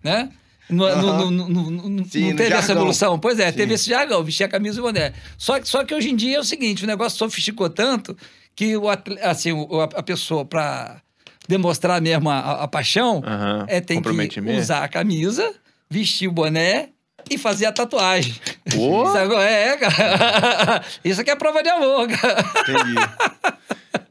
né? 0.03 0.29
No, 0.69 0.83
Aham. 0.83 1.31
no- 1.31 1.49
no- 1.49 1.71
no- 1.89 2.05
Sim, 2.09 2.27
não 2.31 2.35
teve 2.35 2.53
essa 2.53 2.73
evolução? 2.73 3.17
Pois 3.17 3.39
é, 3.39 3.49
Sim. 3.51 3.57
teve 3.57 3.73
esse 3.75 3.89
jargão, 3.89 4.21
vestir 4.21 4.43
a 4.43 4.49
camisa 4.49 4.77
e 4.77 4.79
o 4.81 4.83
boné. 4.83 5.13
Só, 5.37 5.63
só 5.63 5.85
que 5.85 5.95
hoje 5.95 6.09
em 6.09 6.15
dia 6.15 6.35
é 6.35 6.39
o 6.41 6.43
seguinte, 6.43 6.83
o 6.83 6.87
negócio 6.87 7.17
sofisticou 7.17 7.69
tanto 7.69 8.17
que 8.57 8.75
o, 8.75 8.89
assim, 9.23 9.51
a, 9.95 10.01
pessoa, 10.03 10.43
para 10.43 10.99
demonstrar 11.47 12.01
mesmo 12.01 12.27
a, 12.29 12.63
a- 12.63 12.67
paixão, 12.67 13.21
Aham, 13.25 13.65
é, 13.69 13.79
tem 13.79 14.01
que 14.01 14.09
usar 14.57 14.83
a 14.83 14.87
camisa, 14.89 15.53
vestir 15.89 16.27
o 16.27 16.31
boné 16.31 16.89
e 17.29 17.37
fazer 17.37 17.67
a 17.67 17.71
tatuagem. 17.71 18.33
Pô! 18.75 19.03
Isso 19.07 19.17
agora- 19.17 19.43
é, 19.49 19.77
cara. 19.77 20.83
Isso 21.05 21.21
aqui 21.21 21.29
é 21.29 21.35
prova 21.35 21.61
de 21.61 21.69
amor, 21.69 22.07
cara. 22.09 22.43
Entendi. 22.61 22.95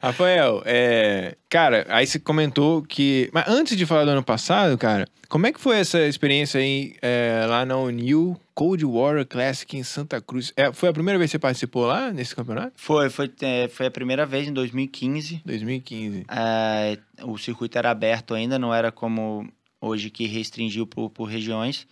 Rafael, 0.07 0.63
é, 0.65 1.37
cara, 1.49 1.85
aí 1.89 2.07
você 2.07 2.19
comentou 2.19 2.83
que. 2.83 3.29
Mas 3.33 3.49
antes 3.49 3.77
de 3.77 3.85
falar 3.85 4.05
do 4.05 4.11
ano 4.13 4.23
passado, 4.23 4.79
cara, 4.79 5.09
como 5.29 5.47
é 5.47 5.53
que 5.53 5.61
foi 5.61 5.79
essa 5.79 6.07
experiência 6.07 6.61
aí 6.61 6.95
é, 7.03 7.45
lá 7.49 7.67
na 7.67 7.77
Unil 7.77 8.41
Cold 8.55 8.85
War 8.85 9.27
Classic 9.27 9.77
em 9.77 9.83
Santa 9.83 10.21
Cruz? 10.21 10.53
É, 10.57 10.73
foi 10.73 10.89
a 10.89 10.93
primeira 10.93 11.19
vez 11.19 11.29
que 11.29 11.33
você 11.33 11.39
participou 11.41 11.87
lá 11.87 12.13
nesse 12.13 12.37
campeonato? 12.37 12.73
Foi, 12.77 13.11
foi, 13.11 13.33
é, 13.43 13.67
foi 13.67 13.87
a 13.87 13.91
primeira 13.91 14.25
vez 14.25 14.47
em 14.47 14.53
2015. 14.53 15.43
2015. 15.45 16.27
É, 16.29 16.99
o 17.25 17.37
circuito 17.37 17.77
era 17.77 17.91
aberto 17.91 18.33
ainda, 18.33 18.59
não 18.59 18.73
era 18.73 18.93
como 18.93 19.45
hoje 19.81 20.09
que 20.09 20.27
restringiu 20.27 20.87
por, 20.87 21.11
por 21.11 21.25
regiões. 21.25 21.87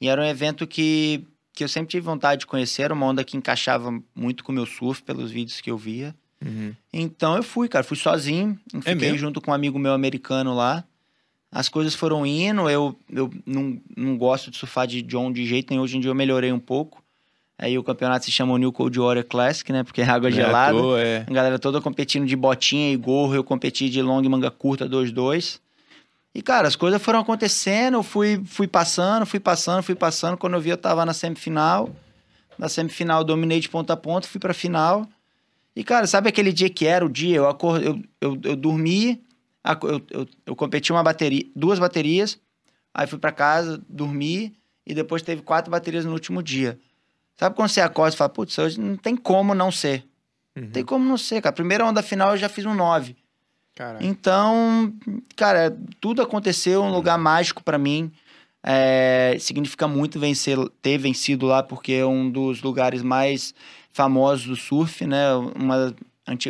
E 0.00 0.08
era 0.08 0.22
um 0.22 0.24
evento 0.24 0.66
que, 0.66 1.22
que 1.52 1.62
eu 1.62 1.68
sempre 1.68 1.90
tive 1.90 2.06
vontade 2.06 2.40
de 2.40 2.46
conhecer, 2.46 2.90
uma 2.92 3.04
onda 3.04 3.22
que 3.22 3.36
encaixava 3.36 3.90
muito 4.14 4.42
com 4.42 4.52
o 4.52 4.54
meu 4.54 4.64
surf, 4.64 5.02
pelos 5.02 5.30
vídeos 5.30 5.60
que 5.60 5.70
eu 5.70 5.76
via. 5.76 6.14
Uhum. 6.44 6.74
Então 6.92 7.36
eu 7.36 7.42
fui, 7.42 7.68
cara, 7.68 7.84
fui 7.84 7.96
sozinho, 7.96 8.58
fiquei 8.72 8.94
mesmo? 8.94 9.18
junto 9.18 9.40
com 9.40 9.50
um 9.50 9.54
amigo 9.54 9.78
meu 9.78 9.92
americano 9.92 10.54
lá. 10.54 10.84
As 11.50 11.68
coisas 11.68 11.94
foram 11.94 12.26
indo, 12.26 12.68
eu, 12.68 12.94
eu 13.10 13.30
não, 13.46 13.80
não 13.96 14.18
gosto 14.18 14.50
de 14.50 14.58
surfar 14.58 14.86
de 14.86 15.00
John 15.02 15.32
de 15.32 15.46
jeito 15.46 15.70
nenhum, 15.70 15.82
hoje 15.82 15.96
em 15.96 16.00
dia 16.00 16.10
eu 16.10 16.14
melhorei 16.14 16.52
um 16.52 16.60
pouco. 16.60 17.02
Aí 17.58 17.76
o 17.76 17.82
campeonato 17.82 18.24
se 18.24 18.30
chama 18.30 18.56
New 18.58 18.70
Cold 18.70 18.96
Water 18.98 19.24
Classic, 19.24 19.72
né, 19.72 19.82
porque 19.82 20.02
é 20.02 20.04
água 20.04 20.28
é 20.28 20.32
gelada. 20.32 20.78
toa, 20.78 21.00
é. 21.00 21.24
A 21.26 21.32
galera 21.32 21.58
toda 21.58 21.80
competindo 21.80 22.24
de 22.24 22.36
botinha 22.36 22.92
e 22.92 22.96
gorro, 22.96 23.34
eu 23.34 23.42
competi 23.42 23.88
de 23.88 24.00
long 24.00 24.22
e 24.22 24.28
manga 24.28 24.50
curta 24.50 24.88
2-2. 24.88 25.58
E, 26.34 26.42
cara, 26.42 26.68
as 26.68 26.76
coisas 26.76 27.02
foram 27.02 27.18
acontecendo, 27.18 27.94
eu 27.94 28.02
fui, 28.04 28.40
fui 28.44 28.68
passando, 28.68 29.26
fui 29.26 29.40
passando, 29.40 29.82
fui 29.82 29.96
passando. 29.96 30.36
Quando 30.36 30.54
eu 30.54 30.60
vi, 30.60 30.70
eu 30.70 30.76
tava 30.76 31.04
na 31.04 31.12
semifinal. 31.12 31.90
Na 32.56 32.68
semifinal, 32.68 33.24
dominei 33.24 33.58
de 33.58 33.68
ponta 33.68 33.94
a 33.94 33.96
ponta, 33.96 34.28
fui 34.28 34.38
pra 34.38 34.54
final. 34.54 35.08
E, 35.78 35.84
cara, 35.84 36.08
sabe 36.08 36.28
aquele 36.28 36.52
dia 36.52 36.68
que 36.68 36.88
era 36.88 37.06
o 37.06 37.08
dia? 37.08 37.36
Eu, 37.36 37.48
acor... 37.48 37.80
eu, 37.80 38.02
eu, 38.20 38.36
eu 38.42 38.56
dormi, 38.56 39.22
eu, 39.64 40.02
eu, 40.10 40.28
eu 40.44 40.56
competi 40.56 40.90
uma 40.90 41.04
bateria, 41.04 41.46
duas 41.54 41.78
baterias, 41.78 42.36
aí 42.92 43.06
fui 43.06 43.16
pra 43.16 43.30
casa, 43.30 43.80
dormi, 43.88 44.56
e 44.84 44.92
depois 44.92 45.22
teve 45.22 45.40
quatro 45.40 45.70
baterias 45.70 46.04
no 46.04 46.12
último 46.14 46.42
dia. 46.42 46.76
Sabe 47.36 47.54
quando 47.54 47.68
você 47.68 47.80
acorda 47.80 48.12
e 48.12 48.18
fala, 48.18 48.28
putz, 48.28 48.58
hoje 48.58 48.80
não 48.80 48.96
tem 48.96 49.16
como 49.16 49.54
não 49.54 49.70
ser. 49.70 50.04
Uhum. 50.56 50.64
Não 50.64 50.70
tem 50.72 50.84
como 50.84 51.04
não 51.04 51.16
ser, 51.16 51.40
cara. 51.40 51.54
Primeira 51.54 51.84
onda 51.84 52.02
final 52.02 52.32
eu 52.32 52.38
já 52.38 52.48
fiz 52.48 52.66
um 52.66 52.74
9. 52.74 53.14
Caralho. 53.76 54.04
Então, 54.04 54.92
cara, 55.36 55.78
tudo 56.00 56.20
aconteceu, 56.20 56.82
um 56.82 56.90
lugar 56.90 57.16
mágico 57.16 57.62
pra 57.62 57.78
mim. 57.78 58.10
É, 58.64 59.36
significa 59.38 59.86
muito 59.86 60.18
vencer, 60.18 60.58
ter 60.82 60.98
vencido 60.98 61.46
lá, 61.46 61.62
porque 61.62 61.92
é 61.92 62.04
um 62.04 62.28
dos 62.28 62.62
lugares 62.62 63.00
mais 63.00 63.54
famosos 63.98 64.46
do 64.46 64.54
surf, 64.54 65.04
né? 65.04 65.34
Uma, 65.34 65.92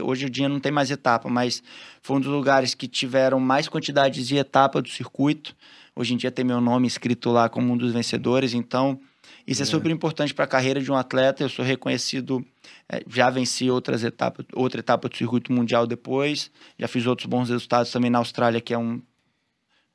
hoje 0.02 0.26
em 0.26 0.30
dia 0.30 0.50
não 0.50 0.60
tem 0.60 0.70
mais 0.70 0.90
etapa, 0.90 1.30
mas 1.30 1.62
foi 2.02 2.18
um 2.18 2.20
dos 2.20 2.30
lugares 2.30 2.74
que 2.74 2.86
tiveram 2.86 3.40
mais 3.40 3.66
quantidades 3.68 4.28
de 4.28 4.36
etapa 4.36 4.82
do 4.82 4.88
circuito. 4.90 5.56
Hoje 5.96 6.12
em 6.12 6.18
dia 6.18 6.30
tem 6.30 6.44
meu 6.44 6.60
nome 6.60 6.86
escrito 6.86 7.30
lá 7.30 7.48
como 7.48 7.72
um 7.72 7.76
dos 7.76 7.90
vencedores, 7.90 8.52
então 8.52 9.00
Isso 9.46 9.62
é, 9.62 9.64
super 9.64 9.90
importante 9.90 10.34
para 10.34 10.44
a 10.44 10.48
carreira 10.48 10.78
de 10.78 10.92
um 10.92 10.94
atleta. 10.94 11.42
Eu 11.42 11.48
sou 11.48 11.64
reconhecido, 11.64 12.44
é, 12.86 13.02
já 13.08 13.30
venci 13.30 13.70
outras 13.70 14.04
etapas, 14.04 14.44
outra 14.52 14.80
etapa 14.80 15.08
do 15.08 15.16
circuito 15.16 15.50
mundial 15.50 15.86
depois. 15.86 16.50
Já 16.78 16.86
fiz 16.86 17.06
outros 17.06 17.26
bons 17.26 17.48
resultados 17.48 17.90
também 17.90 18.10
na 18.10 18.18
Austrália, 18.18 18.60
que 18.60 18.74
é 18.74 18.78
um 18.78 19.00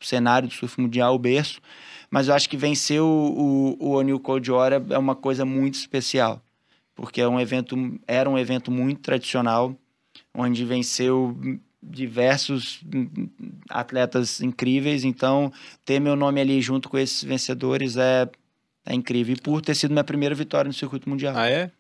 cenário 0.01 0.47
do 0.47 0.53
surf 0.55 0.81
mundial, 0.81 1.13
o 1.13 1.19
berço. 1.19 1.61
Mas 2.09 2.27
eu 2.27 2.33
acho 2.33 2.49
que 2.49 2.57
vencer 2.57 2.99
o, 2.99 3.05
o, 3.05 3.77
o 3.79 3.89
O'Neill 3.91 4.19
Cold 4.19 4.51
Hora 4.51 4.83
é 4.89 4.97
uma 4.97 5.15
coisa 5.15 5.45
muito 5.45 5.75
especial, 5.75 6.42
porque 6.95 7.21
é 7.21 7.27
um 7.27 7.39
evento, 7.39 7.75
era 8.07 8.29
um 8.29 8.37
evento 8.37 8.71
muito 8.71 9.01
tradicional, 9.01 9.75
onde 10.33 10.63
venceu 10.65 11.37
diversos 11.81 12.81
atletas 13.69 14.41
incríveis. 14.41 15.03
Então, 15.03 15.51
ter 15.83 15.99
meu 15.99 16.15
nome 16.15 16.39
ali 16.39 16.61
junto 16.61 16.87
com 16.87 16.97
esses 16.97 17.23
vencedores 17.23 17.97
é, 17.97 18.29
é 18.85 18.93
incrível. 18.93 19.35
E 19.35 19.41
por 19.41 19.61
ter 19.61 19.75
sido 19.75 19.91
minha 19.91 20.03
primeira 20.03 20.33
vitória 20.33 20.67
no 20.67 20.73
circuito 20.73 21.09
mundial. 21.09 21.35
Ah, 21.35 21.49
é? 21.49 21.71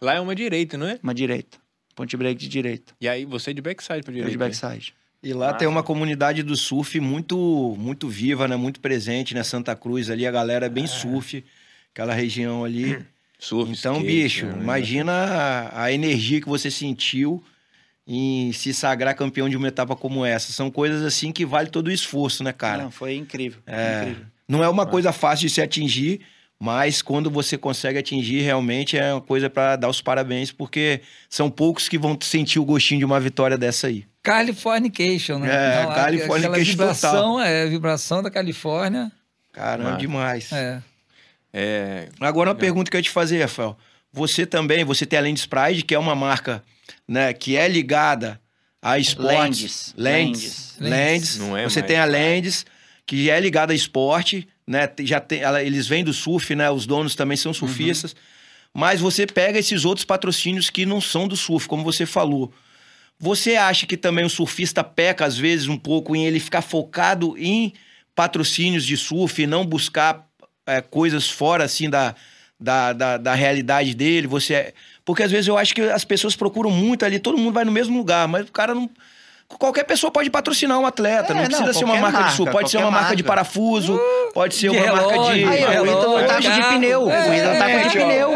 Lá 0.00 0.14
é 0.14 0.20
uma 0.20 0.34
direita, 0.34 0.76
não 0.76 0.86
é? 0.86 0.98
Uma 1.02 1.14
direita. 1.14 1.58
Ponte 1.94 2.16
break 2.16 2.38
de 2.38 2.48
direita. 2.48 2.92
E 3.00 3.08
aí 3.08 3.24
você 3.24 3.50
é 3.52 3.54
de 3.54 3.62
backside 3.62 4.02
Eu 4.06 4.12
direita. 4.12 4.30
de 4.30 4.36
backside. 4.36 4.94
E 5.22 5.32
lá 5.32 5.54
tem 5.54 5.66
uma 5.66 5.82
comunidade 5.82 6.42
do 6.42 6.54
surf 6.54 7.00
muito 7.00 7.74
muito 7.78 8.06
viva, 8.06 8.46
né? 8.46 8.54
Muito 8.54 8.80
presente, 8.80 9.34
né? 9.34 9.42
Santa 9.42 9.74
Cruz 9.74 10.10
ali, 10.10 10.26
a 10.26 10.30
galera 10.30 10.66
é 10.66 10.68
bem 10.68 10.86
surf, 10.86 11.42
aquela 11.90 12.12
região 12.12 12.64
ali. 12.64 13.04
Surf, 13.38 13.70
Então, 13.72 13.94
skate, 13.96 14.06
bicho, 14.06 14.46
né? 14.46 14.58
imagina 14.60 15.12
a, 15.12 15.82
a 15.84 15.92
energia 15.92 16.40
que 16.40 16.48
você 16.48 16.70
sentiu 16.70 17.42
em 18.06 18.52
se 18.52 18.72
sagrar 18.72 19.14
campeão 19.16 19.48
de 19.48 19.56
uma 19.56 19.68
etapa 19.68 19.96
como 19.96 20.24
essa. 20.24 20.52
São 20.52 20.70
coisas 20.70 21.02
assim 21.02 21.32
que 21.32 21.44
vale 21.44 21.68
todo 21.68 21.88
o 21.88 21.92
esforço, 21.92 22.42
né, 22.44 22.52
cara? 22.52 22.84
Não, 22.84 22.90
foi 22.90 23.14
incrível. 23.16 23.60
É. 23.66 24.02
incrível. 24.02 24.26
Não 24.48 24.62
é 24.62 24.68
uma 24.68 24.86
coisa 24.86 25.12
fácil 25.12 25.48
de 25.48 25.52
se 25.54 25.60
atingir, 25.60 26.20
mas 26.58 27.02
quando 27.02 27.28
você 27.30 27.58
consegue 27.58 27.98
atingir, 27.98 28.42
realmente 28.42 28.96
é 28.96 29.12
uma 29.12 29.20
coisa 29.20 29.50
pra 29.50 29.74
dar 29.76 29.88
os 29.88 30.00
parabéns, 30.00 30.52
porque 30.52 31.00
são 31.28 31.50
poucos 31.50 31.88
que 31.88 31.98
vão 31.98 32.16
sentir 32.22 32.60
o 32.60 32.64
gostinho 32.64 33.00
de 33.00 33.04
uma 33.04 33.18
vitória 33.18 33.58
dessa 33.58 33.88
aí. 33.88 34.04
Californication, 34.22 35.38
né? 35.40 35.48
É, 35.50 35.82
Então, 35.82 35.94
Californication 35.94 36.48
aquela 36.52 36.64
vibração, 36.64 37.32
total. 37.32 37.40
é, 37.40 37.66
vibração 37.66 38.22
da 38.22 38.30
Califórnia. 38.30 39.10
Caramba, 39.52 39.90
Massa. 39.90 40.00
demais. 40.00 40.52
É. 40.52 40.80
É, 41.58 42.08
Agora, 42.20 42.50
uma 42.50 42.54
pergunta 42.54 42.90
que 42.90 42.96
eu 42.96 42.98
ia 42.98 43.02
te 43.02 43.08
fazer, 43.10 43.40
Rafael. 43.40 43.78
Você 44.12 44.44
também, 44.44 44.84
você 44.84 45.06
tem 45.06 45.18
a 45.18 45.22
Lands 45.22 45.46
Pride, 45.46 45.82
que 45.82 45.94
é 45.94 45.98
uma 45.98 46.14
marca 46.14 46.62
né, 47.08 47.32
que 47.32 47.56
é 47.56 47.66
ligada 47.66 48.38
a 48.82 48.98
esportes. 48.98 49.94
Lands. 49.96 50.76
Lands. 50.78 51.38
Não 51.38 51.56
é 51.56 51.64
você 51.68 51.80
mais. 51.80 51.88
tem 51.88 51.96
a 51.98 52.04
Lands, 52.04 52.66
que 53.06 53.30
é 53.30 53.40
ligada 53.40 53.72
a 53.72 53.76
esporte, 53.76 54.46
né? 54.66 54.86
Já 55.00 55.18
tem, 55.18 55.40
ela- 55.40 55.62
eles 55.62 55.86
vêm 55.86 56.04
do 56.04 56.12
surf, 56.12 56.54
né? 56.54 56.70
Os 56.70 56.86
donos 56.86 57.14
também 57.14 57.36
são 57.38 57.54
surfistas. 57.54 58.14
Mas 58.74 59.00
você 59.00 59.26
pega 59.26 59.58
esses 59.58 59.86
outros 59.86 60.04
patrocínios 60.04 60.68
que 60.68 60.84
não 60.84 61.00
são 61.00 61.26
do 61.26 61.36
surf, 61.36 61.66
como 61.66 61.82
você 61.82 62.04
falou. 62.04 62.52
Você 63.18 63.56
acha 63.56 63.86
que 63.86 63.96
também 63.96 64.26
o 64.26 64.30
surfista 64.30 64.84
peca, 64.84 65.24
às 65.24 65.38
vezes, 65.38 65.68
um 65.68 65.78
pouco 65.78 66.14
em 66.14 66.26
ele 66.26 66.38
ficar 66.38 66.60
focado 66.60 67.34
em 67.38 67.72
patrocínios 68.14 68.84
de 68.84 68.96
surf 68.96 69.40
e 69.42 69.46
não 69.46 69.64
buscar 69.64 70.26
é, 70.66 70.80
coisas 70.80 71.30
fora, 71.30 71.64
assim, 71.64 71.88
da, 71.88 72.14
da, 72.58 72.92
da, 72.92 73.16
da 73.16 73.34
realidade 73.34 73.94
dele? 73.94 74.26
Você 74.26 74.54
é- 74.54 74.74
Porque, 75.04 75.22
às 75.22 75.30
vezes, 75.30 75.46
eu 75.48 75.56
acho 75.56 75.74
que 75.74 75.82
as 75.82 76.04
pessoas 76.04 76.34
procuram 76.36 76.70
muito 76.70 77.04
ali, 77.04 77.18
todo 77.18 77.38
mundo 77.38 77.54
vai 77.54 77.64
no 77.64 77.72
mesmo 77.72 77.96
lugar, 77.96 78.26
mas 78.28 78.48
o 78.48 78.52
cara 78.52 78.74
não... 78.74 78.90
Qualquer 79.48 79.84
pessoa 79.84 80.10
pode 80.10 80.28
patrocinar 80.28 80.78
um 80.78 80.84
atleta, 80.84 81.32
É, 81.32 81.34
não 81.34 81.42
não, 81.42 81.46
precisa 81.48 81.72
ser 81.72 81.84
uma 81.84 81.94
qualquer 81.94 82.02
marca, 82.02 82.18
de 82.18 82.22
marca, 82.24 82.36
surf, 82.36 82.52
pode 82.52 82.70
ser 82.70 82.76
uma 82.78 82.82
qualquer 82.86 83.00
marca 83.00 83.16
de 83.16 83.22
marca. 83.22 83.32
parafuso, 83.36 84.00
pode 84.34 84.54
ser 84.56 84.70
de 84.70 84.76
uma 84.76 84.92
marca 84.92 85.08
de... 85.08 85.14
relógio, 85.14 85.48
Aí, 85.48 85.62
É, 85.62 85.80
o 85.80 85.86
Ítalo 85.86 86.26
tá 86.26 86.40
de 86.40 86.62
pneu. 86.74 87.02
O 87.04 87.10
É, 87.10 87.38
Ítalo 87.38 87.58
tá 87.58 87.70
com 87.70 87.76
de 87.78 87.82
gente, 87.84 87.98
ó. 87.98 88.06
pneu. 88.06 88.30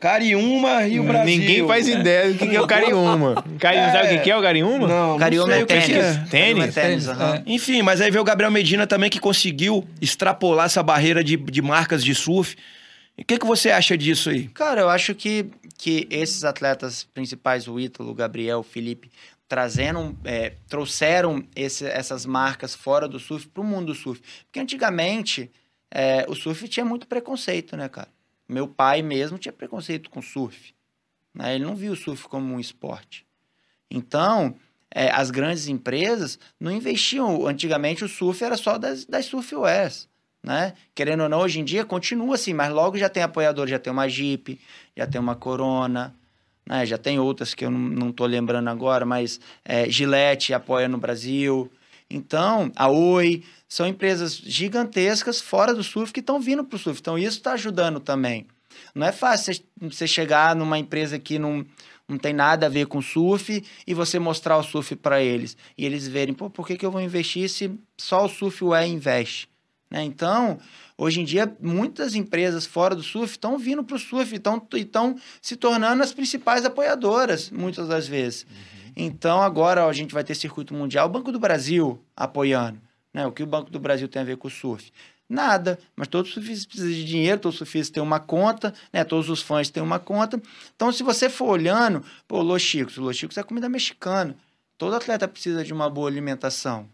Cariúma 0.00 0.86
e 0.86 1.00
o 1.00 1.02
Brasil. 1.02 1.24
Ninguém 1.24 1.66
faz 1.66 1.88
ideia 1.88 2.32
do 2.32 2.38
que, 2.38 2.46
que 2.48 2.56
é 2.56 2.60
o 2.60 2.66
Cariúma. 2.66 3.44
Cari... 3.58 3.76
Sabe 3.92 4.16
o 4.16 4.22
que, 4.22 4.30
é 4.30 4.36
o 4.36 4.42
Cariúma? 4.42 4.86
Não, 4.88 5.18
Cariúma 5.18 5.46
não 5.46 5.52
sei 5.54 5.60
é 5.60 5.64
o 5.64 5.66
que 5.66 5.74
tênis. 5.74 5.96
é. 5.96 6.02
Tênis? 6.02 6.28
Cariúma 6.30 6.64
é 6.64 6.68
tênis, 6.68 6.74
Tênis, 6.74 7.08
aham. 7.08 7.34
é. 7.36 7.42
Enfim, 7.46 7.82
mas 7.82 8.00
aí 8.00 8.10
veio 8.10 8.20
o 8.22 8.24
Gabriel 8.24 8.50
Medina 8.50 8.86
também 8.86 9.08
que 9.10 9.18
conseguiu 9.18 9.84
extrapolar 10.00 10.66
essa 10.66 10.82
barreira 10.82 11.24
de, 11.24 11.36
de 11.36 11.62
marcas 11.62 12.04
de 12.04 12.14
surf. 12.14 12.56
E 13.16 13.22
o 13.22 13.24
que, 13.24 13.38
que 13.38 13.46
você 13.46 13.70
acha 13.70 13.96
disso 13.96 14.30
aí? 14.30 14.48
Cara, 14.48 14.80
eu 14.82 14.88
acho 14.90 15.14
que, 15.14 15.46
que 15.78 16.06
esses 16.10 16.44
atletas 16.44 17.06
principais, 17.14 17.68
o 17.68 17.78
Ítalo, 17.78 18.10
o 18.10 18.14
Gabriel, 18.14 18.58
o 18.58 18.62
Felipe, 18.62 19.08
trazendo, 19.48 20.18
é, 20.24 20.54
trouxeram 20.68 21.46
esse- 21.54 21.86
essas 21.86 22.24
marcas 22.26 22.74
fora 22.74 23.06
do 23.08 23.18
surf 23.18 23.46
para 23.48 23.60
o 23.62 23.64
mundo 23.66 23.86
do 23.86 23.94
surf. 23.94 24.22
Porque 24.46 24.60
antigamente 24.60 25.50
é, 25.90 26.24
o 26.28 26.34
surf 26.34 26.66
tinha 26.68 26.84
muito 26.84 27.06
preconceito, 27.06 27.76
né, 27.76 27.88
cara? 27.88 28.08
Meu 28.48 28.66
pai 28.66 29.00
mesmo 29.00 29.38
tinha 29.38 29.52
preconceito 29.52 30.10
com 30.10 30.20
surf. 30.20 30.74
né? 31.32 31.54
Ele 31.54 31.64
não 31.64 31.74
via 31.76 31.92
o 31.92 31.96
surf 31.96 32.28
como 32.28 32.52
um 32.54 32.60
esporte. 32.60 33.24
Então, 33.90 34.54
é, 34.90 35.10
as 35.10 35.30
grandes 35.30 35.68
empresas 35.68 36.38
não 36.58 36.70
investiam. 36.70 37.46
Antigamente 37.46 38.04
o 38.04 38.08
surf 38.08 38.42
era 38.42 38.56
só 38.56 38.78
das, 38.78 39.04
das 39.04 39.26
surfwares. 39.26 40.08
Né? 40.42 40.74
Querendo 40.94 41.22
ou 41.22 41.28
não, 41.28 41.40
hoje 41.40 41.58
em 41.60 41.64
dia 41.64 41.84
continua 41.84 42.34
assim, 42.34 42.52
mas 42.52 42.70
logo 42.70 42.98
já 42.98 43.08
tem 43.08 43.22
apoiador, 43.22 43.66
já 43.66 43.78
tem 43.78 43.92
uma 43.92 44.08
Jeep, 44.08 44.60
já 44.96 45.06
tem 45.06 45.20
uma 45.20 45.34
Corona, 45.34 46.14
né? 46.66 46.86
já 46.86 46.98
tem 46.98 47.18
outras 47.18 47.54
que 47.54 47.64
eu 47.64 47.70
não, 47.70 48.12
tô 48.12 48.26
lembrando 48.26 48.68
agora, 48.68 49.04
mas 49.04 49.40
é, 49.64 49.88
Gillette 49.88 50.52
apoia 50.54 50.88
no 50.88 50.98
Brasil. 50.98 51.70
Então, 52.08 52.70
a 52.76 52.88
Oi, 52.88 53.42
são 53.68 53.86
empresas 53.86 54.36
gigantescas 54.36 55.40
fora 55.40 55.74
do 55.74 55.82
surf 55.82 56.12
que 56.12 56.20
estão 56.20 56.40
vindo 56.40 56.64
para 56.64 56.76
o 56.76 56.78
surf. 56.78 57.00
Então, 57.00 57.18
isso 57.18 57.38
está 57.38 57.52
ajudando 57.52 57.98
também. 58.00 58.46
Não 58.94 59.06
é 59.06 59.12
fácil 59.12 59.54
você- 59.80 60.06
chegar 60.06 60.54
numa 60.54 60.78
empresa 60.78 61.18
que 61.18 61.38
não, 61.38 61.64
não 62.08 62.18
tem 62.18 62.32
nada 62.32 62.66
a 62.66 62.68
ver 62.68 62.86
com 62.86 63.00
surf 63.00 63.64
e 63.86 63.94
você 63.94 64.18
mostrar 64.18 64.58
o 64.58 64.62
surf 64.62 64.94
para 64.96 65.22
eles. 65.22 65.56
E 65.76 65.84
eles 65.84 66.06
verem, 66.06 66.34
pô, 66.34 66.50
por 66.50 66.66
que, 66.66 66.76
que 66.76 66.84
eu 66.84 66.90
vou 66.90 67.00
investir 67.00 67.48
se 67.48 67.70
só 67.96 68.24
o 68.24 68.28
Surfware 68.28 68.86
investe? 68.86 69.48
Né? 69.94 70.02
Então, 70.02 70.58
hoje 70.98 71.20
em 71.20 71.24
dia, 71.24 71.56
muitas 71.60 72.16
empresas 72.16 72.66
fora 72.66 72.96
do 72.96 73.02
surf 73.02 73.34
estão 73.34 73.56
vindo 73.56 73.84
para 73.84 73.94
o 73.94 73.98
surf 73.98 74.34
e 74.34 74.80
estão 74.80 75.16
se 75.40 75.54
tornando 75.54 76.02
as 76.02 76.12
principais 76.12 76.64
apoiadoras, 76.64 77.48
muitas 77.48 77.86
das 77.86 78.08
vezes. 78.08 78.44
Então, 78.96 79.40
agora 79.40 79.86
ó, 79.86 79.88
a 79.88 79.92
gente 79.92 80.12
vai 80.12 80.24
ter 80.24 80.34
circuito 80.34 80.74
mundial, 80.74 81.06
o 81.06 81.10
Banco 81.10 81.30
do 81.30 81.38
Brasil 81.38 82.00
apoiando. 82.16 82.80
Né? 83.12 83.24
O 83.24 83.30
que 83.30 83.44
o 83.44 83.46
Banco 83.46 83.70
do 83.70 83.78
Brasil 83.78 84.08
tem 84.08 84.20
a 84.20 84.24
ver 84.24 84.36
com 84.36 84.48
o 84.48 84.50
surf? 84.50 84.92
Nada, 85.28 85.78
mas 85.94 86.08
todos 86.08 86.28
os 86.28 86.34
surfistas 86.34 86.66
precisam 86.66 86.90
de 86.92 87.04
dinheiro, 87.04 87.40
todos 87.40 87.54
os 87.54 87.58
surfistas 87.58 87.90
têm 87.90 88.02
uma 88.02 88.18
conta, 88.18 88.74
né? 88.92 89.04
todos 89.04 89.30
os 89.30 89.40
fãs 89.40 89.70
têm 89.70 89.82
uma 89.82 90.00
conta. 90.00 90.42
Então, 90.74 90.90
se 90.90 91.04
você 91.04 91.30
for 91.30 91.50
olhando, 91.50 92.04
pô, 92.26 92.42
Los 92.42 92.62
Chicos, 92.62 92.96
Los 92.96 93.16
Chicos 93.16 93.38
é 93.38 93.42
comida 93.44 93.68
mexicana. 93.68 94.36
Todo 94.76 94.96
atleta 94.96 95.28
precisa 95.28 95.64
de 95.64 95.72
uma 95.72 95.88
boa 95.88 96.08
alimentação. 96.08 96.88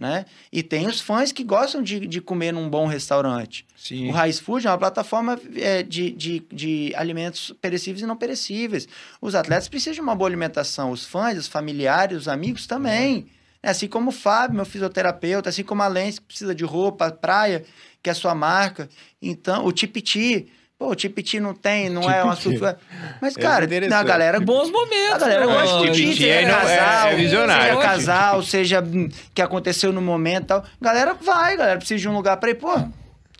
Né? 0.00 0.24
E 0.50 0.62
tem 0.62 0.86
os 0.86 0.98
fãs 0.98 1.30
que 1.30 1.44
gostam 1.44 1.82
de, 1.82 2.00
de 2.06 2.22
comer 2.22 2.52
num 2.52 2.70
bom 2.70 2.86
restaurante. 2.86 3.66
Sim. 3.76 4.08
O 4.08 4.12
Raiz 4.12 4.40
Food 4.40 4.66
é 4.66 4.70
uma 4.70 4.78
plataforma 4.78 5.38
é, 5.54 5.82
de, 5.82 6.10
de, 6.12 6.42
de 6.50 6.92
alimentos 6.96 7.52
perecíveis 7.60 8.02
e 8.02 8.06
não 8.06 8.16
perecíveis. 8.16 8.88
Os 9.20 9.34
atletas 9.34 9.68
precisam 9.68 9.92
de 9.92 10.00
uma 10.00 10.14
boa 10.14 10.26
alimentação. 10.26 10.90
Os 10.90 11.04
fãs, 11.04 11.36
os 11.36 11.46
familiares, 11.46 12.16
os 12.16 12.28
amigos 12.28 12.66
também. 12.66 13.26
Assim 13.62 13.86
como 13.86 14.08
o 14.08 14.12
Fábio, 14.12 14.56
meu 14.56 14.64
fisioterapeuta, 14.64 15.50
assim 15.50 15.62
como 15.62 15.82
a 15.82 15.86
Lens, 15.86 16.18
que 16.18 16.24
precisa 16.24 16.54
de 16.54 16.64
roupa, 16.64 17.10
praia, 17.10 17.62
que 18.02 18.08
é 18.08 18.12
a 18.12 18.16
sua 18.16 18.34
marca. 18.34 18.88
Então, 19.20 19.66
o 19.66 19.72
Tipiti. 19.72 20.50
Pô, 20.80 20.92
o 20.92 20.94
Tipiti 20.94 21.38
não 21.38 21.52
tem, 21.52 21.90
não 21.90 22.10
é 22.10 22.24
uma 22.24 22.34
super... 22.34 22.74
Mas, 23.20 23.36
É 23.36 23.40
cara, 23.42 23.66
interessante. 23.66 24.00
a 24.00 24.02
galera 24.02 24.40
Bons 24.40 24.70
momentos. 24.70 25.12
a 25.12 25.18
galera 25.18 25.46
pô. 25.46 25.52
gosta 25.52 25.76
de 25.76 25.82
Tipiti 25.92 26.02
Tipiti, 26.04 26.28
é- 26.30 26.42
é- 26.42 26.46
casal, 26.50 27.08
é 27.08 27.14
visionário. 27.16 27.64
seja 27.74 27.80
casal, 27.82 28.42
seja 28.42 28.80
hum, 28.80 29.08
que 29.34 29.42
aconteceu 29.42 29.92
no 29.92 30.00
momento 30.00 30.44
e 30.44 30.46
tal. 30.46 30.64
Galera 30.80 31.12
vai, 31.20 31.54
galera 31.54 31.76
precisa 31.76 32.00
de 32.00 32.08
um 32.08 32.14
lugar 32.14 32.38
pra 32.38 32.48
ir. 32.48 32.54
Pô, 32.54 32.72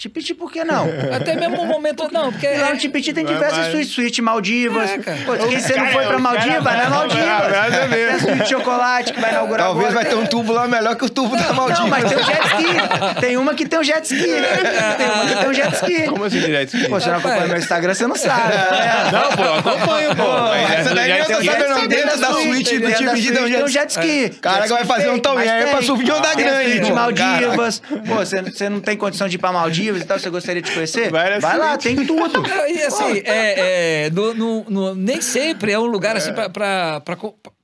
Tipiti 0.00 0.32
por 0.32 0.50
que 0.50 0.64
não? 0.64 0.88
Até 1.14 1.36
mesmo 1.36 1.60
um 1.60 1.66
momento, 1.66 2.08
não, 2.10 2.32
porque... 2.32 2.46
E 2.46 2.56
lá 2.56 2.70
é- 2.70 2.72
no 2.72 2.78
Tipiti 2.78 3.12
tem 3.12 3.22
diversas 3.22 3.58
mais. 3.58 3.70
suítes, 3.72 3.92
suíte 3.92 4.22
Maldivas. 4.22 4.90
É, 4.90 4.96
cara. 4.98 5.18
Pô, 5.26 5.32
quem 5.36 5.60
você 5.60 5.68
não 5.76 5.80
Cara, 5.84 5.92
foi 5.92 6.06
pra 6.06 6.16
o 6.16 6.20
Maldivas, 6.20 6.48
cara 6.48 6.60
vai 6.62 6.76
na 6.76 6.82
vai- 6.88 6.98
Maldivas. 6.98 7.26
Nada 7.52 7.88
Tem 7.88 8.04
a 8.06 8.18
suíte 8.18 8.38
de 8.44 8.48
chocolate 8.48 9.12
que 9.12 9.20
vai 9.20 9.30
inaugurar 9.30 9.66
Talvez 9.66 9.88
agora. 9.90 10.03
vai 10.05 10.11
ter 10.14 10.18
um 10.18 10.26
tubo 10.26 10.53
lá 10.55 10.66
melhor 10.66 10.96
que 10.96 11.05
o 11.05 11.11
tubo 11.11 11.36
da 11.36 11.53
Maldivas. 11.53 11.80
Não, 11.80 11.88
mas 11.88 12.05
tem 12.09 12.16
o 12.18 12.24
jet 12.24 12.46
ski. 12.46 13.20
Tem 13.20 13.36
uma 13.36 13.55
que 13.55 13.66
tem 13.66 13.78
o 13.78 13.84
jet 13.84 14.05
ski. 14.05 14.22
Tem 14.24 15.07
uma 15.11 15.26
que 15.26 15.36
tem 15.36 15.48
o 15.48 15.53
jet 15.55 15.74
ski. 15.74 16.03
Como 16.09 16.24
assim 16.24 16.40
direto? 16.40 16.78
Pô, 16.88 16.98
você 17.01 17.11
não 17.11 17.18
acompanha 17.18 17.46
meu 17.46 17.57
Instagram, 17.59 17.94
você 17.94 18.07
não 18.07 18.16
sabe. 18.16 18.53
vendo? 18.53 19.12
Não, 19.12 19.36
pô, 19.36 19.70
acompanho, 19.70 20.16
pô. 20.16 20.22
Mas 20.32 20.70
essa 20.80 20.94
daí 20.94 21.11
eu 21.18 21.24
tô 21.26 21.32
sabendo, 21.44 21.68
não. 21.68 21.86
Dentro 21.86 22.18
da 22.20 22.26
suíte 22.32 22.78
do 22.78 22.86
suíte 22.86 23.32
tem 23.32 23.42
um 23.42 23.44
um 23.44 23.68
jet- 23.68 23.68
jet 23.68 23.90
ski. 23.90 24.30
Caraca, 24.40 24.62
Jet 24.62 24.70
vai 24.72 24.82
ski 24.82 24.88
fazer 24.94 25.11
um 25.11 25.18
Tom 25.18 25.34
mas 25.34 25.46
Yair 25.46 25.68
pra 25.68 25.82
subir 25.82 26.05
de 26.05 26.12
onda 26.12 26.34
grande, 26.34 26.70
suíte 26.70 26.86
de. 26.86 26.92
Maldivas. 26.92 27.82
Pô, 28.09 28.14
você, 28.14 28.40
você 28.42 28.68
não 28.68 28.80
tem 28.80 28.96
condição 28.96 29.28
de 29.28 29.34
ir 29.36 29.38
pra 29.38 29.53
Maldivas 29.53 29.89
e 29.99 30.05
tal, 30.05 30.18
você 30.18 30.30
gostaria 30.30 30.62
de 30.62 30.70
conhecer? 30.72 31.11
Vai 31.11 31.30
na 31.30 31.38
Vai 31.38 31.59
lá, 31.59 31.76
tem 31.78 31.97
tudo. 32.07 32.43
E 32.70 32.82
assim, 32.82 33.18
é, 33.24 34.05
é, 34.07 34.11
no- 34.11 34.34
no- 34.34 34.64
no- 34.68 34.95
nem 34.95 35.20
sempre 35.20 35.72
é 35.72 35.78
um 35.78 35.86
lugar 35.86 36.16
assim 36.16 36.32
pra, 36.32 36.49
pra, 36.49 37.01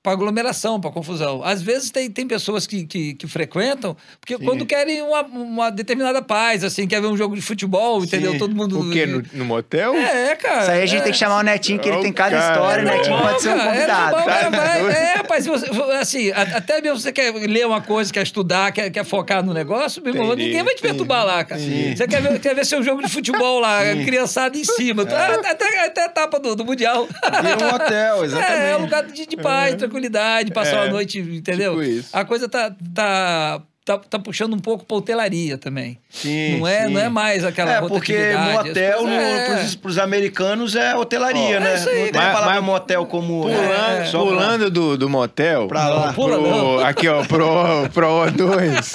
para 0.07 0.13
aglomeração, 0.13 0.81
para 0.81 0.93
confusão. 0.93 1.43
Às 1.43 1.61
vezes 1.61 1.91
tem, 1.91 2.09
tem 2.09 2.29
pessoas 2.29 2.65
que, 2.65 2.87
que, 2.87 3.15
que 3.15 3.27
frequentam, 3.27 3.97
porque 4.21 4.37
Sim. 4.37 4.45
quando 4.45 4.65
querem 4.65 5.03
uma, 5.03 5.23
uma 5.23 5.71
determinada 5.71 6.23
paz, 6.23 6.63
assim, 6.63 6.87
quer 6.87 7.01
ver 7.01 7.09
um 7.09 7.17
jogo 7.17 7.35
de 7.35 7.43
futebol, 7.43 8.05
entendeu? 8.05 8.31
Sim. 8.31 8.39
Todo 8.39 8.55
mundo. 8.55 8.79
O 8.79 8.93
quê? 8.93 9.05
No, 9.05 9.21
no 9.33 9.45
motel? 9.45 9.97
É, 9.97 10.37
cara. 10.37 10.63
Isso 10.63 10.71
aí 10.71 10.83
a 10.83 10.87
gente 10.87 11.01
é. 11.01 11.03
tem 11.03 11.13
que 11.13 11.19
chamar 11.19 11.41
o 11.41 11.43
Netinho, 11.43 11.81
que 11.81 11.89
ele 11.89 12.03
tem 12.03 12.13
cada 12.13 12.39
cara, 12.39 12.55
história, 12.55 12.85
o 12.85 12.89
é 12.89 12.97
Netinho 12.99 13.19
pode 13.19 13.43
ser 13.43 13.49
um 13.49 13.59
cara, 13.59 13.73
convidado. 13.73 14.17
É, 14.17 14.43
normal, 14.45 14.51
Tá 14.53 14.79
é, 14.97 15.15
rapaz, 15.17 15.45
você, 15.45 15.67
assim, 15.99 16.31
até 16.31 16.81
mesmo 16.81 17.01
você 17.01 17.11
quer 17.11 17.33
ler 17.33 17.67
uma 17.67 17.81
coisa, 17.81 18.13
quer 18.13 18.23
estudar, 18.23 18.71
quer, 18.71 18.89
quer 18.91 19.05
focar 19.05 19.45
no 19.45 19.53
negócio, 19.53 20.01
meu 20.01 20.15
irmão, 20.15 20.37
ninguém 20.37 20.63
vai 20.63 20.77
te 20.77 20.83
perturbar 20.83 21.27
lá, 21.27 21.45
cara. 21.45 21.61
Sim. 21.61 21.97
Você 21.97 22.07
quer 22.07 22.23
ver, 22.23 22.39
quer 22.39 22.55
ver 22.55 22.65
seu 22.65 22.81
jogo 22.81 23.03
de 23.03 23.09
futebol 23.09 23.59
lá, 23.59 23.83
Sim. 23.83 24.05
criançada 24.05 24.57
em 24.57 24.63
cima, 24.63 25.03
até, 25.03 25.17
até, 25.17 25.85
até 25.85 26.03
a 26.03 26.07
etapa 26.07 26.39
do, 26.39 26.55
do 26.55 26.65
Mundial. 26.65 27.09
Vira 27.09 27.67
um 27.67 27.75
hotel, 27.75 28.25
exatamente. 28.25 28.47
É, 28.57 28.71
é 28.71 28.77
um 28.77 28.83
lugar 28.83 29.05
de, 29.05 29.27
de 29.27 29.37
paz, 29.37 29.75
tranquilidade, 30.01 30.53
passar 30.53 30.77
É, 30.77 30.81
uma 30.85 30.93
noite, 30.93 31.19
entendeu? 31.19 31.73
tipo 31.73 31.83
isso. 31.83 32.09
A 32.13 32.25
coisa 32.25 32.49
tá, 32.49 32.71
tá, 32.95 33.63
tá, 33.85 33.99
tá 33.99 34.19
puxando 34.19 34.55
um 34.55 34.59
pouco 34.59 34.85
pra 34.85 34.97
hotelaria 34.97 35.57
também. 35.59 35.99
Sim, 36.11 36.59
não, 36.59 36.67
é, 36.67 36.87
sim. 36.87 36.93
não 36.93 37.01
é 37.01 37.09
mais 37.09 37.45
aquela 37.45 37.73
É, 37.73 37.81
porque 37.81 38.13
motel, 38.53 38.99
coisas- 38.99 39.03
no, 39.03 39.11
é. 39.13 39.47
pros, 39.59 39.75
pros 39.77 39.99
americanos, 39.99 40.75
é 40.77 40.95
hotelaria, 40.95 41.57
Ó, 41.57 41.61
né? 41.61 41.73
é 41.73 41.75
isso 41.77 41.89
aí, 41.89 41.97
não 41.97 42.03
tem 42.05 42.13
cara. 42.13 42.29
a 42.31 42.33
palavra 42.33 42.55
Mas- 42.57 42.65
motel 42.65 43.07
como... 43.07 43.43
Pulando, 43.43 43.73
é, 44.01 44.05
só 44.07 44.19
pra- 44.19 44.29
pulando 44.29 44.71
do, 44.71 44.99
do 44.99 45.09
motel. 45.09 45.67
Pra 45.69 45.89
lá. 45.89 46.13
Pula, 46.13 46.39
pro- 46.39 46.51
não. 46.51 46.79
Aqui, 46.81 47.09
ó, 47.09 47.25
pro, 47.25 47.89
pro 47.93 48.07
O2. 48.27 48.95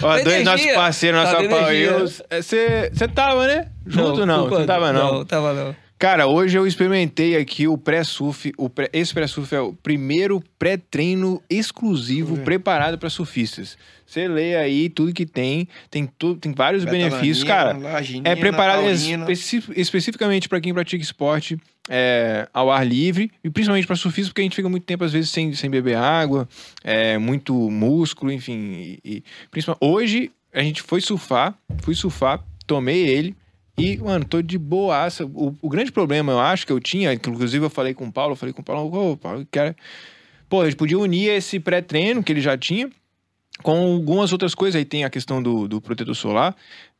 O2, 0.00 0.20
Energia. 0.20 0.44
nosso 0.44 0.74
parceiro, 0.74 1.16
nosso 1.16 1.36
apoio. 1.36 2.06
Você 2.42 3.08
tava, 3.14 3.46
né? 3.46 3.66
Junto 3.86 4.24
não, 4.24 4.48
você 4.48 4.64
tava 4.66 4.92
não. 4.92 5.14
Não, 5.14 5.24
tava 5.24 5.52
não. 5.52 5.83
Cara, 5.98 6.26
hoje 6.26 6.58
eu 6.58 6.66
experimentei 6.66 7.36
aqui 7.36 7.68
o 7.68 7.78
pré-surf. 7.78 8.52
O 8.58 8.68
pré, 8.68 8.90
esse 8.92 9.14
pré-surf 9.14 9.54
é 9.54 9.60
o 9.60 9.72
primeiro 9.72 10.42
pré-treino 10.58 11.40
exclusivo 11.48 12.36
preparado 12.38 12.98
para 12.98 13.08
surfistas. 13.08 13.78
Você 14.04 14.28
lê 14.28 14.56
aí 14.56 14.88
tudo 14.90 15.14
que 15.14 15.24
tem, 15.24 15.66
tem, 15.90 16.06
tu, 16.18 16.34
tem 16.36 16.52
vários 16.52 16.84
benefícios, 16.84 17.44
cara. 17.44 17.78
Laginina, 17.78 18.28
É 18.28 18.36
preparado 18.36 18.82
especi- 18.90 19.62
especificamente 19.76 20.48
para 20.48 20.60
quem 20.60 20.74
pratica 20.74 21.02
esporte 21.02 21.56
é, 21.88 22.48
ao 22.52 22.70
ar 22.70 22.86
livre 22.86 23.30
e 23.42 23.48
principalmente 23.48 23.86
para 23.86 23.96
surfistas, 23.96 24.28
porque 24.28 24.42
a 24.42 24.44
gente 24.44 24.56
fica 24.56 24.68
muito 24.68 24.84
tempo 24.84 25.04
às 25.04 25.12
vezes 25.12 25.30
sem, 25.30 25.54
sem 25.54 25.70
beber 25.70 25.96
água, 25.96 26.46
é, 26.82 27.16
muito 27.18 27.54
músculo, 27.70 28.30
enfim. 28.32 28.98
E, 29.04 29.16
e 29.16 29.24
principalmente 29.50 29.78
hoje 29.82 30.30
a 30.52 30.62
gente 30.62 30.82
foi 30.82 31.00
surfar, 31.00 31.54
fui 31.82 31.94
surfar, 31.94 32.44
tomei 32.66 33.06
ele 33.08 33.34
e, 33.76 33.96
mano, 33.98 34.24
tô 34.24 34.40
de 34.40 34.56
boaça. 34.56 35.24
O, 35.26 35.56
o 35.60 35.68
grande 35.68 35.90
problema, 35.90 36.32
eu 36.32 36.40
acho 36.40 36.66
que 36.66 36.72
eu 36.72 36.80
tinha, 36.80 37.12
inclusive 37.12 37.64
eu 37.64 37.70
falei 37.70 37.92
com 37.92 38.06
o 38.06 38.12
Paulo, 38.12 38.32
eu 38.32 38.36
falei 38.36 38.52
com 38.52 38.62
o 38.62 38.64
Paulo, 38.64 39.12
ô, 39.12 39.16
Paulo, 39.16 39.40
eu 39.40 39.48
quero. 39.50 39.74
Pô, 40.48 40.60
a 40.60 40.64
gente 40.66 40.76
podia 40.76 40.98
unir 40.98 41.30
esse 41.30 41.58
pré-treino 41.58 42.22
que 42.22 42.32
ele 42.32 42.40
já 42.40 42.56
tinha 42.56 42.88
com 43.62 43.94
algumas 43.94 44.32
outras 44.32 44.54
coisas. 44.54 44.78
Aí 44.78 44.84
tem 44.84 45.04
a 45.04 45.10
questão 45.10 45.42
do, 45.42 45.66
do 45.66 45.80
protetor 45.80 46.14
solar. 46.14 46.54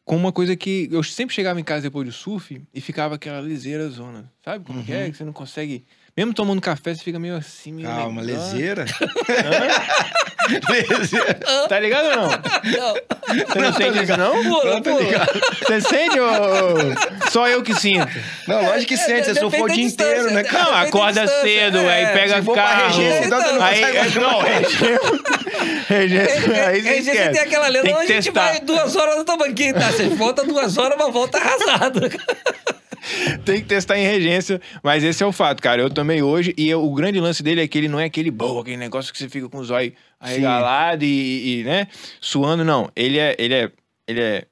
Com 0.05 0.17
uma 0.17 0.33
coisa 0.33 0.55
que 0.55 0.89
eu 0.93 1.03
sempre 1.03 1.35
chegava 1.35 1.59
em 1.59 1.65
casa 1.65 1.83
depois 1.83 2.07
do 2.07 2.13
surf 2.13 2.61
e 2.75 2.81
ficava 2.81 3.15
aquela 3.15 3.41
liseira 3.41 3.89
zona. 3.89 4.31
Sabe 4.45 4.65
como 4.65 4.85
que 4.85 4.93
é? 4.93 5.11
Que 5.11 5.17
você 5.17 5.25
não 5.25 5.33
consegue. 5.33 5.85
Mesmo 6.17 6.33
tomando 6.33 6.61
café, 6.61 6.95
você 6.95 7.03
fica 7.03 7.19
meio 7.19 7.37
assim, 7.37 7.73
meio. 7.73 7.89
Calma, 7.89 8.23
negão. 8.23 8.41
leseira. 8.45 8.85
leseira. 10.71 11.35
Tá 11.69 11.81
ligado 11.81 12.05
ou 12.07 12.17
não? 12.17 12.29
Não, 12.31 12.95
Você 13.49 13.59
não 13.59 13.73
sente 13.73 14.03
isso, 14.05 14.17
não? 14.17 14.43
pula, 14.45 14.81
pula. 14.83 15.27
Você 15.67 15.81
sente 15.81 16.21
ou 16.21 17.31
só 17.31 17.49
eu 17.49 17.63
que 17.63 17.75
sinto? 17.75 18.07
Não, 18.47 18.63
lógico 18.65 18.89
que 18.89 18.97
sente, 18.97 19.25
você 19.27 19.35
surfou 19.35 19.65
o 19.65 19.69
dia 19.69 19.77
Depende 19.89 19.97
da 19.97 20.05
inteiro, 20.05 20.31
né, 20.33 20.45
cara? 20.45 20.65
Não, 20.65 20.75
acorda 20.77 21.27
cedo, 21.27 21.79
é. 21.79 21.95
aí 22.07 22.07
pega 22.13 22.37
Se 22.37 22.43
for 22.43 22.53
pra 22.55 22.63
carro. 22.63 22.87
regência, 22.97 23.25
então 23.27 23.41
você 23.43 23.53
não 23.53 23.63
aí, 23.65 23.81
não, 24.21 24.41
regência, 25.89 26.69
aí 26.69 26.81
você 26.83 26.89
Aí 26.89 27.03
você 27.03 27.11
tem 27.11 27.21
esquece. 27.23 27.39
aquela 27.41 27.69
lenda, 27.69 27.89
a 27.91 28.01
que 28.03 28.07
gente 28.07 28.25
testar. 28.25 28.41
vai 28.51 28.61
duas 28.61 28.95
horas 28.95 29.17
no 29.17 29.25
tamanquinho, 29.25 29.75
tá? 29.75 29.91
Você 29.91 30.09
volta 30.11 30.45
duas 30.45 30.79
horas, 30.79 30.97
mas 30.97 31.13
volta 31.13 31.39
arrasado. 31.39 32.01
Tem 33.45 33.61
que 33.61 33.67
testar 33.67 33.99
em 33.99 34.05
regência, 34.05 34.61
mas 34.83 35.05
esse 35.05 35.23
é 35.23 35.27
o 35.27 35.33
fato, 35.33 35.61
cara. 35.63 35.83
Eu 35.83 35.91
tomei 35.91 36.23
hoje 36.23 36.55
e 36.57 36.69
eu- 36.69 36.83
o 36.85 36.95
grande 36.95 37.21
lance 37.21 37.43
dele 37.43 37.61
é 37.63 37.69
que 37.69 37.77
ele 37.79 37.89
não 37.89 38.01
é 38.01 38.05
aquele 38.05 38.31
boa, 38.31 38.63
aquele 38.63 38.77
negócio 38.77 39.13
que 39.13 39.19
você 39.19 39.29
fica 39.29 39.49
com 39.49 39.59
os 39.59 39.71
olhos 39.71 39.93
arregalados 40.19 41.07
e, 41.07 41.61
e, 41.61 41.65
né, 41.65 41.87
suando, 42.21 42.65
não. 42.65 42.91
Ele 42.97 43.19
é, 43.19 43.35
ele 43.39 43.55
é, 43.55 43.71
ele 44.09 44.21
é 44.21 44.45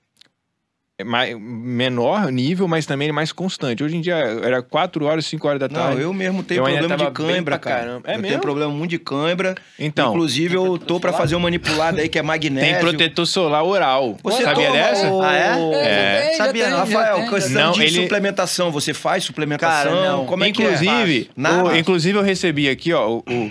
é 1.03 1.05
mai- 1.05 1.35
menor 1.35 2.31
nível, 2.33 2.67
mas 2.67 2.87
também 2.87 3.09
é 3.09 3.13
mais 3.13 3.33
constante. 3.33 3.83
Hoje 3.85 3.97
em 3.97 4.01
dia 4.01 4.15
era 4.15 4.63
4 4.63 5.05
horas, 5.05 5.27
5 5.27 5.47
horas 5.47 5.61
da 5.61 5.69
tarde. 5.69 5.97
Não, 5.97 6.01
eu 6.03 6.13
mesmo 6.15 6.43
tenho 6.43 6.61
Eu 6.61 6.65
problema 6.65 6.97
de 6.97 7.11
cãibra, 7.11 7.59
cara. 7.59 7.77
caramba. 7.77 8.03
É 8.07 8.13
eu 8.15 8.17
mesmo? 8.19 8.29
tenho 8.29 8.41
problema 8.41 8.73
muito 8.73 8.91
de 8.91 8.99
cãibra. 8.99 9.55
Então, 9.79 10.11
Inclusive, 10.13 10.55
eu 10.55 10.79
tô 10.79 10.99
pra 10.99 11.13
fazer 11.13 11.35
uma 11.35 11.43
manipulada 11.43 12.01
aí 12.01 12.09
que 12.09 12.19
é 12.19 12.23
magnésio. 12.23 12.71
tem 12.71 12.81
protetor 12.81 13.27
solar 13.27 13.65
oral. 13.65 14.17
Você 14.23 14.43
Sabia 14.43 14.67
toma 14.69 14.79
dessa? 14.79 15.11
o- 15.11 15.23
Ah, 15.23 15.37
é? 15.37 16.29
É. 16.33 16.37
já 16.37 16.45
Sabia, 16.47 16.65
tem, 16.65 16.73
Rafael, 16.75 17.17
tem, 17.17 17.29
questão. 17.31 17.63
Não, 17.67 17.73
de 17.73 17.83
ele- 17.83 18.03
suplementação, 18.03 18.71
você 18.71 18.95
faz 18.95 19.25
suplementação? 19.25 19.93
Cara, 19.93 20.09
não. 20.13 20.27
Como 20.27 20.45
é 20.45 20.51
que 20.53 20.63
é? 20.63 20.67
inclusive, 20.67 21.31
Nada. 21.37 21.65
o- 21.65 21.77
inclusive 21.77 22.17
eu 22.19 22.23
recebi 22.23 22.69
aqui, 22.69 22.93
ó, 22.93 23.09
o, 23.09 23.19
o- 23.29 23.51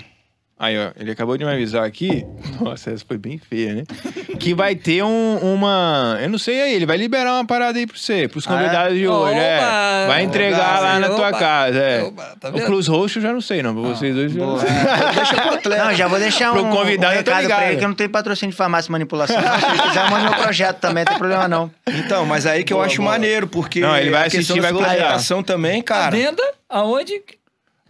aí, 0.62 0.78
ó, 0.78 0.92
ele 0.98 1.12
acabou 1.12 1.38
de 1.38 1.44
me 1.46 1.52
avisar 1.52 1.84
aqui. 1.84 2.26
Nossa, 2.62 2.92
essa 2.92 3.04
foi 3.08 3.18
bem 3.18 3.38
feia, 3.40 3.74
né? 3.76 3.84
Que 4.40 4.54
vai 4.54 4.76
ter 4.76 5.04
um- 5.04 5.38
uma, 5.38 6.18
eu 6.22 6.30
não 6.30 6.38
sei 6.38 6.62
aí, 6.62 6.74
ele 6.76 6.86
vai 6.86 6.98
liberar 6.98 7.34
uma 7.36 7.46
parada 7.46 7.78
aí 7.80 7.86
pra 7.88 7.98
você, 7.98 8.28
pros 8.28 8.48
Ah, 8.48 8.54
é? 8.54 8.58
convidados 8.58 8.98
de 8.98 9.08
hoje, 9.08 9.38
é. 9.40 9.60
Vai 10.08 10.24
entregar 10.24 10.76
Opa, 10.76 10.80
lá 10.80 11.00
na 11.00 11.10
tua 11.10 11.32
casa, 11.32 11.78
é. 11.80 12.04
opa, 12.04 12.36
tá 12.40 12.50
o? 12.50 12.62
Cruz 12.66 12.88
Roxo 12.88 13.20
eu 13.20 13.24
já 13.24 13.34
não 13.34 13.42
sei, 13.42 13.62
não, 13.62 13.74
pra 13.74 13.84
vocês 13.90 14.16
dois 14.16 14.36
eu 14.36 14.40
já 14.40 14.46
não 14.46 14.60
sei. 14.60 14.70
Deixa 15.16 15.36
pro 15.42 15.54
atleta. 15.56 15.84
Não, 15.86 15.94
já 15.94 16.08
vou 16.08 16.20
deixar 16.20 16.52
Pro 16.52 16.64
um, 16.64 16.70
convidado, 16.72 17.14
um 17.14 17.16
eu 17.16 17.18
recado 17.20 17.24
pra 17.34 17.42
ligado. 17.42 17.64
ele 17.64 17.78
que 17.78 17.84
eu 17.84 17.88
não 17.90 17.96
tenho 17.96 18.10
patrocínio 18.10 18.52
de 18.52 18.58
farmácia 18.58 18.90
e 18.90 18.92
manipulação. 18.92 19.36
Se 19.42 19.82
quiser, 19.88 20.10
manda 20.10 20.30
meu 20.30 20.40
projeto 20.40 20.78
também, 20.80 21.04
não 21.04 21.10
tem 21.12 21.18
problema 21.18 21.48
não. 21.48 21.72
Então, 21.88 22.26
mas 22.26 22.46
aí 22.46 22.64
que 22.64 22.72
eu 22.74 22.78
Boa, 22.78 22.88
acho 22.88 22.98
boa. 22.98 23.12
maneiro, 23.12 23.48
porque 23.48 23.80
Não, 23.82 23.96
ele 23.98 24.10
vai 24.10 24.24
a 24.24 24.26
assistir, 24.28 24.60
vai 24.62 24.72
gostar. 24.72 25.44
também, 25.44 25.82
A 25.82 25.84
cara. 25.84 26.12
venda, 26.16 26.44
aonde? 26.70 27.22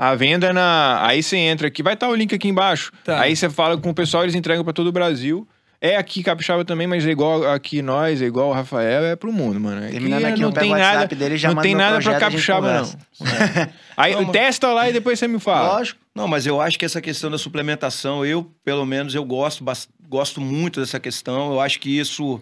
A 0.04 0.16
venda 0.16 0.48
é 0.48 0.54
na. 0.54 1.06
Aí 1.06 1.22
você 1.22 1.38
entra 1.38 1.68
aqui, 1.68 1.84
vai 1.84 1.94
estar 1.94 2.10
o 2.10 2.16
link 2.16 2.34
aqui 2.34 2.48
embaixo. 2.48 2.92
Tá. 3.04 3.22
Aí 3.22 3.36
você 3.36 3.48
fala 3.52 3.78
com 3.78 3.92
o 3.92 3.94
pessoal, 3.94 4.24
eles 4.24 4.34
entregam 4.34 4.64
pra 4.64 4.74
todo 4.74 4.88
o 4.88 4.92
Brasil. 4.92 5.48
É 5.80 5.96
aqui 5.96 6.24
Capixaba 6.24 6.66
também, 6.66 6.88
mas 6.88 7.06
é 7.06 7.12
igual 7.12 7.48
aqui 7.48 7.84
nós, 7.84 8.20
é 8.20 8.26
igual 8.26 8.50
o 8.50 8.52
Rafael, 8.52 9.04
é 9.04 9.16
pro 9.16 9.32
mundo, 9.32 9.60
mano. 9.60 9.88
Terminando 9.88 10.26
aqui, 10.26 10.42
não 10.42 10.52
tem 10.52 10.72
o 10.72 10.76
nada, 10.78 10.84
WhatsApp 11.02 11.16
dele 11.16 11.38
já 11.38 11.54
não 11.54 11.62
tem 11.62 11.76
nada 11.76 12.00
pra 12.00 12.02
projeto, 12.04 12.24
a 12.24 12.30
gente 12.32 12.46
Capixaba, 12.48 12.82
não. 12.82 13.68
Aí 13.98 14.16
Não, 14.16 14.26
testa 14.32 14.74
lá 14.74 14.90
e 14.90 14.94
depois 14.94 15.20
você 15.20 15.28
me 15.28 15.40
fala. 15.40 15.74
Lógico. 15.78 16.00
Não, 16.16 16.28
mas 16.28 16.48
eu 16.48 16.60
acho 16.60 16.80
que 16.80 16.86
essa 16.86 17.00
questão 17.00 17.30
da 17.30 17.38
suplementação, 17.38 18.26
eu, 18.26 18.52
pelo 18.66 18.86
menos, 18.88 19.14
eu 19.14 19.24
gosto, 19.24 19.64
gosto 20.10 20.42
muito 20.42 20.80
dessa 20.80 21.00
questão. 21.00 21.54
Eu 21.54 21.60
acho 21.62 21.80
que 21.80 22.00
isso 22.00 22.42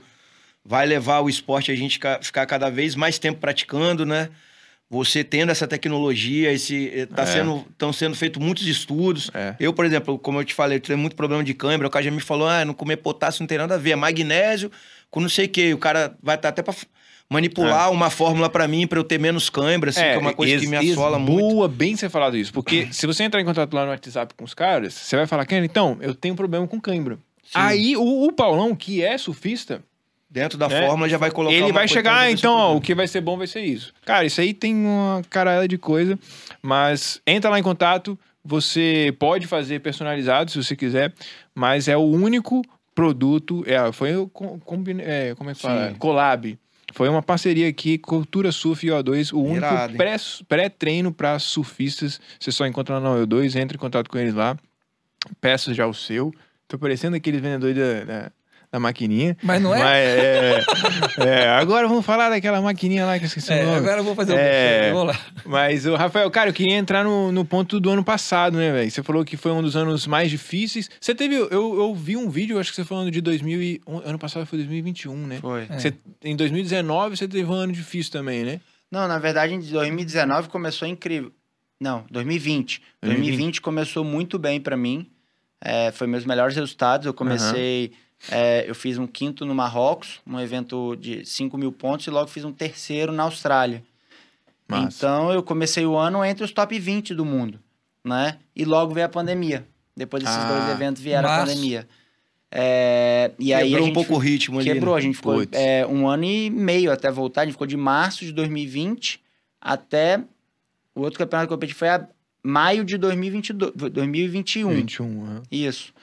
vai 0.63 0.85
levar 0.85 1.19
o 1.19 1.29
esporte 1.29 1.71
a 1.71 1.75
gente 1.75 1.99
ca- 1.99 2.19
ficar 2.21 2.45
cada 2.45 2.69
vez 2.69 2.95
mais 2.95 3.19
tempo 3.19 3.39
praticando, 3.39 4.05
né? 4.05 4.29
Você 4.89 5.23
tendo 5.23 5.51
essa 5.51 5.67
tecnologia, 5.67 6.51
esse 6.51 6.91
eh, 6.93 7.05
tá 7.05 7.21
É. 7.21 7.25
sendo 7.27 7.63
estão 7.69 7.93
sendo 7.93 8.15
feitos 8.15 8.41
muitos 8.43 8.65
estudos. 8.65 9.29
É. 9.35 9.55
Eu, 9.59 9.71
por 9.71 9.85
exemplo, 9.85 10.17
como 10.17 10.39
eu 10.39 10.45
te 10.45 10.53
falei, 10.55 10.77
eu 10.77 10.81
tenho 10.81 10.97
muito 10.97 11.15
problema 11.15 11.43
de 11.43 11.53
câimbra. 11.53 11.87
O 11.87 11.91
cara 11.91 12.03
já 12.05 12.09
me 12.11 12.19
falou: 12.19 12.47
"Ah, 12.47 12.65
não 12.65 12.73
comer 12.73 12.97
potássio 12.97 13.41
não 13.43 13.47
tem 13.47 13.57
nada 13.59 13.75
a 13.75 13.77
ver, 13.77 13.91
é 13.91 13.95
magnésio 13.95 14.71
com 15.11 15.19
não 15.19 15.29
sei 15.29 15.45
o 15.45 15.49
quê". 15.49 15.73
O 15.75 15.77
cara 15.77 16.15
vai 16.23 16.35
estar 16.35 16.49
até 16.49 16.63
para 16.63 16.73
manipular 17.29 17.91
uma 17.91 18.09
fórmula 18.09 18.49
pra 18.49 18.67
mim 18.67 18.87
pra 18.87 18.97
eu 18.97 19.03
ter 19.03 19.19
menos 19.19 19.49
câimbra, 19.49 19.91
assim, 19.91 19.99
que 20.01 20.05
é 20.07 20.17
uma 20.17 20.33
coisa 20.33 20.55
que 20.57 20.61
ex- 20.63 20.69
me 20.69 20.77
assola 20.91 21.19
muito. 21.19 21.47
Boa 21.49 21.67
bem 21.67 21.95
você 21.95 22.09
falado 22.09 22.35
isso. 22.35 22.51
Porque 22.51 22.87
se 22.91 23.05
você 23.05 23.23
entrar 23.23 23.39
em 23.41 23.45
contato 23.45 23.71
lá 23.73 23.83
no 23.85 23.91
WhatsApp 23.91 24.33
com 24.35 24.43
os 24.43 24.55
caras, 24.55 24.95
você 24.95 25.15
vai 25.15 25.27
falar, 25.27 25.45
Ken, 25.45 25.63
então, 25.63 25.97
eu 26.01 26.15
tenho 26.15 26.33
um 26.33 26.37
problema 26.37 26.67
com 26.67 26.81
cãibra. 26.81 27.19
Aí 27.53 27.95
o, 27.95 28.25
o 28.25 28.31
Paulão, 28.31 28.75
que 28.75 29.03
é 29.03 29.17
surfista, 29.19 29.83
Dentro 30.29 30.57
da 30.59 30.67
É. 30.67 30.85
fórmula 30.87 31.09
já 31.09 31.17
vai 31.17 31.31
colocar 31.31 31.55
ele 31.55 31.71
vai 31.71 31.87
chegar, 31.87 32.19
ah, 32.19 32.31
então, 32.31 32.53
ó, 32.53 32.57
problema. 32.57 32.77
o 32.77 32.81
que 32.81 32.93
vai 32.93 33.07
ser 33.07 33.19
bom 33.21 33.35
vai 33.37 33.47
ser 33.47 33.61
isso. 33.61 33.91
Cara, 34.05 34.25
isso 34.25 34.39
aí 34.39 34.53
tem 34.53 34.75
uma 34.75 35.23
caralhada 35.29 35.67
de 35.67 35.77
coisa, 35.77 36.19
mas 36.61 37.19
entra 37.25 37.49
lá 37.49 37.57
em 37.59 37.63
contato, 37.63 38.17
você 38.45 39.13
pode 39.17 39.47
fazer 39.47 39.79
personalizado 39.81 40.51
se 40.51 40.63
você 40.63 40.75
quiser, 40.75 41.13
mas 41.55 41.87
é 41.87 41.97
o 41.97 42.01
único 42.01 42.61
produto, 42.93 43.63
é, 43.65 43.91
foi 43.91 44.15
o 44.15 44.27
com- 44.27 44.59
combi- 44.59 45.01
é, 45.01 45.33
como 45.35 45.49
é 45.49 45.53
que 45.55 45.61
fala? 45.61 45.89
Sim. 45.89 45.95
Collab. 45.95 46.57
Foi 46.93 47.07
uma 47.09 47.21
parceria 47.21 47.67
aqui, 47.67 47.97
Cultura 47.97 48.51
Surf 48.51 48.85
e 48.85 48.89
O2, 48.89 49.31
o 49.31 49.39
único 49.41 49.65
hein? 49.65 49.95
pré- 49.95 50.15
pré-treino 50.47 51.11
para 51.13 51.37
surfistas. 51.39 52.19
Você 52.39 52.51
só 52.51 52.65
encontra 52.67 52.97
lá 52.97 53.01
no 53.15 53.25
O2, 53.25 53.55
entra 53.55 53.75
em 53.77 53.79
contato 53.79 54.09
com 54.09 54.17
eles 54.17 54.33
lá, 54.33 54.57
peça 55.39 55.73
já 55.73 55.85
o 55.87 55.93
seu. 55.93 56.33
Tô 56.67 56.77
parecendo 56.77 57.15
aqueles 57.15 57.41
vendedores 57.41 57.75
da, 57.75 58.03
da, 58.03 58.31
da 58.71 58.79
maquininha. 58.79 59.35
Mas 59.41 59.61
não 59.61 59.73
é? 59.73 59.79
Mas, 59.79 61.17
é, 61.17 61.43
é, 61.43 61.49
agora 61.49 61.87
vamos 61.87 62.05
falar 62.05 62.29
daquela 62.29 62.61
maquininha 62.61 63.05
lá 63.05 63.17
que 63.17 63.25
eu 63.25 63.27
esqueci 63.27 63.51
É, 63.51 63.63
o 63.63 63.65
nome. 63.65 63.77
agora 63.77 63.99
eu 63.99 64.03
vou 64.03 64.13
fazer 64.15 64.33
o 64.33 64.37
É. 64.37 64.91
Vamos 64.93 65.07
lá. 65.15 65.19
Mas, 65.45 65.85
o 65.85 65.95
Rafael, 65.95 66.29
cara, 66.29 66.49
eu 66.49 66.53
queria 66.53 66.75
entrar 66.75 67.03
no, 67.03 67.31
no 67.31 67.43
ponto 67.43 67.79
do 67.79 67.89
ano 67.89 68.03
passado, 68.03 68.57
né, 68.57 68.71
velho? 68.71 68.91
Você 68.91 69.01
falou 69.01 69.25
que 69.25 69.35
foi 69.35 69.51
um 69.51 69.61
dos 69.63 69.75
anos 69.75 70.05
mais 70.05 70.29
difíceis. 70.29 70.89
Você 71.01 71.15
teve. 71.15 71.35
Eu, 71.35 71.49
eu 71.51 71.95
vi 71.95 72.15
um 72.15 72.29
vídeo, 72.29 72.59
acho 72.59 72.69
que 72.69 72.75
você 72.75 72.83
falando 72.85 73.09
de 73.09 73.21
2000. 73.21 73.61
E, 73.61 73.81
ano 74.05 74.19
passado 74.19 74.45
foi 74.45 74.59
2021, 74.59 75.15
né? 75.27 75.37
Foi. 75.41 75.65
Você- 75.65 75.93
em 76.23 76.35
2019 76.35 77.17
você 77.17 77.27
teve 77.27 77.49
um 77.49 77.53
ano 77.53 77.73
difícil 77.73 78.11
também, 78.11 78.43
né? 78.43 78.61
Não, 78.91 79.07
na 79.07 79.17
verdade, 79.19 79.53
em 79.53 79.59
2019 79.59 80.49
começou 80.49 80.87
incrível. 80.87 81.31
Não, 81.81 82.03
2020. 82.11 82.81
2020. 83.01 83.25
2020 83.29 83.61
começou 83.61 84.03
muito 84.03 84.37
bem 84.37 84.59
pra 84.59 84.75
mim. 84.77 85.07
É, 85.63 85.91
foi 85.91 86.07
meus 86.07 86.25
melhores 86.25 86.55
resultados. 86.55 87.05
Eu 87.07 87.13
comecei. 87.13 87.91
É, 88.31 88.65
eu 88.67 88.75
fiz 88.75 88.97
um 88.97 89.07
quinto 89.07 89.45
no 89.45 89.55
Marrocos, 89.55 90.19
um 90.27 90.39
evento 90.39 90.95
de 90.95 91.25
5 91.25 91.57
mil 91.57 91.71
pontos, 91.71 92.05
e 92.07 92.09
logo 92.09 92.27
fiz 92.29 92.43
um 92.43 92.51
terceiro 92.51 93.11
na 93.11 93.23
Austrália. 93.23 93.83
Massa. 94.67 94.97
Então 94.97 95.31
eu 95.31 95.41
comecei 95.41 95.85
o 95.85 95.95
ano 95.97 96.23
entre 96.23 96.43
os 96.43 96.51
top 96.51 96.77
20 96.77 97.15
do 97.15 97.25
mundo, 97.25 97.59
né? 98.03 98.37
E 98.55 98.65
logo 98.65 98.93
veio 98.93 99.05
a 99.05 99.09
pandemia. 99.09 99.65
Depois 99.95 100.23
desses 100.23 100.37
Ah, 100.37 100.47
dois 100.47 100.69
eventos 100.69 101.01
vieram 101.01 101.27
a 101.27 101.31
março. 101.37 101.53
pandemia. 101.53 101.87
É, 102.51 103.31
e 103.37 103.53
aí 103.53 103.61
a 103.61 103.65
Quebrou 103.65 103.81
um 103.81 103.85
gente 103.85 103.93
pouco 103.93 104.13
o 104.15 104.17
ritmo 104.17 104.59
ali. 104.59 104.71
Quebrou, 104.71 104.95
né? 104.95 104.99
a 104.99 105.01
gente 105.01 105.15
ficou 105.15 105.43
é, 105.51 105.85
um 105.85 106.07
ano 106.07 106.23
e 106.23 106.49
meio 106.49 106.91
até 106.91 107.11
voltar. 107.11 107.41
A 107.41 107.45
gente 107.45 107.53
ficou 107.53 107.67
de 107.67 107.77
março 107.77 108.25
de 108.25 108.31
2020 108.31 109.21
até 109.61 110.21
o 110.95 111.01
outro 111.01 111.19
campeonato 111.19 111.47
que 111.47 111.53
eu 111.53 111.57
competi 111.57 111.73
foi 111.73 111.89
a 111.89 112.07
maio 112.43 112.83
de 112.83 112.97
2022, 112.97 113.73
2021. 113.91 114.69
21, 114.69 115.23
aham. 115.25 115.43
Isso. 115.51 115.93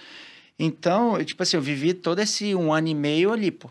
Então, 0.58 1.18
eu, 1.18 1.24
tipo 1.24 1.42
assim, 1.42 1.56
eu 1.56 1.62
vivi 1.62 1.92
todo 1.92 2.18
esse 2.20 2.54
um 2.54 2.72
ano 2.72 2.88
e 2.88 2.94
meio 2.94 3.32
ali, 3.32 3.50
pô. 3.50 3.70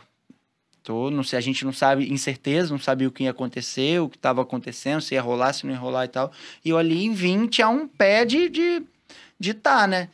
Tô, 0.84 1.10
não 1.10 1.24
sei, 1.24 1.40
a 1.40 1.42
gente 1.42 1.66
não 1.66 1.74
sabe, 1.74 2.14
incerteza, 2.14 2.72
não 2.72 2.80
sabia 2.80 3.08
o 3.08 3.12
que 3.12 3.24
ia 3.24 3.32
acontecer, 3.32 4.00
o 4.00 4.08
que 4.08 4.18
estava 4.18 4.44
acontecendo, 4.44 5.02
se 5.02 5.16
ia 5.16 5.22
rolar, 5.22 5.52
se 5.52 5.66
não 5.66 5.74
ia 5.74 5.80
rolar 5.80 6.06
e 6.06 6.10
tal. 6.10 6.32
E 6.64 6.70
eu 6.70 6.78
ali 6.78 7.04
em 7.04 7.12
20 7.12 7.62
a 7.64 7.70
um 7.70 7.88
pé 7.88 8.24
de 8.24 8.50
de, 8.50 8.84
de 9.40 9.54
tá, 9.56 9.88
né? 9.88 10.10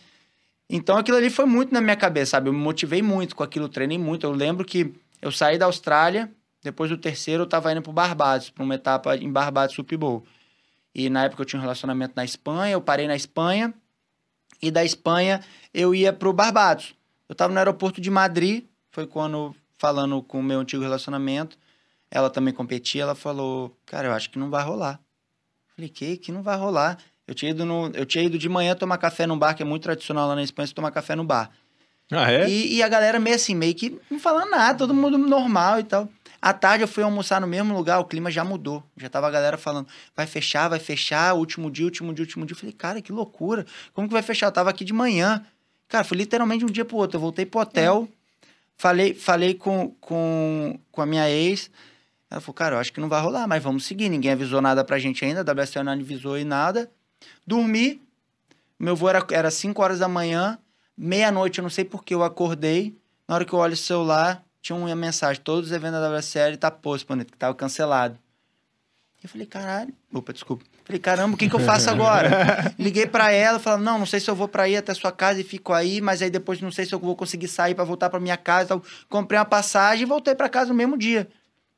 Então 0.70 0.98
aquilo 0.98 1.18
ali 1.18 1.30
foi 1.30 1.44
muito 1.46 1.74
na 1.74 1.82
minha 1.82 1.98
cabeça, 1.98 2.32
sabe? 2.32 2.48
Eu 2.48 2.54
me 2.54 2.60
motivei 2.60 3.02
muito 3.02 3.36
com 3.36 3.44
aquilo, 3.44 3.68
treinei 3.68 3.98
muito. 3.98 4.26
Eu 4.26 4.32
lembro 4.32 4.64
que 4.64 4.94
eu 5.22 5.30
saí 5.30 5.58
da 5.58 5.66
Austrália, 5.66 6.32
depois 6.64 6.90
do 6.90 6.98
terceiro 6.98 7.44
eu 7.44 7.48
tava 7.48 7.70
indo 7.74 7.82
pro 7.82 7.92
Barbados, 7.92 8.50
pra 8.50 8.64
uma 8.64 8.76
etapa 8.76 9.18
em 9.18 9.30
Barbados 9.30 9.76
Super 9.76 9.98
Bowl. 9.98 10.26
E 10.96 11.10
na 11.10 11.26
época 11.26 11.42
eu 11.42 11.46
tinha 11.46 11.60
um 11.60 11.62
relacionamento 11.62 12.14
na 12.16 12.24
Espanha, 12.24 12.72
eu 12.72 12.82
parei 12.82 13.08
na 13.08 13.16
Espanha, 13.18 13.74
e 14.62 14.70
da 14.70 14.84
Espanha 14.84 15.42
eu 15.74 15.96
ia 15.96 16.14
pro 16.14 16.34
Barbados. 16.34 16.94
Eu 17.28 17.36
tava 17.36 17.54
no 17.54 17.60
aeroporto 17.60 18.02
de 18.02 18.10
Madrid, 18.10 18.66
foi 18.92 19.08
quando, 19.08 19.56
falando 19.78 20.22
com 20.22 20.40
o 20.40 20.44
meu 20.44 20.60
antigo 20.60 20.84
relacionamento, 20.84 21.58
ela 22.10 22.30
também 22.30 22.54
competia, 22.54 23.04
ela 23.04 23.16
falou, 23.16 23.76
cara, 23.86 24.10
eu 24.10 24.14
acho 24.14 24.30
que 24.30 24.38
não 24.38 24.50
vai 24.50 24.64
rolar. 24.64 25.00
Falei, 25.76 25.90
que? 25.90 26.18
Que 26.18 26.32
não 26.32 26.44
vai 26.44 26.58
rolar? 26.58 26.98
Eu 27.26 27.34
tinha, 27.34 27.52
ido 27.52 27.66
no, 27.66 27.88
eu 27.94 28.06
tinha 28.06 28.26
ido 28.26 28.38
de 28.38 28.50
manhã 28.50 28.76
tomar 28.76 28.98
café 28.98 29.26
num 29.26 29.40
bar, 29.40 29.54
que 29.54 29.64
é 29.64 29.66
muito 29.66 29.84
tradicional 29.84 30.28
lá 30.28 30.36
na 30.36 30.44
Espanha, 30.44 30.68
você 30.68 30.74
tomar 30.74 30.92
café 30.92 31.16
no 31.16 31.24
bar. 31.24 31.50
Ah, 32.12 32.30
é? 32.30 32.50
E, 32.50 32.76
e 32.76 32.84
a 32.84 32.90
galera 32.90 33.18
meio 33.20 33.38
assim, 33.38 33.56
meio 33.56 33.74
que 33.74 33.98
não 34.10 34.20
falando 34.20 34.50
nada, 34.50 34.78
todo 34.78 34.94
mundo 34.94 35.18
normal 35.18 35.80
e 35.80 35.84
tal. 35.84 36.10
À 36.42 36.54
tarde 36.54 36.84
eu 36.84 36.88
fui 36.88 37.04
almoçar 37.04 37.40
no 37.40 37.46
mesmo 37.46 37.76
lugar, 37.76 38.00
o 38.00 38.06
clima 38.06 38.32
já 38.32 38.44
mudou. 38.44 38.84
Já 38.98 39.08
tava 39.10 39.28
a 39.28 39.32
galera 39.32 39.58
falando, 39.60 39.88
vai 40.16 40.26
fechar, 40.26 40.68
vai 40.70 40.80
fechar, 40.80 41.36
último 41.36 41.70
dia, 41.70 41.86
último 41.86 42.12
dia, 42.14 42.24
último 42.24 42.46
dia. 42.46 42.56
Eu 42.56 42.60
falei, 42.60 42.74
cara, 42.74 43.02
que 43.02 43.12
loucura. 43.12 43.66
Como 43.94 44.08
que 44.08 44.14
vai 44.14 44.24
fechar? 44.24 44.48
Eu 44.48 44.52
tava 44.52 44.70
aqui 44.72 44.84
de 44.84 44.92
manhã. 44.92 45.46
Cara, 45.88 46.04
foi 46.04 46.18
literalmente 46.18 46.66
um 46.66 46.70
dia 46.70 46.84
pro 46.84 46.98
outro. 46.98 47.18
Eu 47.18 47.22
voltei 47.22 47.46
pro 47.46 47.60
hotel, 47.60 48.08
falei, 48.76 49.14
falei 49.14 49.54
com, 49.54 49.92
com, 50.02 50.80
com 50.92 51.02
a 51.02 51.06
minha 51.06 51.30
ex. 51.30 51.70
Ela 52.30 52.42
falou, 52.42 52.56
cara, 52.56 52.76
eu 52.76 52.80
acho 52.80 52.92
que 52.92 53.00
não 53.00 53.10
vai 53.10 53.22
rolar, 53.22 53.46
mas 53.48 53.62
vamos 53.62 53.86
seguir. 53.86 54.10
Ninguém 54.10 54.32
avisou 54.32 54.62
nada 54.62 54.84
pra 54.84 54.98
gente 54.98 55.24
ainda, 55.24 55.42
a 55.42 55.54
WSL 55.54 55.84
não 55.84 55.92
avisou 55.92 56.40
e 56.40 56.44
nada. 56.44 56.90
Dormi. 57.46 58.02
Meu 58.80 58.96
voo 58.96 59.10
era, 59.10 59.24
era 59.30 59.52
5 59.52 59.80
horas 59.80 60.00
da 60.00 60.08
manhã. 60.08 60.58
Meia-noite, 60.98 61.60
eu 61.60 61.64
não 61.64 61.70
sei 61.70 61.86
por 61.86 62.04
que 62.04 62.16
eu 62.16 62.24
acordei. 62.24 62.96
Na 63.28 63.36
hora 63.36 63.46
que 63.46 63.54
eu 63.54 63.60
olho 63.60 63.74
o 63.74 63.78
celular, 63.78 64.44
tinha 64.62 64.76
uma 64.76 64.96
mensagem: 64.96 65.42
todos 65.42 65.70
os 65.70 65.76
eventos 65.76 66.00
da 66.00 66.10
WSL 66.18 66.58
tá 66.58 66.70
postpondo, 66.70 67.26
que 67.26 67.38
tava 67.38 67.56
cancelado. 67.56 68.18
Eu 69.24 69.30
falei, 69.30 69.46
caralho. 69.46 69.94
Opa, 70.12 70.34
desculpa. 70.34 70.66
Falei, 70.84 71.00
caramba, 71.00 71.36
o 71.36 71.38
que, 71.38 71.48
que 71.48 71.56
eu 71.56 71.60
faço 71.60 71.90
agora? 71.90 72.74
Liguei 72.78 73.06
pra 73.06 73.32
ela, 73.32 73.60
falando, 73.60 73.84
não, 73.84 74.00
não 74.00 74.06
sei 74.06 74.20
se 74.20 74.30
eu 74.30 74.36
vou 74.36 74.48
pra 74.48 74.68
ir 74.68 74.78
até 74.78 74.94
sua 74.96 75.12
casa 75.12 75.40
e 75.40 75.44
fico 75.44 75.74
aí, 75.74 76.02
mas 76.02 76.24
aí 76.24 76.30
depois 76.30 76.60
não 76.60 76.72
sei 76.72 76.86
se 76.86 76.94
eu 76.94 77.00
vou 77.00 77.16
conseguir 77.16 77.48
sair 77.48 77.76
pra 77.76 77.84
voltar 77.84 78.10
pra 78.10 78.20
minha 78.20 78.36
casa. 78.36 78.66
Então, 78.66 78.82
comprei 79.08 79.38
uma 79.38 79.46
passagem 79.46 80.04
e 80.04 80.08
voltei 80.08 80.34
pra 80.34 80.50
casa 80.50 80.70
no 80.70 80.76
mesmo 80.76 80.98
dia. 80.98 81.28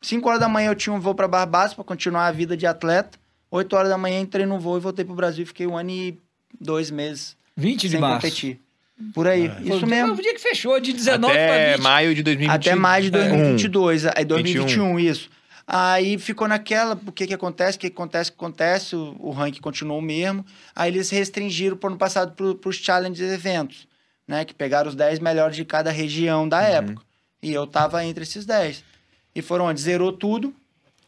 5 0.02 0.28
horas 0.28 0.40
da 0.40 0.48
manhã 0.48 0.70
eu 0.70 0.76
tinha 0.76 0.94
um 0.94 1.00
voo 1.02 1.14
pra 1.14 1.28
Barbados 1.28 1.74
pra 1.74 1.84
continuar 1.84 2.28
a 2.28 2.32
vida 2.32 2.56
de 2.56 2.66
atleta. 2.66 3.20
8 3.52 3.76
horas 3.76 3.90
da 3.90 3.98
manhã 3.98 4.20
entrei 4.22 4.46
no 4.46 4.58
voo 4.58 4.78
e 4.78 4.80
voltei 4.80 5.04
pro 5.04 5.14
Brasil. 5.14 5.46
Fiquei 5.46 5.68
um 5.68 5.78
ano 5.78 5.92
e 5.92 6.20
dois 6.60 6.90
meses 6.90 7.36
20 7.58 7.82
de 7.82 7.90
sem 7.90 8.00
março. 8.00 8.16
competir. 8.16 8.60
Por 9.14 9.28
aí. 9.28 9.50
Foi 9.50 9.72
o 9.72 9.78
Isso 9.78 9.88
mesmo. 9.88 10.14
O 10.14 10.22
dia 10.22 10.34
que 10.34 10.42
fechou, 10.42 10.80
de 10.80 10.94
19 10.94 11.34
Até 11.34 11.48
para 11.48 11.78
20. 11.78 11.84
maio 11.84 12.16
de 12.16 12.24
2021. 12.24 12.56
Até 12.56 12.80
mais 12.80 13.06
de 13.06 13.12
2022, 13.12 14.06
aí 14.06 14.14
21. 14.20 14.28
2021, 14.28 15.00
isso. 15.00 15.30
Aí 15.66 16.18
ficou 16.18 16.48
naquela, 16.48 17.00
o 17.06 17.12
que 17.12 17.26
que 17.26 17.34
acontece, 17.34 17.78
o 17.78 17.80
que 17.80 17.90
que 17.90 17.96
acontece, 17.96 18.30
o 18.30 18.34
que 18.34 18.38
acontece, 18.38 18.96
o, 18.96 19.16
o 19.20 19.32
ranking 19.32 19.62
continuou 19.62 20.00
o 20.00 20.02
mesmo. 20.02 20.46
Aí 20.76 20.92
eles 20.92 21.10
restringiram 21.10 21.78
pro 21.78 21.90
ano 21.90 21.98
passado 21.98 22.34
para 22.34 22.70
os 22.70 22.76
challenge 22.76 23.24
eventos, 23.24 23.88
né? 24.28 24.44
Que 24.46 24.54
pegaram 24.54 24.90
os 24.90 24.96
10 24.96 25.20
melhores 25.20 25.56
de 25.56 25.64
cada 25.64 25.90
região 25.90 26.48
da 26.48 26.62
época. 26.62 27.02
E 27.42 27.52
eu 27.52 27.66
tava 27.66 28.04
entre 28.06 28.24
esses 28.24 28.46
10. 28.46 28.84
E 29.36 29.42
foram 29.42 29.66
onde? 29.66 29.82
Zerou 29.82 30.12
tudo 30.12 30.54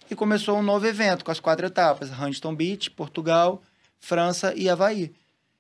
e 0.10 0.16
começou 0.16 0.58
um 0.58 0.64
novo 0.64 0.86
evento 0.88 1.24
com 1.24 1.32
as 1.32 1.40
quatro 1.40 1.66
etapas. 1.66 2.10
Huntington 2.10 2.56
Beach, 2.56 2.92
Portugal, 2.92 3.62
França 4.00 4.54
e 4.56 4.70
Havaí. 4.70 5.14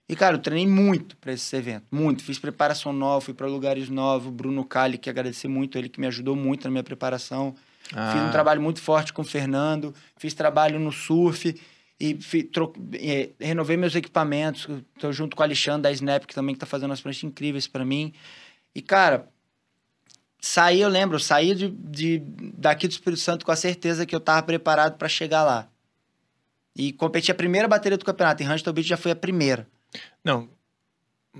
E, 0.07 0.15
cara, 0.15 0.35
eu 0.35 0.39
treinei 0.41 0.67
muito 0.67 1.17
para 1.17 1.33
esse 1.33 1.55
evento, 1.55 1.85
muito. 1.91 2.23
Fiz 2.23 2.37
preparação 2.37 2.93
nova, 2.93 3.21
fui 3.21 3.33
para 3.33 3.47
lugares 3.47 3.89
novos. 3.89 4.31
Bruno 4.31 4.63
Cali, 4.63 4.97
que 4.99 5.09
agradecer 5.09 5.47
muito, 5.47 5.77
ele 5.77 5.89
que 5.89 5.99
me 5.99 6.05
ajudou 6.07 6.35
muito 6.35 6.65
na 6.65 6.69
minha 6.71 6.83
preparação. 6.83 7.55
Ah, 7.93 8.11
Fiz 8.11 8.21
um 8.21 8.31
trabalho 8.31 8.61
muito 8.61 8.79
forte 8.81 9.11
com 9.11 9.23
o 9.23 9.25
Fernando, 9.25 9.93
fiz 10.17 10.33
trabalho 10.35 10.79
no 10.79 10.91
surf 10.91 11.59
e 11.99 12.15
fi- 12.21 12.43
tro- 12.43 12.73
eh, 12.93 13.31
renovei 13.39 13.77
meus 13.77 13.95
equipamentos. 13.95 14.67
Estou 14.95 15.11
junto 15.11 15.35
com 15.35 15.41
o 15.41 15.45
Alexandre 15.45 15.81
da 15.83 15.91
Snap, 15.91 16.25
que 16.25 16.35
também 16.35 16.53
está 16.53 16.65
fazendo 16.67 16.91
umas 16.91 17.01
pranchas 17.01 17.23
incríveis 17.23 17.67
para 17.67 17.83
mim. 17.83 18.13
E, 18.75 18.81
cara, 18.83 19.27
saí, 20.39 20.81
eu 20.81 20.89
lembro, 20.89 21.15
eu 21.15 21.19
saí 21.19 21.55
de, 21.55 21.69
de- 21.69 22.19
daqui 22.55 22.87
do 22.87 22.91
Espírito 22.91 23.21
Santo 23.21 23.43
com 23.45 23.51
a 23.51 23.55
certeza 23.55 24.05
que 24.05 24.13
eu 24.13 24.19
estava 24.19 24.43
preparado 24.43 24.97
para 24.97 25.07
chegar 25.09 25.43
lá. 25.43 25.67
E 26.75 26.91
competi 26.91 27.31
a 27.31 27.35
primeira 27.35 27.67
bateria 27.67 27.97
do 27.97 28.05
campeonato. 28.05 28.43
Em 28.43 28.47
Huntington 28.47 28.73
Beach 28.73 28.87
já 28.89 28.97
foi 28.97 29.11
a 29.11 29.15
primeira. 29.15 29.67
Não. 30.23 30.47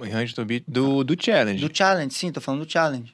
Em 0.03 0.13
Huntington 0.15 0.43
Beach, 0.45 0.65
do, 0.67 1.03
do 1.03 1.15
Challenge. 1.21 1.65
Do 1.67 1.75
Challenge, 1.75 2.13
sim, 2.13 2.31
tô 2.31 2.41
falando 2.41 2.65
do 2.65 2.71
Challenge. 2.71 3.13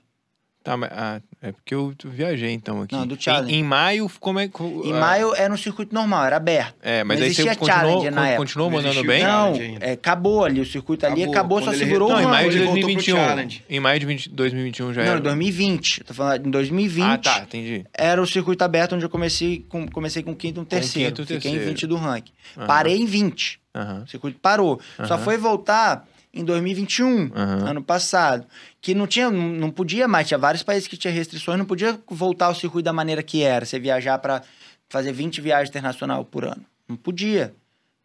Tá, 0.63 0.77
mas, 0.77 0.91
ah, 0.93 1.19
é 1.41 1.51
porque 1.51 1.73
eu 1.73 1.91
viajei 2.05 2.51
então 2.51 2.83
aqui. 2.83 2.93
Não, 2.93 3.07
do 3.07 3.15
Em- 3.15 3.19
Challenge. 3.19 3.51
Em, 3.55 3.63
maio, 3.63 4.07
como 4.19 4.39
é 4.39 4.47
que. 4.47 4.61
Em 4.63 4.93
ah, 4.93 4.99
maio 4.99 5.33
era 5.35 5.51
um 5.51 5.57
circuito 5.57 5.91
normal, 5.93 6.23
era 6.25 6.37
aberto. 6.37 6.75
É, 6.83 7.03
mas 7.03 7.17
não 7.19 7.25
aí 7.25 7.33
você 7.33 7.41
existia 7.41 7.55
continuou, 7.59 7.81
Challenge 8.03 8.11
na 8.15 8.27
época. 8.27 8.37
continuou 8.43 8.69
Não 8.69 8.77
mandando 8.77 9.03
bem? 9.03 9.23
Não, 9.23 9.53
é, 9.79 9.93
acabou 9.93 10.45
ali, 10.45 10.59
o 10.61 10.65
circuito 10.65 11.03
ali 11.03 11.23
Acabou. 11.23 11.33
acabou, 11.33 11.57
Quando 11.61 11.71
só 11.73 11.77
segurou 11.79 12.09
Não, 12.09 12.17
um 12.17 12.21
em 12.21 12.25
maio 12.27 12.49
de 12.51 12.57
ele 12.57 12.65
voltou 12.65 12.81
pro 12.83 12.93
2021. 12.93 13.15
Challenge. 13.15 13.65
Em 13.67 13.79
maio 13.79 13.99
de 13.99 14.05
20 14.05 14.29
2021 14.29 14.93
já 14.93 15.01
Não, 15.03 15.09
era. 15.09 15.19
em 15.19 15.23
2020. 15.23 15.97
Eu 15.99 16.05
Tô 16.05 16.13
falando, 16.13 16.45
em 16.47 16.51
2020 16.51 17.05
Ah, 17.05 17.17
tá, 17.17 17.39
entendi. 17.39 17.85
era 17.91 18.21
o 18.21 18.27
circuito 18.27 18.63
aberto 18.63 18.93
onde 18.93 19.03
eu 19.05 19.09
comecei 19.09 19.65
com, 19.67 19.87
comecei 19.87 20.21
com 20.21 20.35
quinto 20.35 20.59
e 20.59 20.61
um 20.61 20.65
terceiro. 20.65 21.09
quinto 21.09 21.21
e 21.23 21.25
Fiquei 21.25 21.41
terceiro. 21.41 21.63
em 21.63 21.67
20 21.69 21.87
do 21.87 21.95
ranking. 21.95 22.31
Aham. 22.55 22.67
Parei 22.67 22.97
em 22.97 23.05
20. 23.07 23.59
Aham. 23.73 24.03
O 24.03 24.07
circuito 24.07 24.39
parou. 24.39 24.79
Só 25.07 25.15
Aham. 25.15 25.23
foi 25.23 25.37
voltar 25.37 26.07
em 26.33 26.43
2021, 26.45 27.31
Aham. 27.35 27.69
ano 27.69 27.83
passado. 27.83 28.45
Que 28.81 28.93
não 28.93 29.05
tinha, 29.07 29.29
não, 29.29 29.49
não 29.49 29.69
podia 29.71 30.07
mais, 30.07 30.27
tinha 30.27 30.37
vários 30.37 30.63
países 30.63 30.87
que 30.87 30.97
tinha 30.97 31.13
restrições, 31.13 31.57
não 31.57 31.65
podia 31.65 31.99
voltar 32.09 32.47
ao 32.47 32.55
circuito 32.55 32.85
da 32.85 32.93
maneira 32.93 33.21
que 33.23 33.43
era. 33.43 33.65
Você 33.65 33.79
viajar 33.79 34.17
para 34.19 34.41
fazer 34.89 35.11
20 35.13 35.39
viagens 35.41 35.69
internacional 35.69 36.23
por 36.25 36.43
ano. 36.45 36.65
Não 36.87 36.95
podia. 36.95 37.53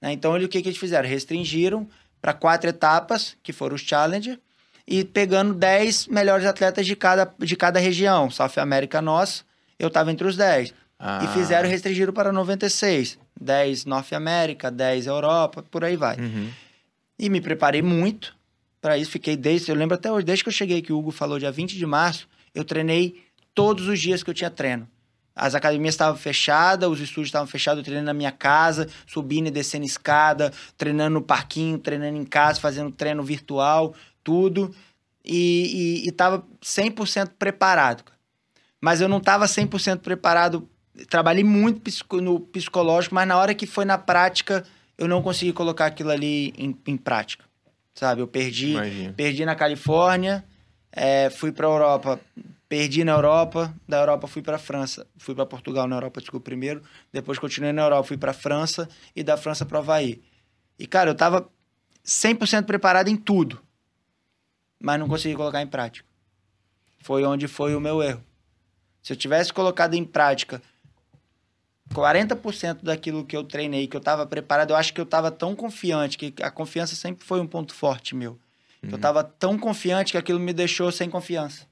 né? 0.01 0.13
Então, 0.13 0.35
ele, 0.37 0.45
o 0.45 0.49
que, 0.49 0.61
que 0.63 0.69
eles 0.69 0.79
fizeram? 0.79 1.09
Restringiram 1.09 1.89
para 2.21 2.33
quatro 2.33 2.69
etapas, 2.69 3.37
que 3.43 3.53
foram 3.53 3.75
os 3.77 3.83
Challenger, 3.83 4.39
e 4.87 5.05
pegando 5.05 5.53
10 5.55 6.07
melhores 6.09 6.47
atletas 6.47 6.87
de 6.87 6.95
cada, 6.97 7.33
de 7.39 7.57
cada 7.57 7.79
região. 7.81 8.31
South 8.31 8.53
América 8.59 9.03
nossa, 9.03 9.43
eu 9.79 9.89
estava 9.89 10.11
entre 10.13 10.27
os 10.27 10.37
10. 10.37 10.73
Ah. 10.99 11.25
E 11.25 11.29
fizeram, 11.29 11.69
restringiram 11.69 12.13
para 12.13 12.33
96. 12.33 13.19
10 13.41 13.85
Norte 13.85 14.15
América, 14.15 14.71
10 14.71 15.07
Europa, 15.07 15.63
por 15.63 15.85
aí 15.85 15.97
vai. 15.97 16.17
Uhum. 16.17 16.51
E 17.19 17.29
me 17.29 17.41
preparei 17.41 17.83
muito 17.83 18.37
para 18.81 18.99
isso. 18.99 19.11
Fiquei 19.11 19.37
desde, 19.37 19.71
eu 19.71 19.77
lembro 19.77 19.95
até 19.95 20.11
hoje, 20.11 20.25
desde 20.25 20.45
que 20.45 20.49
eu 20.49 20.55
cheguei 20.55 20.83
que 20.83 20.93
o 20.93 20.99
Hugo 20.99 21.11
falou, 21.11 21.39
dia 21.39 21.51
20 21.51 21.77
de 21.77 21.87
março, 21.87 22.29
eu 22.55 22.65
treinei 22.65 23.25
todos 23.55 23.89
os 23.89 24.01
dias 24.01 24.23
que 24.23 24.31
eu 24.31 24.35
tinha 24.35 24.51
treino. 24.51 24.89
As 25.35 25.55
academias 25.55 25.95
estavam 25.95 26.19
fechadas, 26.19 26.89
os 26.89 26.99
estúdios 26.99 27.29
estavam 27.29 27.47
fechados, 27.47 27.81
eu 27.81 27.85
treinando 27.85 28.07
na 28.07 28.15
minha 28.15 28.33
casa, 28.33 28.89
subindo 29.07 29.49
e 29.49 29.51
descendo 29.51 29.85
escada, 29.85 30.51
treinando 30.79 31.15
no 31.15 31.23
parquinho, 31.23 31.79
treinando 31.79 32.17
em 32.17 32.25
casa, 32.25 32.59
fazendo 32.59 32.91
treino 32.91 33.23
virtual, 33.23 33.95
tudo. 34.25 34.75
E, 35.23 36.05
e, 36.05 36.09
e 36.09 36.13
tava 36.13 36.47
100% 36.63 37.33
preparado. 37.39 38.03
Mas 38.81 39.03
eu 39.03 39.09
não 39.09 39.21
tava 39.21 39.45
100% 39.45 39.99
preparado. 39.99 40.67
Trabalhei 41.09 41.45
muito 41.45 41.81
psico- 41.81 42.21
no 42.21 42.41
psicológico, 42.41 43.15
mas 43.15 43.29
na 43.29 43.37
hora 43.37 43.55
que 43.55 43.67
foi 43.67 43.85
na 43.85 43.99
prática, 43.99 44.65
eu 44.97 45.07
não 45.07 45.23
consegui 45.23 45.53
colocar 45.53 45.87
aquilo 45.87 46.11
ali 46.11 46.55
em, 46.57 46.77
em 46.87 46.97
prática. 46.97 47.45
Sabe? 47.95 48.21
Eu 48.21 48.29
perdi, 48.29 48.73
Imagino. 48.73 49.15
perdi 49.15 49.45
na 49.45 49.55
Califórnia, 49.55 50.45
é, 50.93 51.31
fui 51.31 51.51
pra 51.53 51.67
Europa, 51.67 52.21
perdi 52.69 53.05
na 53.05 53.13
Europa, 53.13 53.75
da 53.89 53.99
Europa 53.99 54.27
fui 54.27 54.43
pra 54.43 54.59
França, 54.59 55.07
fui 55.17 55.35
pra 55.35 55.47
Portugal 55.47 55.87
na 55.87 55.97
Europa, 55.97 56.21
desculpa, 56.21 56.45
primeiro, 56.45 56.83
depois 57.13 57.39
continuei 57.39 57.73
na 57.73 57.83
Europa, 57.83 58.09
fui 58.09 58.17
pra 58.17 58.33
França 58.33 58.89
e 59.15 59.23
da 59.23 59.37
França 59.37 59.65
pro 59.65 59.79
Havaí. 59.79 60.21
E, 60.79 60.87
cara, 60.87 61.11
eu 61.11 61.15
tava 61.15 61.49
100% 62.05 62.65
preparado 62.65 63.09
em 63.09 63.17
tudo, 63.17 63.63
mas 64.81 64.99
não 64.99 65.09
consegui 65.09 65.35
colocar 65.35 65.63
em 65.63 65.67
prática. 65.67 66.07
Foi 67.01 67.25
onde 67.25 67.47
foi 67.49 67.75
o 67.75 67.81
meu 67.81 68.03
erro. 68.03 68.23
Se 69.03 69.13
eu 69.13 69.17
tivesse 69.17 69.53
colocado 69.53 69.95
em 69.95 70.05
prática 70.05 70.61
40% 71.95 72.79
daquilo 72.83 73.25
que 73.25 73.37
eu 73.37 73.45
treinei, 73.45 73.87
que 73.87 73.97
eu 73.97 74.01
estava 74.01 74.27
preparado, 74.27 74.71
eu 74.71 74.77
acho 74.77 74.93
que 74.93 75.01
eu 75.01 75.05
estava 75.05 75.31
tão 75.31 75.55
confiante, 75.55 76.19
que 76.19 76.35
a 76.43 76.51
confiança 76.51 76.95
sempre 76.95 77.25
foi 77.25 77.41
um 77.41 77.47
ponto 77.47 77.75
forte 77.75 78.15
meu. 78.15 78.39
Eu 78.83 78.97
estava 78.97 79.25
tão 79.25 79.59
confiante 79.59 80.13
que 80.13 80.19
aquilo 80.19 80.39
me 80.39 80.53
deixou 80.53 80.93
sem 80.93 81.11
confiança. 81.11 81.67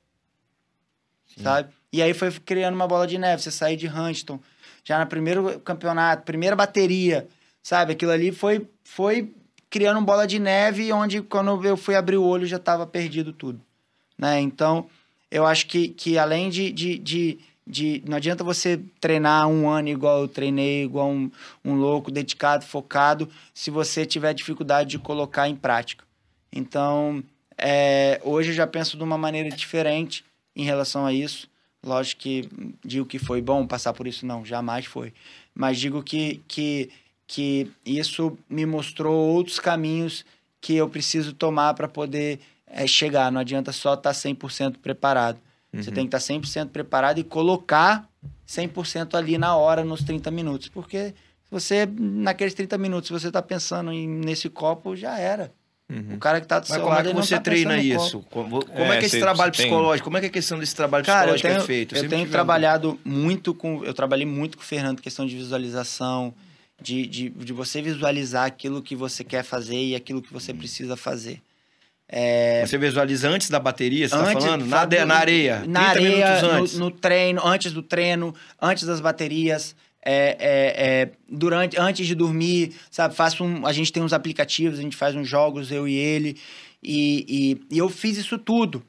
Sabe? 1.40 1.72
E 1.92 2.02
aí 2.02 2.12
foi 2.12 2.30
criando 2.32 2.74
uma 2.74 2.88
bola 2.88 3.06
de 3.06 3.18
neve. 3.18 3.42
Você 3.42 3.50
sair 3.50 3.76
de 3.76 3.86
Huntington, 3.86 4.40
já 4.84 4.98
no 4.98 5.06
primeiro 5.06 5.60
campeonato, 5.60 6.24
primeira 6.24 6.56
bateria, 6.56 7.28
sabe? 7.62 7.92
Aquilo 7.92 8.10
ali 8.10 8.32
foi, 8.32 8.66
foi 8.82 9.32
criando 9.70 9.98
uma 9.98 10.06
bola 10.06 10.26
de 10.26 10.38
neve, 10.38 10.92
onde 10.92 11.22
quando 11.22 11.64
eu 11.64 11.76
fui 11.76 11.94
abrir 11.94 12.16
o 12.16 12.24
olho 12.24 12.46
já 12.46 12.56
estava 12.56 12.86
perdido 12.86 13.32
tudo. 13.32 13.60
Né? 14.18 14.40
Então, 14.40 14.88
eu 15.30 15.46
acho 15.46 15.66
que, 15.66 15.88
que 15.88 16.18
além 16.18 16.48
de, 16.50 16.70
de, 16.70 16.98
de, 16.98 17.38
de. 17.66 18.02
Não 18.06 18.16
adianta 18.16 18.44
você 18.44 18.80
treinar 19.00 19.48
um 19.48 19.68
ano 19.68 19.88
igual 19.88 20.22
eu 20.22 20.28
treinei, 20.28 20.84
igual 20.84 21.10
um, 21.10 21.30
um 21.64 21.74
louco, 21.74 22.10
dedicado, 22.10 22.64
focado, 22.64 23.28
se 23.52 23.70
você 23.70 24.04
tiver 24.04 24.34
dificuldade 24.34 24.90
de 24.90 24.98
colocar 24.98 25.48
em 25.48 25.56
prática. 25.56 26.04
Então, 26.52 27.22
é, 27.56 28.20
hoje 28.24 28.50
eu 28.50 28.54
já 28.54 28.66
penso 28.66 28.96
de 28.96 29.02
uma 29.02 29.18
maneira 29.18 29.50
diferente 29.50 30.24
em 30.54 30.64
relação 30.64 31.06
a 31.06 31.12
isso. 31.12 31.48
Lógico 31.84 32.22
que 32.22 32.48
digo 32.84 33.06
que 33.06 33.18
foi 33.18 33.42
bom 33.42 33.66
passar 33.66 33.92
por 33.92 34.06
isso, 34.06 34.24
não, 34.24 34.44
jamais 34.44 34.86
foi. 34.86 35.12
Mas 35.54 35.78
digo 35.78 36.02
que, 36.02 36.40
que, 36.48 36.90
que 37.26 37.70
isso 37.84 38.38
me 38.48 38.64
mostrou 38.64 39.14
outros 39.14 39.60
caminhos 39.60 40.24
que 40.60 40.74
eu 40.74 40.88
preciso 40.88 41.34
tomar 41.34 41.74
para 41.74 41.86
poder 41.86 42.40
é, 42.66 42.86
chegar. 42.86 43.30
Não 43.30 43.40
adianta 43.40 43.70
só 43.70 43.94
estar 43.94 44.14
tá 44.14 44.18
100% 44.18 44.78
preparado. 44.78 45.38
Uhum. 45.74 45.82
Você 45.82 45.90
tem 45.90 46.06
que 46.06 46.16
estar 46.16 46.34
tá 46.34 46.40
100% 46.40 46.68
preparado 46.68 47.18
e 47.18 47.24
colocar 47.24 48.08
100% 48.48 49.14
ali 49.14 49.36
na 49.36 49.56
hora, 49.56 49.84
nos 49.84 50.02
30 50.04 50.30
minutos. 50.30 50.68
Porque 50.68 51.12
você, 51.50 51.86
naqueles 51.98 52.54
30 52.54 52.78
minutos, 52.78 53.08
se 53.08 53.12
você 53.12 53.26
está 53.28 53.42
pensando 53.42 53.92
em, 53.92 54.08
nesse 54.08 54.48
copo, 54.48 54.94
já 54.94 55.18
era. 55.18 55.52
Uhum. 55.90 56.14
O 56.14 56.18
cara 56.18 56.40
que 56.40 56.46
tá 56.46 56.58
do 56.58 56.62
Mas 56.62 56.68
seu 56.68 56.80
como 56.80 56.94
lado, 56.94 57.08
é 57.08 57.12
que 57.12 57.16
você 57.16 57.34
não 57.34 57.40
tá 57.40 57.44
treina 57.44 57.76
isso? 57.76 58.20
Como, 58.30 58.64
como 58.64 58.92
é, 58.92 58.96
É, 58.96 59.00
que 59.00 59.06
esse 59.06 59.20
trabalho 59.20 59.52
tem- 59.52 59.66
psicológico, 59.66 60.04
como 60.04 60.16
é 60.16 60.20
que 60.20 60.26
a 60.26 60.30
questão 60.30 60.58
desse 60.58 60.74
trabalho 60.74 61.04
Cara, 61.04 61.30
eu 61.30 61.34
psicológico 61.34 61.48
tenho, 61.48 61.62
é 61.62 61.66
feito? 61.66 61.94
eu 61.94 62.00
sempre 62.00 62.16
tenho 62.16 62.30
trabalhado 62.30 62.98
muito 63.04 63.52
com. 63.52 63.84
Eu 63.84 63.92
trabalhei 63.92 64.24
muito 64.24 64.56
com 64.56 64.62
o 64.62 64.66
Fernando, 64.66 65.02
questão 65.02 65.26
de 65.26 65.36
visualização, 65.36 66.32
de, 66.80 67.06
de, 67.06 67.28
de 67.28 67.52
você 67.52 67.82
visualizar 67.82 68.46
aquilo 68.46 68.80
que 68.80 68.96
você 68.96 69.22
quer 69.22 69.42
fazer 69.44 69.76
e 69.76 69.94
aquilo 69.94 70.22
que 70.22 70.32
você 70.32 70.54
precisa 70.54 70.96
fazer. 70.96 71.42
Você 72.66 72.76
visualiza 72.78 73.28
antes 73.28 73.48
da 73.50 73.58
bateria, 73.58 74.08
você 74.08 74.14
tá 74.16 74.22
Antes- 74.30 74.44
falando? 74.44 74.66
Na, 74.66 74.86
na 75.06 75.14
areia. 75.16 75.64
Na 75.66 75.92
30 75.92 76.26
areia, 76.26 76.42
no-. 76.60 76.78
No, 76.78 76.90
treino, 76.90 77.46
antes 77.46 77.72
do 77.72 77.82
treino, 77.82 78.34
antes 78.60 78.84
das 78.84 79.00
baterias. 79.00 79.74
é, 80.06 80.36
é, 80.38 81.02
é, 81.02 81.10
durante, 81.28 81.80
antes 81.80 82.06
de 82.06 82.14
dormir, 82.14 82.74
sabe? 82.90 83.14
Faço 83.14 83.42
um, 83.42 83.66
a 83.66 83.72
gente 83.72 83.90
tem 83.90 84.02
uns 84.02 84.12
aplicativos, 84.12 84.78
a 84.78 84.82
gente 84.82 84.96
faz 84.96 85.14
uns 85.16 85.26
jogos, 85.26 85.72
eu 85.72 85.88
e 85.88 85.94
ele. 85.94 86.36
E, 86.82 87.58
e, 87.70 87.74
e 87.76 87.78
eu 87.78 87.88
fiz 87.88 88.18
isso 88.18 88.36
tudo. 88.36 88.82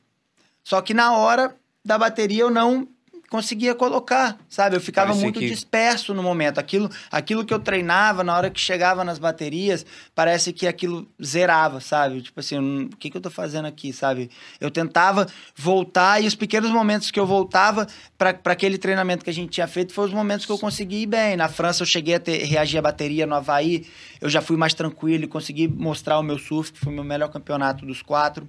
Só 0.61 0.82
que 0.82 0.93
na 0.93 1.16
hora 1.18 1.55
da 1.86 1.97
bateria 1.97 2.41
eu 2.41 2.51
não 2.51 2.86
conseguia 3.30 3.73
colocar, 3.76 4.38
sabe? 4.47 4.76
Eu 4.76 4.82
ficava 4.82 5.07
Parecia 5.07 5.23
muito 5.26 5.39
que- 5.39 5.49
disperso 5.49 6.13
no 6.13 6.21
momento. 6.23 6.59
Aquilo, 6.59 6.89
aquilo 7.11 7.43
que 7.43 7.53
eu 7.53 7.59
treinava, 7.59 8.23
na 8.23 8.36
hora 8.36 8.49
que 8.49 8.59
chegava 8.59 9.03
nas 9.03 9.19
baterias, 9.19 9.86
parece 10.13 10.53
que 10.53 10.67
aquilo 10.67 11.07
zerava, 11.23 11.80
sabe? 11.82 12.21
Tipo 12.21 12.39
assim, 12.39 12.59
hum, 12.59 12.89
o 12.93 12.97
que, 12.97 13.09
que 13.09 13.17
eu 13.17 13.21
tô 13.21 13.30
fazendo 13.30 13.65
aqui, 13.65 13.91
sabe? 13.91 14.30
Eu 14.59 14.69
tentava 14.71 15.28
voltar 15.55 16.21
e 16.23 16.28
os 16.28 16.36
pequenos 16.36 16.69
momentos 16.71 17.11
que 17.11 17.19
eu 17.19 17.26
voltava 17.26 17.88
para 18.17 18.38
aquele 18.45 18.78
treinamento 18.78 19.23
que 19.23 19.30
a 19.30 19.34
gente 19.34 19.49
tinha 19.49 19.67
feito 19.67 19.93
foram 19.93 20.09
os 20.09 20.13
momentos 20.13 20.45
que 20.45 20.51
eu 20.51 20.59
consegui 20.59 21.03
ir 21.03 21.07
bem. 21.07 21.36
Na 21.36 21.49
França 21.49 21.84
eu 21.84 21.88
cheguei 21.88 22.15
a 22.15 22.19
ter, 22.19 22.43
reagir 22.45 22.78
à 22.78 22.82
bateria, 22.82 23.26
no 23.26 23.36
Havaí 23.36 23.86
eu 24.21 24.30
já 24.30 24.41
fui 24.41 24.55
mais 24.57 24.73
tranquilo 24.73 25.23
e 25.23 25.28
consegui 25.28 25.67
mostrar 25.67 26.17
o 26.19 26.23
meu 26.23 26.38
surf, 26.38 26.71
que 26.71 26.80
foi 26.80 26.91
o 26.91 26.95
meu 26.95 27.03
melhor 27.03 27.30
campeonato 27.30 27.86
dos 27.86 28.01
quatro. 28.01 28.47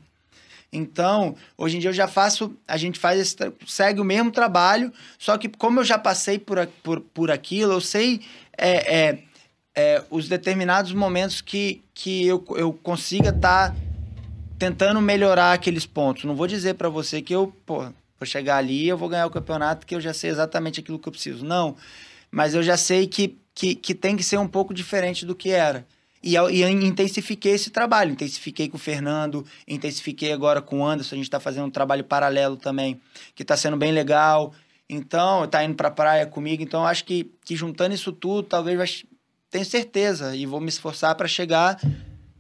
Então, 0.73 1.35
hoje 1.57 1.77
em 1.77 1.81
dia 1.81 1.91
eu 1.91 1.95
já 1.95 2.09
faço, 2.09 2.55
a 2.67 2.77
gente 2.77 2.99
faz 2.99 3.21
esse, 3.21 3.37
segue 3.67 4.01
o 4.01 4.05
mesmo 4.05 4.31
trabalho, 4.31 4.93
só 5.19 5.39
que 5.39 5.49
como 5.49 5.81
eu 5.81 5.85
já 5.85 5.99
passei 5.99 6.39
por, 6.39 6.67
por, 6.83 7.01
por 7.01 7.31
aquilo, 7.31 7.73
eu 7.73 7.81
sei 7.81 8.21
é, 8.59 8.95
é, 8.97 9.19
é, 9.75 10.05
os 10.11 10.29
determinados 10.29 10.93
momentos 10.93 11.41
que, 11.41 11.83
que 11.95 12.27
eu, 12.27 12.45
eu 12.57 12.73
consiga 12.73 13.31
estar 13.31 13.75
tentando 14.59 15.01
melhorar 15.01 15.53
aqueles 15.53 15.87
pontos. 15.87 16.25
Não 16.25 16.35
vou 16.35 16.47
dizer 16.47 16.75
para 16.75 16.89
você 16.89 17.21
que 17.21 17.35
eu, 17.35 17.55
pô, 17.65 17.83
vou 18.19 18.27
chegar 18.27 18.57
ali 18.57 18.89
eu 18.89 18.97
vou 18.97 19.09
ganhar 19.09 19.27
o 19.27 19.31
campeonato 19.31 19.87
que 19.87 19.95
eu 19.95 20.01
já 20.01 20.15
sei 20.15 20.31
exatamente 20.31 20.81
aquilo 20.81 20.99
que 20.99 21.09
eu 21.09 21.13
preciso. 21.13 21.45
Não, 21.45 21.77
mas 22.31 22.55
eu 22.55 22.63
já 22.63 22.77
sei 22.77 23.07
que, 23.07 23.39
que, 23.55 23.75
que 23.75 23.95
tem 23.95 24.17
que 24.17 24.25
ser 24.25 24.39
um 24.39 24.49
pouco 24.49 24.75
diferente 24.75 25.25
do 25.25 25.35
que 25.35 25.51
era. 25.51 25.87
E, 26.27 26.35
eu- 26.35 26.51
e 26.51 26.63
intensifiquei 26.65 27.53
esse 27.53 27.71
trabalho. 27.71 28.11
Intensifiquei 28.11 28.69
com 28.69 28.77
o 28.77 28.81
Fernando, 28.81 29.47
intensifiquei 29.67 30.33
agora 30.33 30.61
com 30.61 30.81
o 30.81 30.85
Anderson. 30.85 31.15
A 31.15 31.19
gente 31.19 31.27
está 31.29 31.39
fazendo 31.39 31.67
um 31.67 31.71
trabalho 31.71 32.03
paralelo 32.03 32.57
também, 32.57 33.01
que 33.33 33.43
está 33.43 33.57
sendo 33.57 33.77
bem 33.77 33.93
legal. 33.93 34.53
Então, 34.91 35.47
tá 35.47 35.65
indo 35.65 35.77
pra 35.77 35.89
praia 35.89 36.27
comigo. 36.27 36.65
Então, 36.65 36.85
acho 36.85 37.05
que, 37.05 37.31
que 37.45 37.55
juntando 37.55 37.95
isso 37.95 38.11
tudo, 38.13 38.43
talvez 38.43 38.77
vai... 38.77 38.87
tenho 39.51 39.65
certeza. 39.65 40.35
E 40.35 40.47
vou 40.47 40.61
me 40.61 40.69
esforçar 40.69 41.15
para 41.15 41.29
chegar 41.29 41.81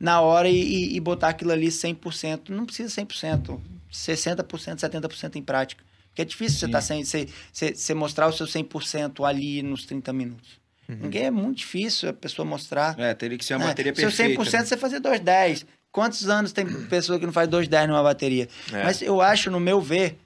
na 0.00 0.20
hora 0.20 0.48
e, 0.48 0.56
e, 0.60 0.96
e 0.96 1.00
botar 1.00 1.28
aquilo 1.28 1.52
ali 1.52 1.68
100%. 1.68 2.48
Não 2.48 2.66
precisa 2.66 3.00
100%, 3.00 3.60
60%, 3.92 4.46
70% 4.80 5.36
em 5.36 5.42
prática. 5.42 5.84
Porque 6.08 6.22
é 6.22 6.24
difícil 6.24 6.58
você, 6.58 6.68
tá 6.68 6.80
sem, 6.80 7.04
você, 7.04 7.28
você, 7.52 7.72
você 7.72 7.94
mostrar 7.94 8.26
o 8.26 8.32
seu 8.32 8.46
100% 8.46 9.24
ali 9.24 9.62
nos 9.62 9.84
30 9.86 10.12
minutos. 10.12 10.65
Ninguém 10.88 11.24
é 11.24 11.30
muito 11.30 11.58
difícil 11.58 12.08
a 12.08 12.12
pessoa 12.12 12.46
mostrar. 12.46 12.98
É, 12.98 13.12
teria 13.14 13.36
que 13.36 13.44
ser 13.44 13.54
uma 13.56 13.64
É, 13.64 13.68
bateria 13.68 13.92
perfeita. 13.92 14.42
100% 14.42 14.64
você 14.66 14.76
fazer 14.76 15.00
210. 15.00 15.66
Quantos 15.90 16.28
anos 16.28 16.52
tem 16.52 16.66
pessoa 16.86 17.18
que 17.18 17.26
não 17.26 17.32
faz 17.32 17.48
210 17.48 17.88
numa 17.88 18.02
bateria? 18.02 18.48
É. 18.72 18.84
Mas 18.84 19.02
eu 19.02 19.20
acho, 19.20 19.50
no 19.50 19.58
meu 19.58 19.80
ver, 19.80 20.18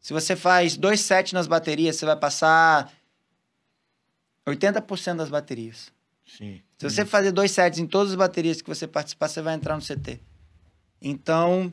se 0.00 0.12
você 0.12 0.34
faz 0.34 0.76
2,7 0.76 1.32
nas 1.32 1.46
baterias, 1.46 1.96
você 1.96 2.06
vai 2.06 2.16
passar 2.16 2.90
80% 4.46 5.16
das 5.16 5.28
baterias. 5.28 5.92
Sim. 6.26 6.60
Se 6.78 6.88
você 6.88 7.04
fazer 7.04 7.32
dois 7.32 7.50
sets 7.50 7.78
em 7.78 7.86
todas 7.86 8.10
as 8.12 8.16
baterias 8.16 8.62
que 8.62 8.68
você 8.68 8.86
participar, 8.86 9.28
você 9.28 9.42
vai 9.42 9.54
entrar 9.54 9.76
no 9.76 9.82
CT. 9.82 10.18
Então, 11.02 11.72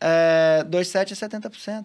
é, 0.00 0.64
dois 0.64 0.88
sets 0.88 1.20
é 1.20 1.28
70%. 1.28 1.84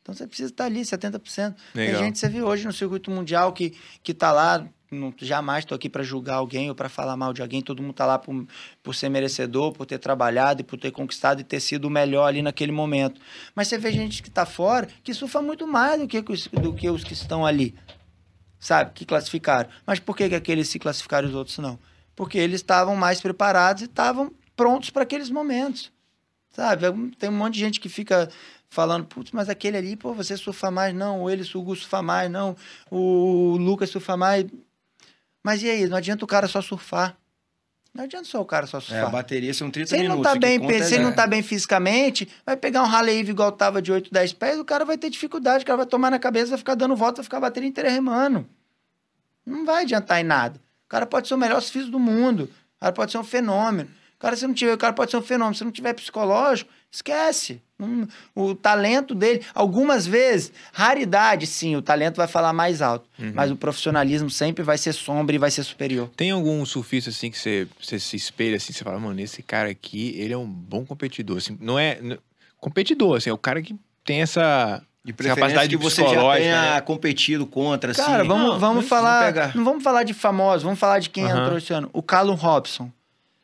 Então 0.00 0.14
você 0.14 0.26
precisa 0.26 0.50
estar 0.50 0.64
ali, 0.64 0.80
70%. 0.82 1.54
Tem 1.72 1.86
Legal. 1.86 2.02
gente, 2.02 2.18
você 2.18 2.28
viu 2.28 2.46
hoje 2.46 2.64
no 2.66 2.72
circuito 2.72 3.10
mundial 3.10 3.52
que, 3.52 3.76
que 4.02 4.12
tá 4.12 4.32
lá. 4.32 4.66
Não, 4.92 5.12
jamais 5.18 5.64
estou 5.64 5.74
aqui 5.74 5.88
para 5.88 6.02
julgar 6.02 6.36
alguém 6.36 6.68
ou 6.68 6.74
para 6.74 6.88
falar 6.88 7.16
mal 7.16 7.32
de 7.32 7.42
alguém. 7.42 7.62
Todo 7.62 7.82
mundo 7.82 7.94
tá 7.94 8.06
lá 8.06 8.18
por, 8.18 8.46
por 8.82 8.94
ser 8.94 9.08
merecedor, 9.08 9.72
por 9.72 9.86
ter 9.86 9.98
trabalhado 9.98 10.60
e 10.60 10.64
por 10.64 10.78
ter 10.78 10.90
conquistado 10.90 11.40
e 11.40 11.44
ter 11.44 11.60
sido 11.60 11.86
o 11.86 11.90
melhor 11.90 12.26
ali 12.26 12.42
naquele 12.42 12.72
momento. 12.72 13.20
Mas 13.54 13.68
você 13.68 13.78
vê 13.78 13.90
gente 13.90 14.22
que 14.22 14.30
tá 14.30 14.44
fora 14.44 14.86
que 15.02 15.14
surfa 15.14 15.40
muito 15.40 15.66
mais 15.66 16.00
do 16.00 16.06
que, 16.06 16.20
do 16.20 16.74
que 16.74 16.90
os 16.90 17.02
que 17.02 17.14
estão 17.14 17.44
ali 17.44 17.74
sabe, 18.62 18.92
que 18.94 19.04
classificaram. 19.04 19.68
Mas 19.84 19.98
por 19.98 20.16
que, 20.16 20.28
que 20.28 20.34
aqueles 20.36 20.68
se 20.68 20.78
classificaram 20.78 21.26
e 21.26 21.30
os 21.30 21.36
outros 21.36 21.58
não? 21.58 21.78
Porque 22.14 22.38
eles 22.38 22.60
estavam 22.60 22.94
mais 22.94 23.20
preparados 23.20 23.82
e 23.82 23.86
estavam 23.86 24.32
prontos 24.54 24.88
para 24.88 25.02
aqueles 25.02 25.28
momentos. 25.30 25.90
Sabe? 26.50 26.86
Tem 27.18 27.28
um 27.28 27.32
monte 27.32 27.54
de 27.54 27.60
gente 27.60 27.80
que 27.80 27.88
fica 27.88 28.30
falando, 28.68 29.04
putz, 29.06 29.32
mas 29.32 29.48
aquele 29.48 29.76
ali, 29.76 29.96
pô, 29.96 30.14
você 30.14 30.36
surfa 30.36 30.70
mais, 30.70 30.94
não, 30.94 31.20
ou 31.20 31.30
ele, 31.30 31.42
o 31.42 31.58
Hugo 31.58 31.74
surfa 31.74 32.02
mais, 32.02 32.30
não, 32.30 32.56
o 32.90 33.56
Lucas 33.58 33.90
surfa 33.90 34.16
mais. 34.16 34.46
Mas 35.42 35.62
e 35.62 35.68
aí? 35.70 35.86
Não 35.86 35.96
adianta 35.96 36.24
o 36.24 36.28
cara 36.28 36.46
só 36.48 36.60
surfar. 36.62 37.16
Não 37.94 38.04
adianta 38.04 38.24
só 38.26 38.40
o 38.40 38.44
cara 38.44 38.66
só 38.66 38.78
É, 38.78 38.80
a 38.80 38.82
surfar. 38.82 39.10
bateria 39.10 39.52
são 39.52 39.70
30 39.70 39.90
Se 39.90 39.96
minutos. 39.98 40.16
não 40.16 40.22
tá 40.22 40.38
bem, 40.38 40.58
conta 40.58 40.72
é- 40.74 40.82
se 40.82 40.94
ele 40.94 41.04
não 41.04 41.12
tá 41.12 41.26
bem 41.26 41.42
fisicamente, 41.42 42.26
vai 42.46 42.56
pegar 42.56 42.82
um 42.82 42.86
rally 42.86 43.20
igual 43.20 43.52
tava 43.52 43.82
de 43.82 43.92
8, 43.92 44.10
10 44.10 44.32
pés, 44.32 44.58
o 44.58 44.64
cara 44.64 44.84
vai 44.84 44.96
ter 44.96 45.10
dificuldade, 45.10 45.62
o 45.62 45.66
cara 45.66 45.76
vai 45.78 45.86
tomar 45.86 46.10
na 46.10 46.18
cabeça, 46.18 46.50
vai 46.50 46.58
ficar 46.58 46.74
dando 46.74 46.96
volta, 46.96 47.16
vai 47.16 47.24
ficar 47.24 47.38
batendo 47.40 47.66
inteira 47.66 47.90
remando. 47.90 48.48
Não 49.44 49.64
vai 49.66 49.82
adiantar 49.82 50.20
em 50.20 50.24
nada. 50.24 50.58
O 50.86 50.88
cara 50.88 51.04
pode 51.04 51.28
ser 51.28 51.34
o 51.34 51.38
melhor 51.38 51.60
surfista 51.60 51.90
do 51.90 51.98
mundo. 51.98 52.44
O 52.76 52.80
cara 52.80 52.92
pode 52.92 53.12
ser 53.12 53.18
um 53.18 53.24
fenômeno. 53.24 53.90
O 54.16 54.18
cara, 54.18 54.36
se 54.36 54.46
não 54.46 54.54
tiver, 54.54 54.72
o 54.72 54.78
cara 54.78 54.92
pode 54.92 55.10
ser 55.10 55.16
um 55.18 55.22
fenômeno. 55.22 55.54
Se 55.54 55.64
não 55.64 55.72
tiver 55.72 55.92
psicológico, 55.94 56.70
esquece. 56.92 57.60
Não- 57.78 58.06
o 58.34 58.54
talento 58.54 59.14
dele, 59.14 59.42
algumas 59.54 60.06
vezes, 60.06 60.52
raridade, 60.72 61.46
sim, 61.46 61.74
o 61.74 61.82
talento 61.82 62.16
vai 62.16 62.28
falar 62.28 62.52
mais 62.52 62.80
alto. 62.82 63.08
Mas 63.34 63.50
o 63.50 63.56
profissionalismo 63.56 64.30
sempre 64.30 64.62
vai 64.62 64.78
ser 64.78 64.92
sombra 64.92 65.34
e 65.34 65.38
vai 65.38 65.50
ser 65.50 65.64
superior. 65.64 66.10
Tem 66.14 66.30
algum 66.30 66.64
surfista 66.66 67.10
assim 67.10 67.30
que 67.30 67.38
você, 67.38 67.66
você 67.80 67.98
se 67.98 68.14
espelha 68.14 68.56
assim, 68.56 68.72
você 68.72 68.84
fala, 68.84 69.00
mano, 69.00 69.18
esse 69.20 69.42
cara 69.42 69.70
aqui, 69.70 70.14
ele 70.18 70.32
é 70.34 70.36
um 70.38 70.46
bom 70.46 70.84
competidor. 70.84 71.38
Assim, 71.38 71.56
não 71.60 71.78
é. 71.78 71.98
n- 72.00 72.18
Competidor, 72.58 73.16
assim, 73.16 73.28
é 73.28 73.32
o 73.32 73.38
cara 73.38 73.60
que 73.60 73.74
tem 74.04 74.22
essa. 74.22 74.80
De 75.04 75.12
capacidade 75.12 75.68
que 75.76 75.82
você 75.82 76.00
já 76.06 76.34
tenha 76.36 76.74
né? 76.74 76.80
competido 76.80 77.44
contra, 77.44 77.90
assim. 77.90 78.00
Cara, 78.00 78.22
vamos, 78.22 78.52
não, 78.52 78.58
vamos 78.60 78.82
não 78.82 78.88
falar. 78.88 79.52
Não 79.56 79.64
vamos 79.64 79.82
falar 79.82 80.04
de 80.04 80.14
famosos, 80.14 80.62
vamos 80.62 80.78
falar 80.78 81.00
de 81.00 81.10
quem 81.10 81.24
Aham. 81.24 81.40
entrou 81.40 81.58
esse 81.58 81.72
ano. 81.72 81.90
O 81.92 82.00
Callum 82.00 82.34
Robson. 82.34 82.88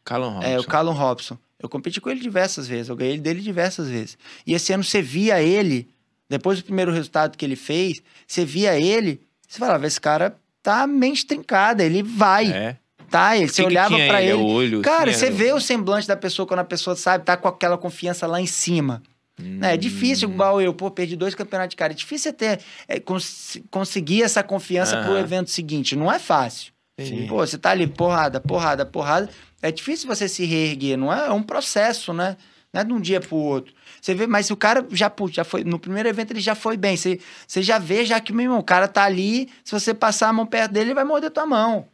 Callum 0.04 0.28
Robinson. 0.34 0.48
É, 0.48 0.60
o 0.60 0.62
Callum 0.64 0.92
Robson. 0.92 1.36
Eu 1.60 1.68
competi 1.68 2.00
com 2.00 2.08
ele 2.10 2.20
diversas 2.20 2.68
vezes, 2.68 2.88
eu 2.88 2.96
ganhei 2.96 3.18
dele 3.18 3.40
diversas 3.40 3.88
vezes. 3.88 4.16
E 4.46 4.54
esse 4.54 4.72
ano 4.72 4.84
você 4.84 5.02
via 5.02 5.42
ele, 5.42 5.88
depois 6.28 6.58
do 6.58 6.64
primeiro 6.64 6.92
resultado 6.92 7.36
que 7.36 7.44
ele 7.44 7.56
fez, 7.56 8.00
você 8.26 8.44
via 8.44 8.78
ele, 8.78 9.20
você 9.48 9.58
falava, 9.58 9.86
esse 9.86 10.00
cara 10.00 10.36
tá 10.62 10.86
mente 10.86 11.26
trincada, 11.26 11.82
ele 11.82 12.02
vai, 12.02 12.50
É. 12.52 12.76
tá? 13.10 13.36
Ele, 13.36 13.48
você 13.48 13.62
que 13.62 13.66
olhava 13.66 13.96
pra 13.96 14.22
ele? 14.22 14.32
ele. 14.32 14.42
O 14.42 14.46
olho, 14.46 14.82
Cara, 14.82 15.10
assim, 15.10 15.18
você 15.20 15.26
era- 15.26 15.34
vê 15.34 15.52
o 15.52 15.60
semblante 15.60 16.06
da 16.06 16.16
pessoa 16.16 16.46
quando 16.46 16.60
a 16.60 16.64
pessoa 16.64 16.94
sabe, 16.94 17.24
tá 17.24 17.36
com 17.36 17.48
aquela 17.48 17.76
confiança 17.78 18.26
lá 18.26 18.40
em 18.40 18.46
cima. 18.46 19.02
né? 19.40 19.74
É 19.74 19.76
difícil, 19.76 20.28
igual 20.28 20.60
eu, 20.60 20.74
pô, 20.74 20.90
perdi 20.90 21.14
dois 21.14 21.32
campeonatos 21.32 21.70
de 21.70 21.76
cara. 21.76 21.92
É 21.92 21.96
difícil 21.96 22.32
ter, 22.32 22.58
é, 22.88 22.98
cons- 22.98 23.56
conseguir 23.70 24.22
essa 24.24 24.42
confiança 24.42 24.96
pro 25.02 25.12
Aham. 25.12 25.20
evento 25.20 25.48
seguinte. 25.50 25.94
Não 25.94 26.10
é 26.12 26.18
fácil. 26.18 26.72
Entendi. 26.98 27.26
Pô, 27.28 27.36
você 27.36 27.56
tá 27.56 27.70
ali, 27.70 27.86
porrada, 27.86 28.40
porrada, 28.40 28.84
porrada. 28.84 29.30
É 29.62 29.70
difícil 29.70 30.08
você 30.08 30.28
se 30.28 30.44
reerguer, 30.44 30.96
não 30.96 31.12
é? 31.12 31.26
É 31.26 31.32
um 31.32 31.42
processo, 31.42 32.12
né? 32.12 32.36
Não 32.72 32.80
é 32.80 32.84
de 32.84 32.92
um 32.92 33.00
dia 33.00 33.20
pro 33.20 33.36
outro. 33.36 33.72
Você 34.00 34.14
vê, 34.14 34.26
mas 34.26 34.50
o 34.50 34.56
cara 34.56 34.86
já, 34.90 35.08
putz, 35.08 35.34
já 35.36 35.44
foi. 35.44 35.64
No 35.64 35.78
primeiro 35.78 36.08
evento 36.08 36.32
ele 36.32 36.40
já 36.40 36.54
foi 36.54 36.76
bem. 36.76 36.96
Você, 36.96 37.20
você 37.46 37.62
já 37.62 37.78
vê, 37.78 38.04
já 38.04 38.20
que, 38.20 38.32
meu 38.32 38.44
irmão, 38.44 38.58
o 38.58 38.64
cara 38.64 38.86
tá 38.88 39.04
ali. 39.04 39.48
Se 39.64 39.72
você 39.72 39.94
passar 39.94 40.28
a 40.28 40.32
mão 40.32 40.44
perto 40.44 40.72
dele, 40.72 40.88
ele 40.88 40.94
vai 40.94 41.04
morder 41.04 41.30
tua 41.30 41.46
mão. 41.46 41.86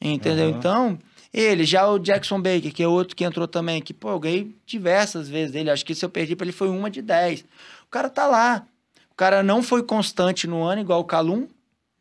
Entendeu? 0.00 0.48
Aham. 0.48 0.58
Então, 0.58 0.98
ele, 1.32 1.64
já 1.64 1.88
o 1.88 1.98
Jackson 1.98 2.40
Baker, 2.40 2.72
que 2.72 2.82
é 2.82 2.88
outro 2.88 3.16
que 3.16 3.24
entrou 3.24 3.48
também, 3.48 3.80
que, 3.80 3.94
pô, 3.94 4.10
eu 4.10 4.20
ganhei 4.20 4.54
diversas 4.66 5.28
vezes 5.28 5.52
dele. 5.52 5.70
Acho 5.70 5.84
que 5.84 5.94
se 5.94 6.04
eu 6.04 6.10
perdi 6.10 6.36
pra 6.36 6.44
ele 6.44 6.52
foi 6.52 6.68
uma 6.68 6.90
de 6.90 7.02
dez. 7.02 7.44
O 7.86 7.90
cara 7.90 8.08
tá 8.08 8.26
lá. 8.26 8.66
O 9.10 9.14
cara 9.14 9.42
não 9.42 9.62
foi 9.62 9.82
constante 9.82 10.46
no 10.46 10.62
ano, 10.62 10.80
igual 10.80 11.00
o 11.00 11.04
Calum, 11.04 11.46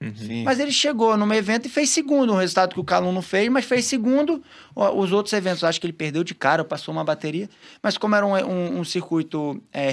Uhum. 0.02 0.44
Mas 0.44 0.60
ele 0.60 0.72
chegou 0.72 1.16
num 1.16 1.32
evento 1.32 1.68
e 1.68 1.70
fez 1.70 1.90
segundo, 1.92 2.34
um 2.34 2.38
resultado 2.38 2.74
que 2.74 2.80
o 2.80 2.84
Calum 2.84 3.12
não 3.12 3.22
fez, 3.22 3.50
mas 3.50 3.66
fez 3.66 3.86
segundo. 3.86 4.44
Os 4.76 5.12
outros 5.12 5.32
eventos, 5.34 5.64
acho 5.64 5.80
que 5.80 5.86
ele 5.86 5.94
perdeu 5.94 6.24
de 6.24 6.34
cara, 6.34 6.64
passou 6.66 6.92
uma 6.92 7.04
bateria. 7.04 7.48
Mas 7.84 7.98
como 8.00 8.16
era 8.16 8.26
um, 8.26 8.34
um- 8.36 8.80
um 8.80 8.84
circuito 8.84 9.62
é, 9.72 9.90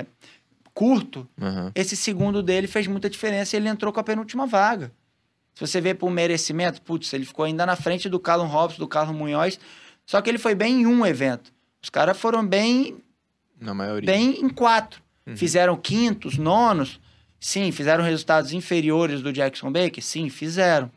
é, 0.00 0.06
curto, 0.74 1.28
Aham. 1.40 1.70
esse 1.74 1.96
segundo 1.96 2.42
dele 2.42 2.66
fez 2.66 2.86
muita 2.88 3.08
diferença 3.08 3.54
e 3.54 3.60
ele 3.60 3.68
entrou 3.68 3.92
com 3.92 4.00
a 4.00 4.04
penúltima 4.04 4.46
vaga. 4.46 4.90
Se 5.54 5.60
você 5.60 5.80
vê 5.80 5.94
por 5.94 6.10
merecimento, 6.10 6.80
putz, 6.82 7.12
ele 7.12 7.24
ficou 7.26 7.44
ainda 7.44 7.64
na 7.66 7.76
frente 7.76 8.08
do 8.08 8.18
Callum 8.18 8.46
Robson, 8.46 8.78
do 8.78 8.88
Carlos 8.88 9.14
Munhoz, 9.14 9.60
só 10.06 10.20
que 10.20 10.28
ele 10.30 10.38
foi 10.38 10.54
bem 10.54 10.80
em 10.82 10.86
um 10.86 11.04
evento. 11.06 11.52
Os 11.82 11.90
caras 11.90 12.16
foram 12.18 12.44
bem 12.44 12.96
Na 13.60 13.74
maioria. 13.74 14.06
bem 14.10 14.40
em 14.44 14.48
quatro. 14.48 15.00
Uhum. 15.26 15.36
Fizeram 15.36 15.76
quintos, 15.76 16.36
nonos. 16.38 16.98
Sim, 17.42 17.72
fizeram 17.72 18.04
resultados 18.04 18.52
inferiores 18.52 19.20
do 19.20 19.32
Jackson 19.32 19.72
Baker? 19.72 20.00
Sim, 20.00 20.28
fizeram. 20.30 20.88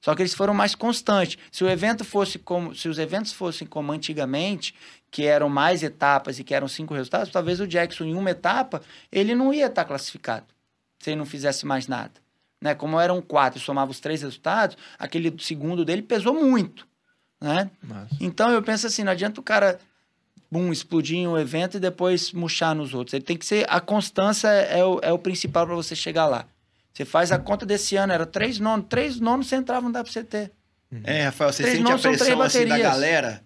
Só 0.00 0.14
que 0.14 0.22
eles 0.22 0.32
foram 0.32 0.54
mais 0.54 0.72
constantes. 0.76 1.36
Se 1.50 1.64
o 1.64 1.68
evento 1.68 2.04
fosse 2.04 2.38
como, 2.38 2.72
se 2.76 2.88
os 2.88 2.96
eventos 2.96 3.32
fossem 3.32 3.66
como 3.66 3.90
antigamente, 3.90 4.72
que 5.10 5.26
eram 5.26 5.48
mais 5.48 5.82
etapas 5.82 6.38
e 6.38 6.44
que 6.44 6.54
eram 6.54 6.68
cinco 6.68 6.94
resultados, 6.94 7.32
talvez 7.32 7.58
o 7.58 7.66
Jackson 7.66 8.04
em 8.04 8.14
uma 8.14 8.30
etapa 8.30 8.80
ele 9.10 9.34
não 9.34 9.52
ia 9.52 9.66
estar 9.66 9.84
classificado 9.84 10.46
se 11.00 11.10
ele 11.10 11.18
não 11.18 11.26
fizesse 11.26 11.66
mais 11.66 11.88
nada. 11.88 12.12
Né? 12.62 12.72
Como 12.72 13.00
eram 13.00 13.20
quatro, 13.20 13.58
e 13.58 13.62
somava 13.62 13.90
os 13.90 13.98
três 13.98 14.22
resultados, 14.22 14.76
aquele 14.96 15.34
segundo 15.40 15.84
dele 15.84 16.02
pesou 16.02 16.34
muito, 16.34 16.86
né? 17.40 17.68
Massa. 17.82 18.16
Então 18.20 18.48
eu 18.52 18.62
penso 18.62 18.86
assim, 18.86 19.02
não 19.02 19.10
adianta 19.10 19.40
o 19.40 19.42
cara 19.44 19.80
bum, 20.50 20.72
explodir 20.72 21.16
em 21.18 21.28
um 21.28 21.38
evento 21.38 21.76
e 21.76 21.80
depois 21.80 22.32
murchar 22.32 22.74
nos 22.74 22.92
outros. 22.94 23.14
Ele 23.14 23.24
tem 23.24 23.36
que 23.36 23.46
ser. 23.46 23.64
A 23.68 23.80
constância 23.80 24.48
é 24.48 24.84
o, 24.84 24.98
é 25.02 25.12
o 25.12 25.18
principal 25.18 25.66
para 25.66 25.74
você 25.74 25.94
chegar 25.94 26.26
lá. 26.26 26.44
Você 26.92 27.04
faz 27.04 27.30
a 27.30 27.38
conta 27.38 27.64
desse 27.64 27.96
ano, 27.96 28.12
era 28.12 28.26
três 28.26 28.58
nonos. 28.58 28.86
Três 28.88 29.20
nonos 29.20 29.46
você 29.46 29.56
entrava, 29.56 29.82
não 29.82 29.92
dá 29.92 30.02
pra 30.02 30.12
você 30.12 30.24
ter. 30.24 30.50
É, 31.04 31.24
Rafael, 31.26 31.52
você 31.52 31.62
Três 31.62 31.76
sente 31.78 31.92
a 31.92 31.98
pressão 31.98 32.42
assim 32.42 32.66
da 32.66 32.76
galera? 32.78 33.42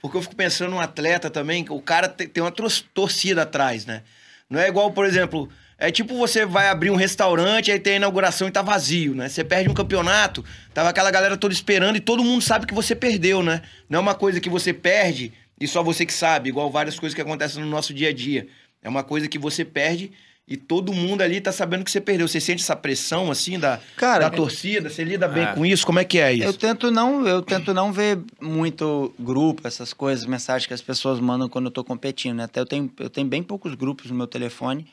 Porque 0.00 0.16
eu 0.16 0.22
fico 0.22 0.34
pensando 0.34 0.70
num 0.70 0.80
atleta 0.80 1.28
também, 1.28 1.62
que 1.64 1.72
o 1.72 1.80
cara 1.80 2.08
te- 2.08 2.26
tem 2.26 2.42
uma 2.42 2.52
torcida 2.94 3.42
atrás, 3.42 3.84
né? 3.84 4.02
Não 4.48 4.58
é 4.60 4.68
igual, 4.68 4.90
por 4.92 5.04
exemplo, 5.04 5.48
é 5.78 5.90
tipo 5.90 6.16
você 6.16 6.46
vai 6.46 6.68
abrir 6.68 6.90
um 6.90 6.96
restaurante, 6.96 7.70
aí 7.70 7.78
tem 7.78 7.94
a 7.94 7.96
inauguração 7.96 8.48
e 8.48 8.50
tá 8.50 8.62
vazio, 8.62 9.14
né? 9.14 9.28
Você 9.28 9.44
perde 9.44 9.68
um 9.68 9.74
campeonato, 9.74 10.44
tava 10.72 10.88
aquela 10.90 11.10
galera 11.10 11.36
toda 11.36 11.52
esperando 11.52 11.96
e 11.96 12.00
todo 12.00 12.22
mundo 12.24 12.40
sabe 12.42 12.66
que 12.66 12.74
você 12.74 12.94
perdeu, 12.94 13.42
né? 13.42 13.60
Não 13.90 13.98
é 13.98 14.00
uma 14.02 14.14
coisa 14.14 14.40
que 14.40 14.48
você 14.48 14.72
perde 14.72 15.32
e 15.60 15.66
só 15.66 15.82
você 15.82 16.04
que 16.06 16.12
sabe, 16.12 16.48
igual 16.48 16.70
várias 16.70 16.98
coisas 16.98 17.14
que 17.14 17.20
acontecem 17.20 17.62
no 17.62 17.68
nosso 17.70 17.92
dia 17.94 18.08
a 18.10 18.12
dia. 18.12 18.46
É 18.82 18.88
uma 18.88 19.02
coisa 19.02 19.26
que 19.28 19.38
você 19.38 19.64
perde 19.64 20.12
e 20.48 20.56
todo 20.56 20.92
mundo 20.92 21.22
ali 21.22 21.40
tá 21.40 21.50
sabendo 21.50 21.84
que 21.84 21.90
você 21.90 22.00
perdeu. 22.00 22.28
Você 22.28 22.40
sente 22.40 22.62
essa 22.62 22.76
pressão, 22.76 23.30
assim, 23.32 23.58
da, 23.58 23.80
Cara, 23.96 24.28
da 24.28 24.30
torcida? 24.36 24.88
Você 24.88 25.02
lida 25.02 25.26
bem 25.26 25.44
Ah. 25.44 25.54
com 25.54 25.66
isso? 25.66 25.84
Como 25.84 25.98
é 25.98 26.04
que 26.04 26.18
é 26.18 26.32
eu 26.32 26.50
isso? 26.50 26.58
tento 26.58 26.88
não, 26.90 27.26
eu 27.26 27.42
tento 27.42 27.74
não 27.74 27.92
ver 27.92 28.20
muito 28.40 29.12
grupo, 29.18 29.66
essas 29.66 29.92
coisas, 29.92 30.24
mensagens 30.24 30.66
que 30.66 30.74
as 30.74 30.82
pessoas 30.82 31.18
mandam 31.18 31.48
quando 31.48 31.64
eu 31.66 31.70
tô 31.72 31.82
competindo. 31.82 32.36
né? 32.36 32.44
Até 32.44 32.60
eu 32.60 32.66
tenho, 32.66 32.92
eu 33.00 33.10
tenho 33.10 33.26
bem 33.26 33.42
poucos 33.42 33.74
grupos 33.74 34.08
no 34.10 34.16
meu 34.16 34.26
telefone. 34.28 34.86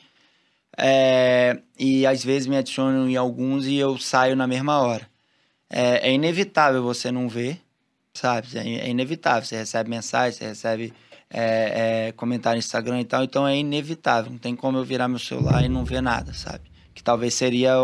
É, 0.76 1.58
e 1.78 2.04
às 2.04 2.24
vezes 2.24 2.48
me 2.48 2.56
adicionam 2.56 3.08
em 3.08 3.14
alguns 3.16 3.66
e 3.66 3.76
eu 3.76 3.96
saio 3.96 4.34
na 4.34 4.46
mesma 4.46 4.80
hora. 4.80 5.08
É, 5.70 6.08
é 6.10 6.12
inevitável 6.12 6.82
você 6.82 7.12
não 7.12 7.28
ver, 7.28 7.60
sabe? 8.14 8.48
É, 8.56 8.86
é 8.86 8.88
inevitável. 8.88 9.44
Você 9.44 9.56
recebe 9.56 9.90
mensagem, 9.90 10.38
você 10.38 10.46
recebe 10.46 10.92
é, 11.28 12.06
é, 12.08 12.12
comentário 12.12 12.56
no 12.56 12.60
Instagram 12.60 13.00
e 13.00 13.04
tal, 13.04 13.24
então 13.24 13.46
é 13.46 13.56
inevitável. 13.58 14.30
Não 14.30 14.38
tem 14.38 14.54
como 14.54 14.78
eu 14.78 14.84
virar 14.84 15.08
meu 15.08 15.18
celular 15.18 15.64
e 15.64 15.68
não 15.68 15.84
ver 15.84 16.00
nada, 16.00 16.32
sabe? 16.32 16.60
Que 16.94 17.02
talvez 17.02 17.34
seria 17.34 17.74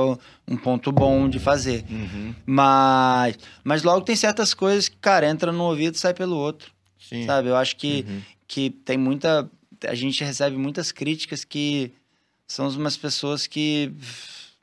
um 0.47 0.57
ponto 0.57 0.93
bom 0.93 1.29
de 1.29 1.41
fazer. 1.41 1.85
Uhum. 1.91 2.33
Mas, 2.47 3.37
mas 3.65 3.83
logo 3.83 4.03
tem 4.03 4.15
certas 4.15 4.55
coisas 4.55 4.89
que, 4.89 4.97
cara, 4.97 5.29
entra 5.29 5.51
no 5.51 5.65
ouvido 5.65 5.97
e 5.97 5.99
sai 5.99 6.15
pelo 6.15 6.37
outro, 6.37 6.71
Sim. 6.99 7.27
sabe? 7.27 7.49
Eu 7.49 7.57
acho 7.57 7.77
que, 7.77 8.07
Uhum. 8.09 8.23
que 8.47 8.71
tem 8.71 8.97
muita... 8.97 9.51
A 9.89 9.95
gente 9.95 10.23
recebe 10.23 10.57
muitas 10.57 10.93
críticas 10.93 11.43
que 11.43 11.93
são 12.47 12.69
umas 12.69 12.97
pessoas 12.97 13.47
que 13.47 13.93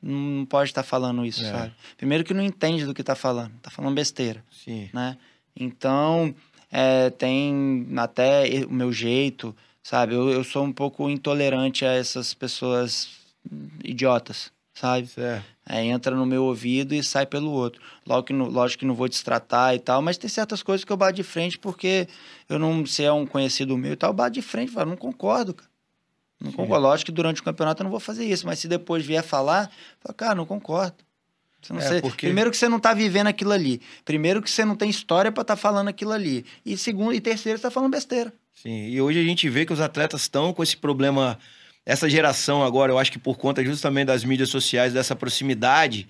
não 0.00 0.46
pode 0.46 0.70
estar 0.70 0.82
falando 0.84 1.26
isso, 1.26 1.44
É. 1.44 1.50
sabe? 1.50 1.72
Primeiro 1.96 2.22
que 2.24 2.32
não 2.32 2.42
entende 2.42 2.86
do 2.86 2.94
que 2.94 3.02
tá 3.02 3.14
falando, 3.16 3.52
tá 3.60 3.68
falando 3.70 3.94
besteira, 3.94 4.42
Sim. 4.64 4.88
né? 4.94 5.18
Então, 5.58 6.34
é, 6.70 7.10
tem 7.10 7.86
até 7.96 8.64
o 8.68 8.72
meu 8.72 8.92
jeito, 8.92 9.54
sabe? 9.82 10.14
Eu, 10.14 10.28
eu 10.30 10.44
sou 10.44 10.64
um 10.64 10.72
pouco 10.72 11.08
intolerante 11.10 11.84
a 11.84 11.92
essas 11.92 12.32
pessoas 12.34 13.08
idiotas, 13.82 14.52
sabe? 14.74 15.06
Certo. 15.06 15.44
É, 15.70 15.84
entra 15.84 16.14
no 16.16 16.24
meu 16.24 16.44
ouvido 16.44 16.94
e 16.94 17.02
sai 17.02 17.26
pelo 17.26 17.50
outro. 17.50 17.82
Logo 18.06 18.22
que 18.22 18.32
não- 18.32 18.48
lógico 18.48 18.80
que 18.80 18.86
não 18.86 18.94
vou 18.94 19.08
destratar 19.08 19.74
e 19.74 19.78
tal, 19.78 20.00
mas 20.00 20.16
tem 20.16 20.28
certas 20.30 20.62
coisas 20.62 20.82
que 20.84 20.90
eu 20.92 20.96
bato 20.96 21.12
de 21.14 21.22
frente 21.22 21.58
porque 21.58 22.08
eu 22.48 22.58
não, 22.58 22.86
se 22.86 23.04
é 23.04 23.12
um 23.12 23.26
conhecido 23.26 23.76
meu 23.76 23.92
e 23.92 23.96
tal, 23.96 24.10
eu 24.10 24.14
bato 24.14 24.30
de 24.32 24.42
frente, 24.42 24.72
falo, 24.72 24.90
não 24.90 24.96
concordo, 24.96 25.52
cara. 25.52 25.68
Não 26.40 26.50
Sim. 26.52 26.56
concordo. 26.56 26.82
Lógico 26.86 27.06
que 27.06 27.12
durante 27.12 27.40
o 27.40 27.44
campeonato 27.44 27.82
eu 27.82 27.84
não 27.84 27.90
vou 27.90 28.00
fazer 28.00 28.24
isso, 28.24 28.46
mas 28.46 28.60
se 28.60 28.68
depois 28.68 29.04
vier 29.04 29.22
falar, 29.22 29.64
eu 29.64 29.96
falo, 30.00 30.14
cara, 30.14 30.34
não 30.34 30.46
concordo. 30.46 30.96
Você 31.60 31.72
não 31.72 31.80
É, 31.80 31.88
sei- 31.88 32.00
porque- 32.00 32.26
Primeiro 32.26 32.50
que 32.50 32.56
você 32.56 32.68
não 32.68 32.78
tá 32.78 32.94
vivendo 32.94 33.26
aquilo 33.26 33.52
ali. 33.52 33.80
Primeiro 34.04 34.40
que 34.42 34.50
você 34.50 34.64
não 34.64 34.76
tem 34.76 34.88
história 34.88 35.30
pra 35.32 35.42
estar 35.42 35.56
falando 35.56 35.88
aquilo 35.88 36.12
ali. 36.12 36.44
E 36.64 36.76
segundo 36.76 37.12
e 37.12 37.20
terceiro, 37.20 37.58
você 37.58 37.62
tá 37.62 37.70
falando 37.70 37.90
besteira. 37.90 38.32
Sim, 38.54 38.88
e 38.88 39.00
hoje 39.00 39.20
a 39.20 39.24
gente 39.24 39.48
vê 39.48 39.64
que 39.66 39.72
os 39.72 39.80
atletas 39.80 40.22
estão 40.22 40.52
com 40.52 40.62
esse 40.62 40.76
problema, 40.76 41.38
essa 41.86 42.08
geração 42.08 42.62
agora, 42.64 42.90
eu 42.92 42.98
acho 42.98 43.12
que 43.12 43.18
por 43.18 43.36
conta 43.38 43.64
justamente 43.64 44.06
das 44.08 44.24
mídias 44.24 44.48
sociais, 44.50 44.92
dessa 44.92 45.14
proximidade, 45.14 46.08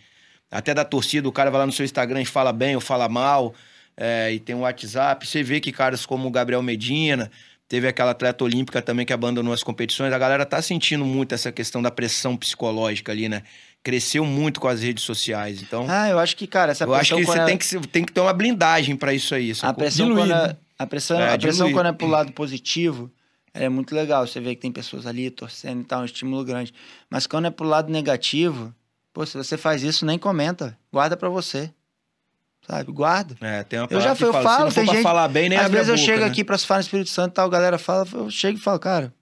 até 0.51 0.73
da 0.73 0.85
torcida, 0.85 1.29
o 1.29 1.33
cara 1.33 1.51
vai 1.51 1.61
lá 1.61 1.67
no 1.67 1.73
seu 1.73 1.85
Instagram 1.85 2.23
e 2.23 2.25
fala 2.25 2.53
bem 2.53 2.75
ou 2.75 2.81
fala 2.81 3.07
mal, 3.09 3.55
é, 3.97 4.33
e 4.33 4.39
tem 4.41 4.55
um 4.57 4.61
WhatsApp, 4.61 5.27
você 5.27 5.43
vê 5.43 5.61
que 5.61 5.71
caras 5.73 6.07
como 6.07 6.27
o 6.27 6.31
Gabriel 6.31 6.63
Medina, 6.63 7.31
teve 7.69 7.87
aquela 7.87 8.13
atleta 8.13 8.43
olímpica 8.45 8.81
também 8.81 9.05
que 9.05 9.13
abandonou 9.13 9.53
as 9.53 9.63
competições, 9.63 10.11
a 10.11 10.19
galera 10.19 10.47
tá 10.47 10.63
sentindo 10.63 11.05
muito 11.05 11.35
essa 11.35 11.53
questão 11.53 11.83
da 11.83 11.91
pressão 11.91 12.35
psicológica 12.35 13.13
ali, 13.13 13.29
né? 13.29 13.43
Cresceu 13.89 14.23
muito 14.23 14.61
com 14.61 14.69
as 14.69 14.83
redes 14.83 15.03
sociais, 15.03 15.63
então... 15.63 15.87
Ah, 15.89 16.11
eu 16.11 16.19
acho 16.19 16.37
que, 16.37 16.47
cara, 16.47 16.73
essa 16.73 16.85
eu 16.85 16.93
acho 16.93 17.15
pressão 17.15 17.19
que 17.21 17.25
quando 17.25 17.37
você 17.39 17.43
é- 17.43 17.47
tem 17.47 17.57
que, 17.57 17.65
se- 17.65 17.81
tem 17.81 18.05
que 18.05 18.13
ter 18.13 18.21
uma 18.21 18.35
blindagem 18.35 18.95
pra 18.95 19.15
isso 19.15 19.35
aí. 19.35 19.51
A 19.63 19.73
pressão, 19.73 20.07
Diluído. 20.09 20.29
quando 20.29 20.45
é, 20.51 20.57
a 20.79 20.87
pressão, 20.87 21.19
É, 21.19 21.33
a 21.33 21.39
pressão 21.39 21.67
diluído. 21.69 21.75
quando 21.79 21.87
é 21.87 21.93
pro 21.97 22.07
lado 22.07 22.31
positivo, 22.33 23.11
ela 23.55 23.65
é 23.65 23.69
muito 23.71 23.95
legal. 23.95 24.27
Você 24.27 24.41
vê 24.41 24.55
que 24.55 24.61
tem 24.61 24.71
pessoas 24.71 25.07
ali 25.07 25.31
torcendo 25.31 25.81
e 25.81 25.85
tal, 25.85 26.03
um 26.03 26.05
estímulo 26.05 26.45
grande. 26.45 26.75
Mas 27.09 27.27
quando 27.27 27.47
é 27.47 27.51
pro 27.51 27.67
lado 27.67 27.91
negativo, 27.91 28.75
pô, 29.11 29.25
se 29.25 29.39
você 29.39 29.57
faz 29.57 29.83
isso, 29.83 30.05
nem 30.05 30.19
comenta. 30.19 30.77
Guarda 30.93 31.17
pra 31.17 31.31
você. 31.31 31.71
Sabe? 32.67 32.93
Guarda. 32.93 33.37
É, 33.41 33.63
tem 33.63 33.79
uma 33.79 33.89
Eu 33.91 34.01
já 34.03 34.11
eu 34.11 34.17
fala, 34.17 34.43
falo, 34.43 34.57
se 34.57 34.61
não 34.61 34.71
for 34.71 34.75
tem 34.75 34.85
pra 34.85 34.95
gente- 34.97 35.03
falar 35.03 35.29
bem, 35.29 35.49
nem 35.49 35.57
Às 35.59 35.65
abre 35.65 35.79
a 35.79 35.83
vezes 35.83 35.89
eu 35.89 35.97
boca, 35.97 36.07
chego 36.13 36.25
né? 36.27 36.31
aqui 36.31 36.45
pra 36.45 36.59
falar 36.59 36.79
no 36.81 36.83
Espírito 36.85 37.09
Santo 37.09 37.33
e 37.33 37.35
tal, 37.37 37.47
a 37.47 37.51
galera 37.51 37.79
fala, 37.79 38.07
eu 38.13 38.31
chego 38.31 38.59
e 38.59 38.61
falo, 38.61 38.79
cara, 38.79 39.15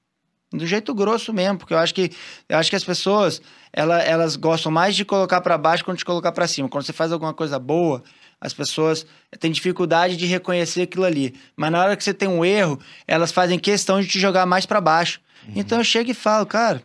do 0.52 0.66
jeito 0.66 0.94
grosso 0.94 1.32
mesmo, 1.32 1.58
porque 1.58 1.74
eu 1.74 1.78
acho 1.78 1.92
que 1.94 2.10
eu 2.48 2.56
acho 2.56 2.70
que 2.70 2.76
as 2.76 2.84
pessoas, 2.84 3.42
ela, 3.72 4.00
elas 4.02 4.36
gostam 4.36 4.70
mais 4.70 4.94
de 4.94 5.04
colocar 5.04 5.40
pra 5.40 5.58
baixo 5.58 5.84
quando 5.84 5.98
de 5.98 6.04
colocar 6.04 6.32
pra 6.32 6.46
cima. 6.46 6.68
Quando 6.68 6.84
você 6.84 6.92
faz 6.92 7.10
alguma 7.12 7.34
coisa 7.34 7.58
boa, 7.58 8.02
as 8.40 8.54
pessoas 8.54 9.04
têm 9.40 9.50
dificuldade 9.50 10.16
de 10.16 10.26
reconhecer 10.26 10.82
aquilo 10.82 11.04
ali. 11.04 11.34
Mas 11.56 11.72
na 11.72 11.82
hora 11.82 11.96
que 11.96 12.04
você 12.04 12.14
tem 12.14 12.28
um 12.28 12.44
erro, 12.44 12.78
elas 13.06 13.32
fazem 13.32 13.58
questão 13.58 14.00
de 14.00 14.06
te 14.06 14.20
jogar 14.20 14.46
mais 14.46 14.64
pra 14.66 14.80
baixo. 14.80 15.20
Uhum. 15.46 15.54
Então 15.56 15.78
eu 15.78 15.84
chego 15.84 16.10
e 16.10 16.14
falo, 16.14 16.46
cara, 16.46 16.82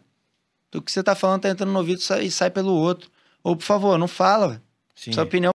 o 0.73 0.81
que 0.81 0.91
você 0.91 1.03
tá 1.03 1.13
falando 1.13 1.41
tá 1.41 1.49
entrando 1.49 1.71
no 1.71 1.77
ouvido 1.79 2.01
e 2.21 2.31
sai- 2.31 2.49
pelo 2.49 2.71
outro. 2.73 3.09
Ou, 3.43 3.55
por 3.55 3.63
favor, 3.63 3.97
não 3.97 4.07
fala. 4.07 4.61
Sim. 4.95 5.11
Sua 5.13 5.23
opinião 5.23 5.51